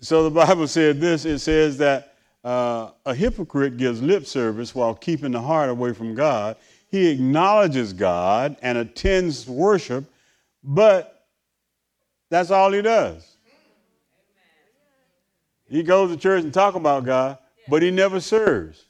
So 0.00 0.24
the 0.24 0.30
Bible 0.30 0.66
said 0.66 0.98
this 0.98 1.26
it 1.26 1.40
says 1.40 1.76
that 1.76 2.14
uh, 2.42 2.92
a 3.04 3.14
hypocrite 3.14 3.76
gives 3.76 4.00
lip 4.00 4.24
service 4.24 4.74
while 4.74 4.94
keeping 4.94 5.32
the 5.32 5.42
heart 5.42 5.68
away 5.68 5.92
from 5.92 6.14
God. 6.14 6.56
He 6.88 7.08
acknowledges 7.08 7.92
God 7.92 8.56
and 8.62 8.78
attends 8.78 9.46
worship, 9.46 10.10
but 10.66 11.26
that's 12.28 12.50
all 12.50 12.72
he 12.72 12.82
does. 12.82 13.36
He 15.68 15.82
goes 15.82 16.10
to 16.10 16.16
church 16.16 16.44
and 16.44 16.52
talk 16.52 16.74
about 16.74 17.04
God, 17.04 17.38
but 17.68 17.82
he 17.82 17.90
never 17.90 18.20
serves. 18.20 18.84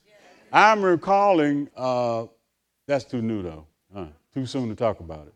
I'm 0.53 0.83
recalling, 0.83 1.69
uh, 1.77 2.27
that's 2.87 3.05
too 3.05 3.21
new 3.21 3.43
though. 3.43 3.67
Huh? 3.95 4.07
Too 4.33 4.47
soon 4.47 4.69
to 4.71 4.75
talk 4.75 5.01
about 5.01 5.27
it. 5.27 5.35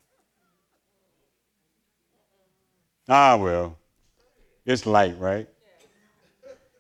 Ah, 3.09 3.37
well, 3.37 3.79
it's 4.65 4.87
light, 4.87 5.19
right? 5.19 5.49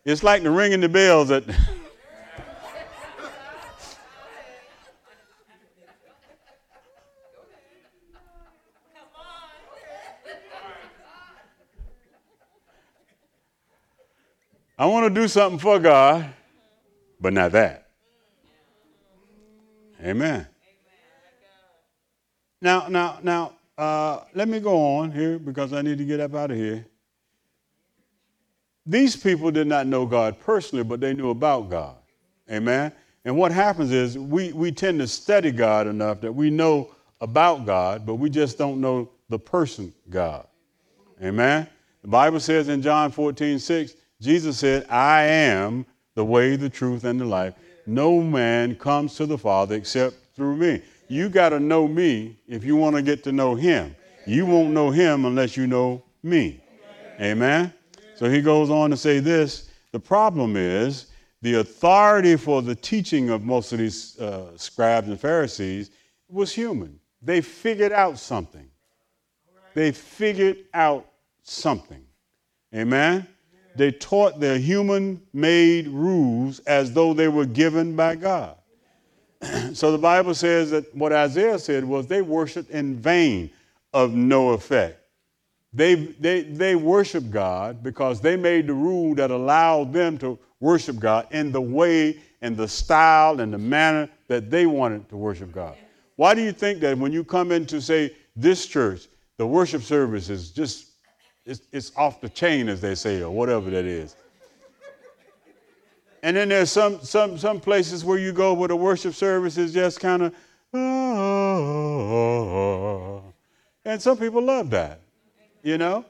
It's 0.05 0.23
like 0.23 0.43
the 0.43 0.51
ringing 0.51 0.81
the 0.81 0.89
bells 0.89 1.31
at. 1.31 1.45
I 14.81 14.87
want 14.87 15.15
to 15.15 15.21
do 15.21 15.29
something 15.29 15.59
for 15.59 15.79
God, 15.79 16.25
but 17.21 17.35
not 17.35 17.53
that. 17.53 17.89
Amen. 20.03 20.47
Now, 22.63 22.89
now, 22.89 23.19
now, 23.23 23.53
uh, 23.77 24.21
let 24.33 24.49
me 24.49 24.59
go 24.59 24.97
on 24.97 25.13
here 25.13 25.39
because 25.39 25.75
I 25.75 25.83
need 25.83 25.99
to 25.99 26.05
get 26.07 26.19
up 26.19 26.35
out 26.35 26.51
of 26.51 26.57
here. 26.57 26.87
these 28.87 29.17
people 29.17 29.51
did 29.51 29.67
not 29.67 29.87
know 29.87 30.07
God 30.07 30.41
personally, 30.41 30.83
but 30.83 30.99
they 30.99 31.13
knew 31.13 31.29
about 31.29 31.69
God. 31.69 31.97
Amen. 32.51 32.91
And 33.27 33.37
what 33.37 33.53
happens 33.53 33.93
is 33.93 34.17
we, 34.17 34.55
we 34.55 34.73
tend 34.73 34.99
to 35.01 35.07
study 35.07 35.51
God 35.51 35.89
enough 35.89 36.23
that 36.23 36.33
we 36.33 36.49
know 36.49 36.95
about 37.21 37.67
God, 37.67 38.07
but 38.07 38.15
we 38.15 38.31
just 38.31 38.57
don't 38.57 38.81
know 38.81 39.11
the 39.29 39.39
person 39.39 39.93
God. 40.09 40.47
Amen. 41.23 41.69
The 42.01 42.09
Bible 42.09 42.41
says 42.41 42.71
in 42.71 42.81
John 42.81 43.13
14, 43.13 43.59
6, 43.59 43.95
Jesus 44.21 44.59
said, 44.59 44.87
I 44.89 45.23
am 45.23 45.87
the 46.15 46.25
way, 46.25 46.57
the 46.57 46.69
truth, 46.69 47.05
and 47.05 47.21
the 47.21 47.25
life. 47.25 47.55
No 47.87 48.21
man 48.21 48.77
comes 48.77 49.15
to 49.17 49.27
the 49.27 49.39
Father 49.39 49.75
except 49.75 50.17
through 50.37 50.57
me. 50.57 50.83
You 51.09 51.29
got 51.29 51.51
to 51.51 51.61
know 51.61 51.89
me 51.89 52.37
if 52.47 52.65
you 52.65 52.77
want 52.77 52.97
to 52.97 53.03
get 53.03 53.25
to 53.25 53.33
know 53.33 53.55
him. 53.55 53.97
You 54.27 54.47
won't 54.47 54.71
know 54.71 54.91
him 54.91 55.25
unless 55.25 55.57
you 55.57 55.67
know 55.67 56.03
me. 56.23 56.63
Amen. 57.21 57.73
So 58.15 58.31
he 58.31 58.41
goes 58.41 58.71
on 58.71 58.91
to 58.91 58.97
say 58.97 59.19
this 59.19 59.71
the 59.93 60.01
problem 60.01 60.57
is 60.57 61.07
the 61.43 61.55
authority 61.55 62.37
for 62.37 62.63
the 62.63 62.75
teaching 62.75 63.31
of 63.31 63.43
most 63.43 63.73
of 63.73 63.79
these 63.79 64.19
uh, 64.21 64.57
scribes 64.57 65.09
and 65.09 65.19
Pharisees 65.19 65.91
was 66.29 66.53
human. 66.53 67.01
They 67.23 67.41
figured 67.41 67.93
out 67.93 68.19
something. 68.19 68.69
They 69.75 69.93
figured 69.93 70.59
out 70.75 71.07
something. 71.43 72.05
Amen? 72.75 73.27
They 73.77 73.93
taught 73.93 74.41
their 74.41 74.59
human 74.59 75.23
made 75.33 75.89
rules 75.89 76.59
as 76.61 76.93
though 76.93 77.15
they 77.15 77.29
were 77.29 77.47
given 77.47 77.97
by 77.97 78.17
God. 78.17 78.57
so 79.73 79.93
the 79.93 79.99
Bible 79.99 80.35
says 80.35 80.71
that 80.71 80.95
what 80.95 81.13
Isaiah 81.13 81.59
said 81.59 81.85
was 81.85 82.07
they 82.07 82.23
worshiped 82.23 82.71
in 82.71 82.97
vain 82.97 83.51
of 83.93 84.13
no 84.15 84.51
effect. 84.51 84.99
They, 85.73 85.95
they, 85.95 86.43
they 86.43 86.75
worship 86.75 87.31
God 87.31 87.83
because 87.83 88.21
they 88.21 88.37
made 88.37 88.67
the 88.67 88.75
rule 88.75 89.15
that 89.15 89.31
allowed 89.31 89.93
them 89.93 90.19
to 90.19 90.39
worship 90.59 90.99
God 90.99 91.29
in 91.31 91.53
the 91.53 91.61
way 91.61 92.19
and 92.43 92.57
the 92.57 92.67
style 92.67 93.41
and 93.41 93.53
the 93.53 93.59
manner 93.59 94.09
that 94.29 94.51
they 94.51 94.67
wanted 94.67 95.09
to 95.11 95.17
worship 95.17 95.53
God. 95.53 95.77
Why 96.17 96.35
do 96.35 96.43
you 96.43 96.53
think 96.53 96.81
that 96.81 96.99
when 96.99 97.13
you 97.13 97.25
come 97.25 97.53
into, 97.53 97.81
say, 97.81 98.15
this 98.37 98.67
church, 98.67 99.09
the 99.37 99.47
worship 99.47 99.83
service 99.83 100.29
is 100.29 100.51
just, 100.51 100.90
it's, 101.51 101.63
it's 101.73 101.91
off 101.97 102.21
the 102.21 102.29
chain, 102.29 102.69
as 102.69 102.81
they 102.81 102.95
say, 102.95 103.21
or 103.23 103.31
whatever 103.31 103.71
that 103.71 103.85
is? 103.85 104.15
And 106.23 106.37
then 106.37 106.49
there's 106.51 106.71
some, 106.71 107.01
some, 107.03 107.37
some 107.39 107.59
places 107.59 108.05
where 108.05 108.19
you 108.19 108.33
go 108.33 108.55
where 108.55 108.69
the 108.69 108.77
worship 108.77 109.15
service 109.15 109.59
is 109.59 109.73
just 109.73 109.99
kind 109.99 110.23
of, 110.23 110.33
oh, 110.73 111.25
ah. 113.27 113.33
and 113.85 114.01
some 114.01 114.17
people 114.17 114.41
love 114.43 114.71
that, 114.71 115.01
you 115.65 115.77
know? 115.77 116.05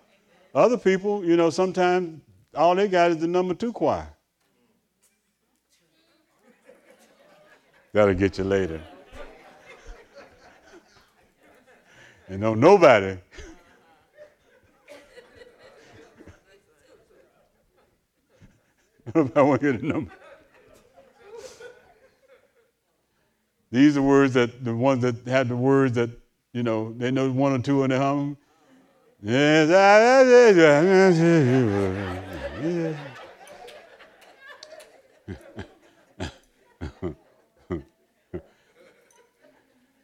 Other 0.55 0.77
people, 0.77 1.25
you 1.25 1.39
know, 1.39 1.49
sometimes 1.49 2.21
all 2.55 2.75
they 2.75 2.89
got 2.89 3.13
is 3.13 3.17
the 3.17 3.27
number 3.27 3.55
two 3.55 3.73
choir. 3.73 4.09
That'll 7.95 8.13
get 8.15 8.37
you 8.37 8.45
later. 8.45 8.83
And 12.29 12.41
no 12.41 12.55
nobody. 12.55 13.17
want 19.35 19.61
to 19.61 19.73
get 19.73 19.83
a 19.83 19.87
number. 19.87 20.13
These 23.71 23.97
are 23.97 24.03
words 24.03 24.35
that 24.35 24.65
the 24.65 24.75
ones 24.75 25.03
that 25.03 25.27
had 25.27 25.49
the 25.49 25.57
words 25.57 25.95
that, 25.95 26.11
you 26.53 26.63
know, 26.63 26.93
they 26.93 27.11
know 27.11 27.31
one 27.31 27.53
or 27.53 27.59
two 27.61 27.85
in 27.85 27.91
their 27.91 28.01
home. 28.01 28.37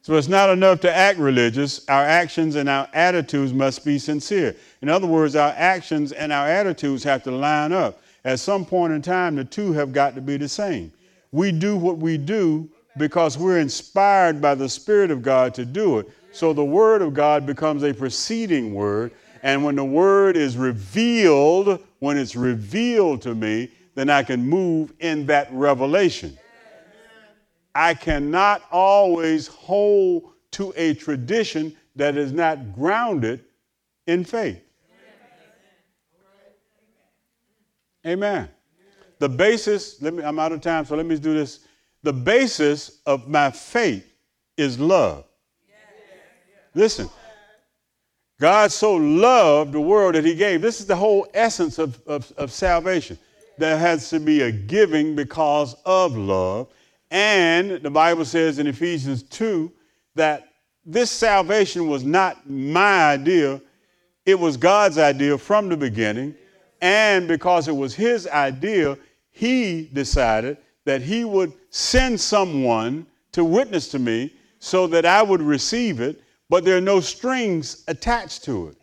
So 0.03 0.15
it's 0.15 0.29
not 0.29 0.51
enough 0.51 0.79
to 0.83 0.95
act 0.95 1.19
religious. 1.19 1.85
Our 1.89 2.05
actions 2.05 2.55
and 2.55 2.69
our 2.69 2.89
attitudes 2.93 3.53
must 3.53 3.85
be 3.85 3.99
sincere. 3.99 4.55
In 4.81 4.89
other 4.89 5.09
words, 5.09 5.35
our 5.35 5.53
actions 5.57 6.13
and 6.13 6.33
our 6.33 6.47
attitudes 6.47 7.03
have 7.03 7.25
to 7.25 7.33
line 7.33 7.73
up. 7.73 8.01
At 8.27 8.41
some 8.41 8.65
point 8.65 8.93
in 8.93 9.03
time, 9.03 9.37
the 9.37 9.45
two 9.45 9.73
have 9.75 9.93
got 9.93 10.17
to 10.17 10.21
be 10.21 10.37
the 10.37 10.49
same. 10.49 10.93
We 11.31 11.53
do 11.53 11.77
what 11.77 11.99
we 11.99 12.19
do 12.19 12.69
because 12.99 13.39
we're 13.39 13.61
inspired 13.61 14.43
by 14.43 14.57
the 14.57 14.69
Spirit 14.69 15.13
of 15.13 15.23
God 15.23 15.55
to 15.55 15.65
do 15.65 16.01
it. 16.01 16.11
So 16.33 16.53
the 16.53 16.65
Word 16.65 17.03
of 17.03 17.15
God 17.15 17.47
becomes 17.47 17.85
a 17.85 17.95
preceding 17.95 18.75
word. 18.75 19.13
And 19.45 19.63
when 19.63 19.77
the 19.77 19.85
Word 19.85 20.37
is 20.37 20.57
revealed, 20.57 21.81
when 22.01 22.19
it's 22.19 22.35
revealed 22.35 23.23
to 23.23 23.35
me, 23.37 23.71
then 23.95 24.11
I 24.11 24.25
can 24.25 24.45
move 24.45 24.93
in 24.99 25.25
that 25.27 25.47
revelation. 25.53 26.37
I 27.77 27.95
cannot 27.95 28.63
always 28.73 29.47
hold 29.47 30.33
to 30.51 30.73
a 30.77 30.95
tradition 30.95 31.77
that 31.95 32.17
is 32.17 32.33
not 32.33 32.75
grounded 32.75 33.45
in 34.09 34.25
faith. 34.25 34.66
Amen. 38.07 38.49
The 39.19 39.29
basis, 39.29 40.01
let 40.01 40.15
me, 40.15 40.23
I'm 40.23 40.39
out 40.39 40.53
of 40.53 40.61
time, 40.61 40.85
so 40.85 40.95
let 40.95 41.07
me 41.07 41.19
do 41.19 41.35
this. 41.35 41.61
The 42.03 42.13
basis 42.13 43.01
of 43.07 43.29
my 43.29 43.51
faith 43.51 44.07
is 44.57 44.79
love. 44.79 45.25
Listen, 46.75 47.09
God 48.39 48.71
so 48.71 48.95
loved 48.95 49.73
the 49.73 49.81
world 49.81 50.15
that 50.15 50.25
he 50.25 50.35
gave. 50.35 50.61
This 50.61 50.81
is 50.81 50.87
the 50.87 50.95
whole 50.95 51.27
essence 51.33 51.79
of, 51.79 52.01
of, 52.07 52.31
of 52.37 52.53
salvation. 52.53 53.19
There 53.59 53.79
has 53.79 54.11
to 54.11 54.21
be 54.21 54.43
a 54.43 54.53
giving 54.53 55.17
because 55.17 55.75
of 55.87 56.17
love. 56.17 56.69
And 57.11 57.83
the 57.83 57.91
Bible 57.91 58.27
says 58.27 58.59
in 58.59 58.67
Ephesians 58.67 59.23
2 59.23 59.73
that 60.17 60.49
this 60.85 61.11
salvation 61.11 61.89
was 61.89 62.05
not 62.05 62.49
my 62.49 63.11
idea, 63.13 63.61
it 64.27 64.39
was 64.39 64.57
God's 64.57 64.99
idea 64.99 65.39
from 65.39 65.69
the 65.69 65.77
beginning. 65.77 66.35
And 66.81 67.27
because 67.27 67.69
it 67.69 67.77
was 67.77 67.95
his 67.95 68.27
idea, 68.29 68.99
he 69.33 69.89
decided 69.93 70.59
that 70.85 71.03
he 71.03 71.25
would 71.25 71.53
send 71.71 72.21
someone 72.21 73.07
to 73.33 73.45
witness 73.45 73.89
to 73.89 73.99
me 73.99 74.35
so 74.59 74.87
that 74.87 75.05
I 75.05 75.23
would 75.23 75.43
receive 75.43 76.01
it, 76.01 76.23
but 76.49 76.65
there 76.65 76.77
are 76.77 76.81
no 76.83 77.01
strings 77.01 77.85
attached 77.89 78.45
to 78.45 78.69
it. 78.69 78.77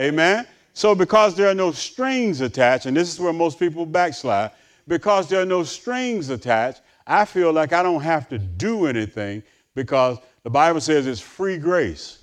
Amen? 0.00 0.46
So, 0.74 0.94
because 0.94 1.34
there 1.34 1.48
are 1.48 1.54
no 1.54 1.72
strings 1.72 2.40
attached, 2.40 2.86
and 2.86 2.96
this 2.96 3.12
is 3.12 3.18
where 3.18 3.32
most 3.32 3.58
people 3.58 3.84
backslide, 3.84 4.52
because 4.86 5.28
there 5.28 5.40
are 5.40 5.46
no 5.46 5.64
strings 5.64 6.30
attached, 6.30 6.82
I 7.06 7.24
feel 7.24 7.52
like 7.52 7.72
I 7.72 7.82
don't 7.82 8.02
have 8.02 8.28
to 8.28 8.38
do 8.38 8.86
anything 8.86 9.42
because 9.74 10.18
the 10.44 10.50
Bible 10.50 10.80
says 10.80 11.06
it's 11.06 11.20
free 11.20 11.58
grace. 11.58 12.18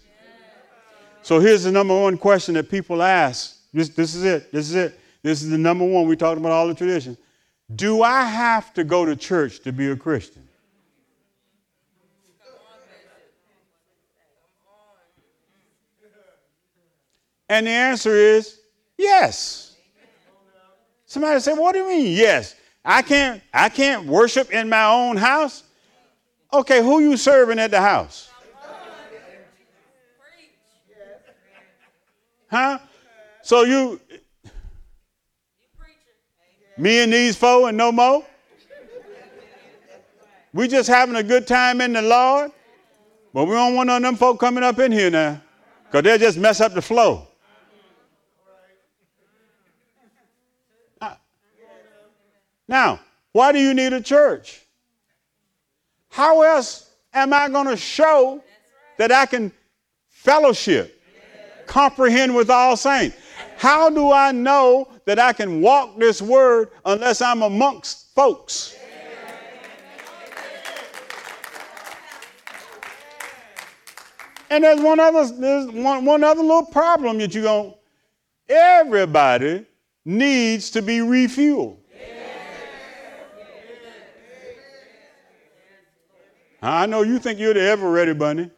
So 1.22 1.40
here's 1.40 1.64
the 1.64 1.72
number 1.72 2.00
one 2.00 2.18
question 2.18 2.54
that 2.54 2.70
people 2.70 3.02
ask. 3.02 3.55
This, 3.76 3.90
this 3.90 4.16
is 4.16 4.24
it. 4.24 4.54
This 4.54 4.70
is 4.70 4.76
it. 4.76 5.00
This 5.22 5.44
is 5.44 5.50
the 5.50 5.58
number 5.58 5.84
one. 5.84 6.08
We 6.08 6.16
talked 6.16 6.38
about 6.38 6.54
all 6.54 6.66
the 6.66 6.74
traditions. 6.74 7.18
Do 7.76 8.04
I 8.04 8.24
have 8.24 8.74
to 8.76 8.86
go 8.86 9.04
to 9.04 9.18
church 9.18 9.60
to 9.64 9.74
be 9.74 9.90
a 9.90 9.98
Christian? 9.98 10.48
And 17.50 17.68
the 17.68 17.72
answer 17.72 18.16
is 18.16 18.62
yes. 18.98 19.76
Somebody 21.06 21.42
said, 21.42 21.56
What 21.56 21.74
do 21.74 21.80
you 21.80 21.88
mean, 21.88 22.16
yes? 22.16 22.56
I 22.84 23.02
can't, 23.02 23.42
I 23.54 23.68
can't 23.68 24.06
worship 24.06 24.52
in 24.52 24.70
my 24.70 24.86
own 24.86 25.18
house. 25.18 25.64
Okay, 26.54 26.82
who 26.82 27.02
you 27.02 27.18
serving 27.18 27.60
at 27.60 27.72
the 27.72 27.82
house? 27.82 28.30
Huh? 32.50 32.80
So 33.46 33.62
you, 33.62 34.02
me 36.80 37.04
and 37.04 37.14
these 37.14 37.36
four 37.36 37.70
and 37.70 37.78
no 37.78 37.92
more? 37.92 38.26
We 40.52 40.68
just 40.68 40.90
having 40.90 41.16
a 41.16 41.22
good 41.22 41.46
time 41.46 41.80
in 41.80 41.94
the 41.94 42.02
Lord, 42.02 42.50
but 43.36 43.46
we 43.46 43.54
don't 43.54 43.76
want 43.76 43.86
none 43.86 43.98
of 43.98 44.02
them 44.02 44.16
folk 44.16 44.40
coming 44.40 44.64
up 44.64 44.80
in 44.80 44.92
here 44.92 45.12
now, 45.12 45.40
because 45.86 46.02
they'll 46.02 46.18
just 46.18 46.40
mess 46.40 46.60
up 46.60 46.74
the 46.74 46.82
flow. 46.82 47.28
Uh, 51.00 51.14
now, 52.68 53.00
why 53.32 53.52
do 53.52 53.60
you 53.60 53.76
need 53.76 53.94
a 53.94 54.02
church? 54.02 54.66
How 56.10 56.42
else 56.42 56.90
am 57.14 57.32
I 57.32 57.48
going 57.48 57.68
to 57.68 57.78
show 57.78 58.44
that 58.98 59.12
I 59.12 59.28
can 59.28 59.52
fellowship, 60.10 61.00
comprehend 61.68 62.36
with 62.36 62.50
all 62.50 62.76
saints? 62.76 63.18
How 63.58 63.90
do 63.90 64.12
I 64.12 64.32
know 64.32 64.90
that 65.06 65.20
I 65.20 65.34
can 65.34 65.62
walk 65.62 65.98
this 65.98 66.22
word 66.22 66.70
unless 66.86 67.22
I'm 67.22 67.42
amongst 67.42 68.14
folks? 68.14 68.76
And 74.50 74.64
there's 74.64 74.80
one 74.80 75.00
other, 75.00 75.26
there's 75.34 75.72
one, 75.72 76.06
one 76.06 76.24
other 76.24 76.42
little 76.42 76.66
problem 76.66 77.18
that 77.18 77.34
you're 77.34 77.44
going, 77.44 77.74
everybody 78.48 79.66
needs 80.06 80.70
to 80.72 80.82
be 80.82 81.00
refueled. 81.00 81.78
I 86.62 86.86
know 86.86 87.04
you 87.04 87.20
think 87.20 87.40
you're 87.40 87.54
the 87.54 87.62
ever 87.62 87.90
ready 87.92 88.14
bunny. 88.14 88.50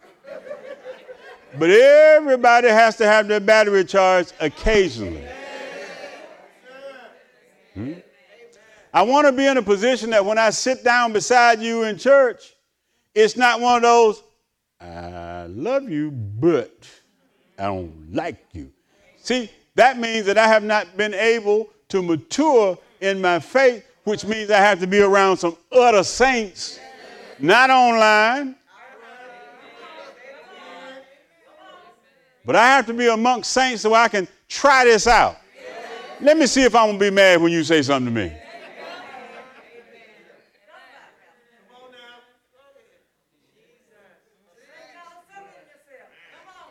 But 1.60 1.72
everybody 1.72 2.68
has 2.68 2.98
to 2.98 3.06
have 3.06 3.28
their 3.28 3.40
battery 3.40 3.84
charged 3.84 4.34
occasionally. 4.40 5.24
Hmm? 7.74 7.94
I 8.94 9.02
want 9.02 9.28
to 9.28 9.32
be 9.32 9.46
in 9.46 9.58
a 9.58 9.62
position 9.62 10.10
that 10.12 10.26
when 10.26 10.38
I 10.38 10.50
sit 10.50 10.84
down 10.84 11.14
beside 11.14 11.60
you 11.62 11.84
in 11.84 11.98
church, 11.98 12.56
it's 13.14 13.36
not 13.36 13.60
one 13.60 13.78
of 13.78 13.82
those, 13.84 14.24
I 14.80 15.46
love 15.50 15.90
you, 15.90 16.12
but 16.12 16.88
I 17.58 17.66
don't 17.66 18.14
like 18.14 18.44
you. 18.54 18.72
See, 19.18 19.50
that 19.76 19.98
means 20.00 20.26
that 20.28 20.38
I 20.38 20.48
have 20.48 20.64
not 20.64 20.98
been 20.98 21.14
able 21.14 21.70
to 21.90 22.02
mature 22.02 22.78
in 23.02 23.22
my 23.22 23.40
faith, 23.40 23.86
which 24.04 24.26
means 24.26 24.52
I 24.52 24.58
have 24.58 24.80
to 24.80 24.88
be 24.88 25.00
around 25.00 25.38
some 25.38 25.58
other 25.72 26.04
saints, 26.04 26.80
not 27.40 27.70
online. 27.70 28.56
But 32.48 32.56
I 32.56 32.68
have 32.68 32.86
to 32.86 32.94
be 32.94 33.08
amongst 33.08 33.52
saints 33.52 33.82
so 33.82 33.94
I 33.94 34.08
can 34.08 34.26
try 34.48 34.86
this 34.86 35.06
out. 35.06 35.36
Let 36.22 36.38
me 36.38 36.48
see 36.48 36.64
if 36.64 36.74
I'm 36.74 36.88
going 36.88 37.00
to 37.00 37.06
be 37.08 37.12
mad 37.12 37.42
when 37.42 37.52
you 37.52 37.62
say 37.62 37.82
something 37.82 38.06
to 38.06 38.22
me. 38.22 38.32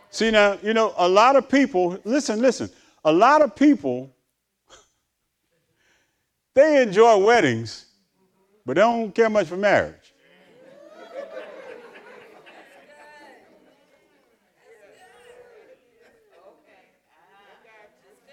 See 0.08 0.30
now, 0.30 0.56
you 0.62 0.72
know, 0.72 0.94
a 0.96 1.06
lot 1.06 1.36
of 1.36 1.46
people, 1.46 1.98
listen, 2.04 2.40
listen, 2.40 2.70
a 3.04 3.12
lot 3.12 3.42
of 3.42 3.54
people, 3.54 4.10
they 6.54 6.82
enjoy 6.82 7.18
weddings, 7.18 7.84
but 8.64 8.76
they 8.76 8.80
don't 8.80 9.14
care 9.14 9.28
much 9.28 9.48
for 9.48 9.58
marriage. 9.58 10.05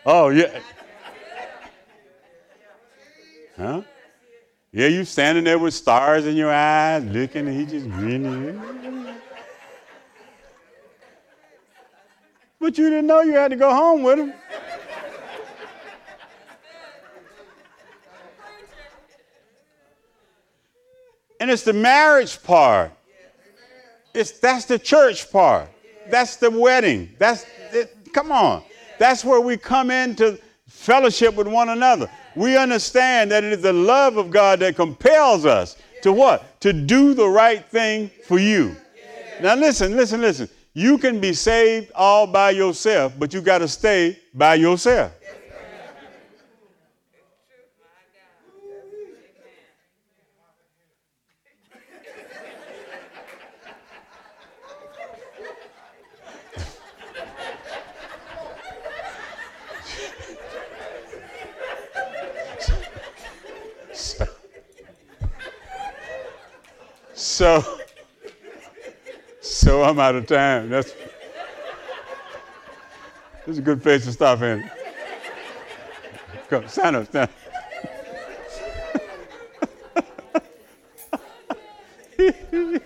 Oh, 0.05 0.29
yeah. 0.29 0.59
Huh? 3.55 3.81
Yeah, 4.71 4.87
you 4.87 5.05
standing 5.05 5.43
there 5.43 5.59
with 5.59 5.73
stars 5.73 6.25
in 6.25 6.35
your 6.35 6.51
eyes, 6.51 7.03
looking, 7.05 7.47
and 7.47 7.57
he 7.57 7.65
just 7.65 7.89
grinning. 7.89 8.59
But 12.59 12.77
you 12.77 12.89
didn't 12.89 13.07
know 13.07 13.21
you 13.21 13.33
had 13.33 13.51
to 13.51 13.55
go 13.55 13.69
home 13.69 14.03
with 14.03 14.19
him. 14.19 14.33
And 21.39 21.51
it's 21.51 21.63
the 21.63 21.73
marriage 21.73 22.41
part. 22.41 22.93
It's 24.13 24.31
that's 24.39 24.65
the 24.65 24.79
church 24.79 25.29
part. 25.29 25.69
That's 26.09 26.37
the 26.37 26.49
wedding. 26.49 27.09
That's 27.19 27.45
it. 27.73 28.13
Come 28.13 28.31
on. 28.31 28.63
That's 28.99 29.23
where 29.25 29.41
we 29.41 29.57
come 29.57 29.91
into 29.91 30.39
fellowship 30.67 31.35
with 31.35 31.47
one 31.47 31.69
another. 31.69 32.09
We 32.35 32.57
understand 32.57 33.31
that 33.31 33.43
it 33.43 33.53
is 33.53 33.61
the 33.61 33.73
love 33.73 34.17
of 34.17 34.31
God 34.31 34.59
that 34.59 34.75
compels 34.75 35.45
us 35.45 35.77
to 36.01 36.11
what? 36.11 36.59
To 36.61 36.73
do 36.73 37.13
the 37.13 37.27
right 37.27 37.65
thing 37.65 38.09
for 38.25 38.39
you. 38.39 38.75
Now 39.41 39.55
listen, 39.55 39.95
listen, 39.95 40.21
listen. 40.21 40.49
You 40.73 40.97
can 40.97 41.19
be 41.19 41.33
saved 41.33 41.91
all 41.93 42.25
by 42.25 42.51
yourself, 42.51 43.13
but 43.17 43.33
you 43.33 43.41
got 43.41 43.59
to 43.59 43.67
stay 43.67 44.19
by 44.33 44.55
yourself. 44.55 45.11
So 67.33 67.79
so 69.41 69.83
I'm 69.83 69.99
out 69.99 70.15
of 70.15 70.27
time. 70.27 70.69
That's, 70.69 70.93
that's 73.45 73.57
a 73.57 73.61
good 73.61 73.81
place 73.81 74.05
to 74.05 74.11
stop 74.11 74.41
in. 74.41 74.69
Come, 76.47 76.67
stand 76.67 76.95
up, 76.95 77.07
stand 77.07 77.29
up. 77.29 77.31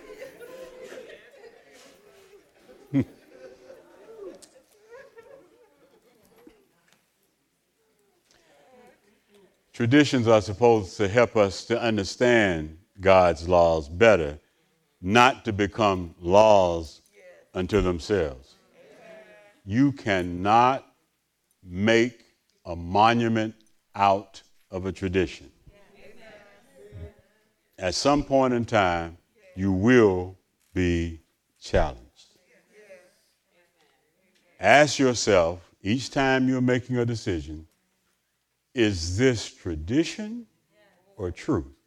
Traditions 9.74 10.26
are 10.26 10.40
supposed 10.40 10.96
to 10.96 11.06
help 11.06 11.36
us 11.36 11.66
to 11.66 11.80
understand 11.80 12.78
God's 13.00 13.48
laws 13.48 13.88
better 13.88 14.38
not 15.00 15.44
to 15.44 15.52
become 15.52 16.14
laws 16.20 17.00
unto 17.54 17.80
themselves. 17.80 18.54
You 19.64 19.92
cannot 19.92 20.86
make 21.62 22.24
a 22.64 22.74
monument 22.74 23.54
out 23.94 24.42
of 24.70 24.86
a 24.86 24.92
tradition. 24.92 25.50
At 27.78 27.94
some 27.94 28.24
point 28.24 28.54
in 28.54 28.64
time, 28.64 29.18
you 29.54 29.72
will 29.72 30.36
be 30.74 31.20
challenged. 31.60 32.04
Ask 34.58 34.98
yourself 34.98 35.60
each 35.82 36.10
time 36.10 36.48
you're 36.48 36.60
making 36.60 36.98
a 36.98 37.04
decision 37.04 37.66
is 38.74 39.16
this 39.16 39.52
tradition 39.52 40.46
or 41.16 41.30
truth? 41.32 41.77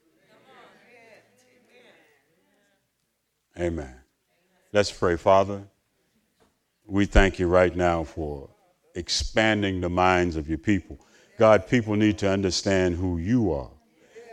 Amen. 3.59 3.93
Let's 4.73 4.91
pray, 4.91 5.17
Father. 5.17 5.61
We 6.85 7.05
thank 7.05 7.39
you 7.39 7.47
right 7.47 7.75
now 7.75 8.03
for 8.03 8.49
expanding 8.95 9.81
the 9.81 9.89
minds 9.89 10.35
of 10.35 10.47
your 10.47 10.57
people. 10.57 10.99
God, 11.37 11.67
people 11.67 11.95
need 11.95 12.17
to 12.19 12.29
understand 12.29 12.95
who 12.95 13.17
you 13.17 13.51
are. 13.51 13.69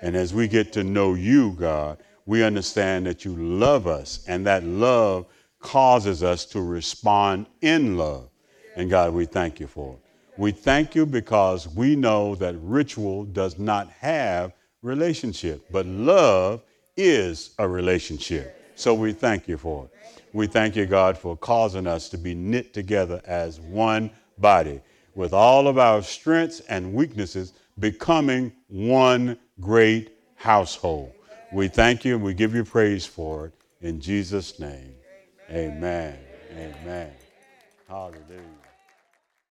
And 0.03 0.15
as 0.17 0.33
we 0.33 0.47
get 0.47 0.73
to 0.75 0.85
know 0.85 1.15
you, 1.15 1.53
God, 1.53 1.99
we 2.27 2.45
understand 2.45 3.07
that 3.07 3.25
you 3.25 3.35
love 3.35 3.87
us, 3.87 4.25
and 4.29 4.47
that 4.47 4.63
love 4.63 5.27
causes 5.61 6.23
us 6.23 6.45
to 6.47 6.61
respond 6.61 7.47
in 7.63 7.97
love. 7.97 8.29
And 8.77 8.91
God, 8.91 9.13
we 9.13 9.25
thank 9.25 9.59
you 9.59 9.67
for 9.67 9.95
it. 9.95 10.01
We 10.37 10.53
thank 10.53 10.95
you 10.95 11.05
because 11.05 11.67
we 11.69 11.97
know 11.97 12.37
that 12.37 12.55
ritual 12.61 13.25
does 13.25 13.59
not 13.59 13.91
have 13.91 14.53
relationship, 14.83 15.67
but 15.73 15.87
love 15.87 16.63
is 16.97 17.55
a 17.59 17.67
relationship. 17.67 18.58
So 18.79 18.95
we 18.95 19.13
thank 19.13 19.49
you 19.49 19.59
for 19.59 19.87
it. 19.87 20.23
We 20.33 20.47
thank 20.47 20.77
you, 20.77 20.87
God, 20.87 21.19
for 21.19 21.37
causing 21.37 21.89
us 21.89 22.09
to 22.11 22.17
be 22.17 22.33
knit 22.33 22.73
together 22.73 23.21
as 23.25 23.59
one 23.59 24.13
body, 24.39 24.81
with 25.17 25.33
all 25.33 25.67
of 25.67 25.79
our 25.79 26.01
strengths 26.01 26.61
and 26.61 26.95
weaknesses 26.95 27.55
becoming 27.81 28.53
one 28.69 29.37
great 29.61 30.17
household. 30.37 31.13
We 31.53 31.67
thank 31.67 32.05
you 32.05 32.15
and 32.15 32.23
we 32.23 32.35
give 32.35 32.55
you 32.55 32.63
praise 32.63 33.05
for 33.05 33.47
it. 33.47 33.53
In 33.81 34.01
Jesus' 34.01 34.61
name, 34.61 34.95
amen. 35.51 36.17
Amen. 36.53 36.75
amen. 36.81 37.11
Hallelujah. 37.89 38.58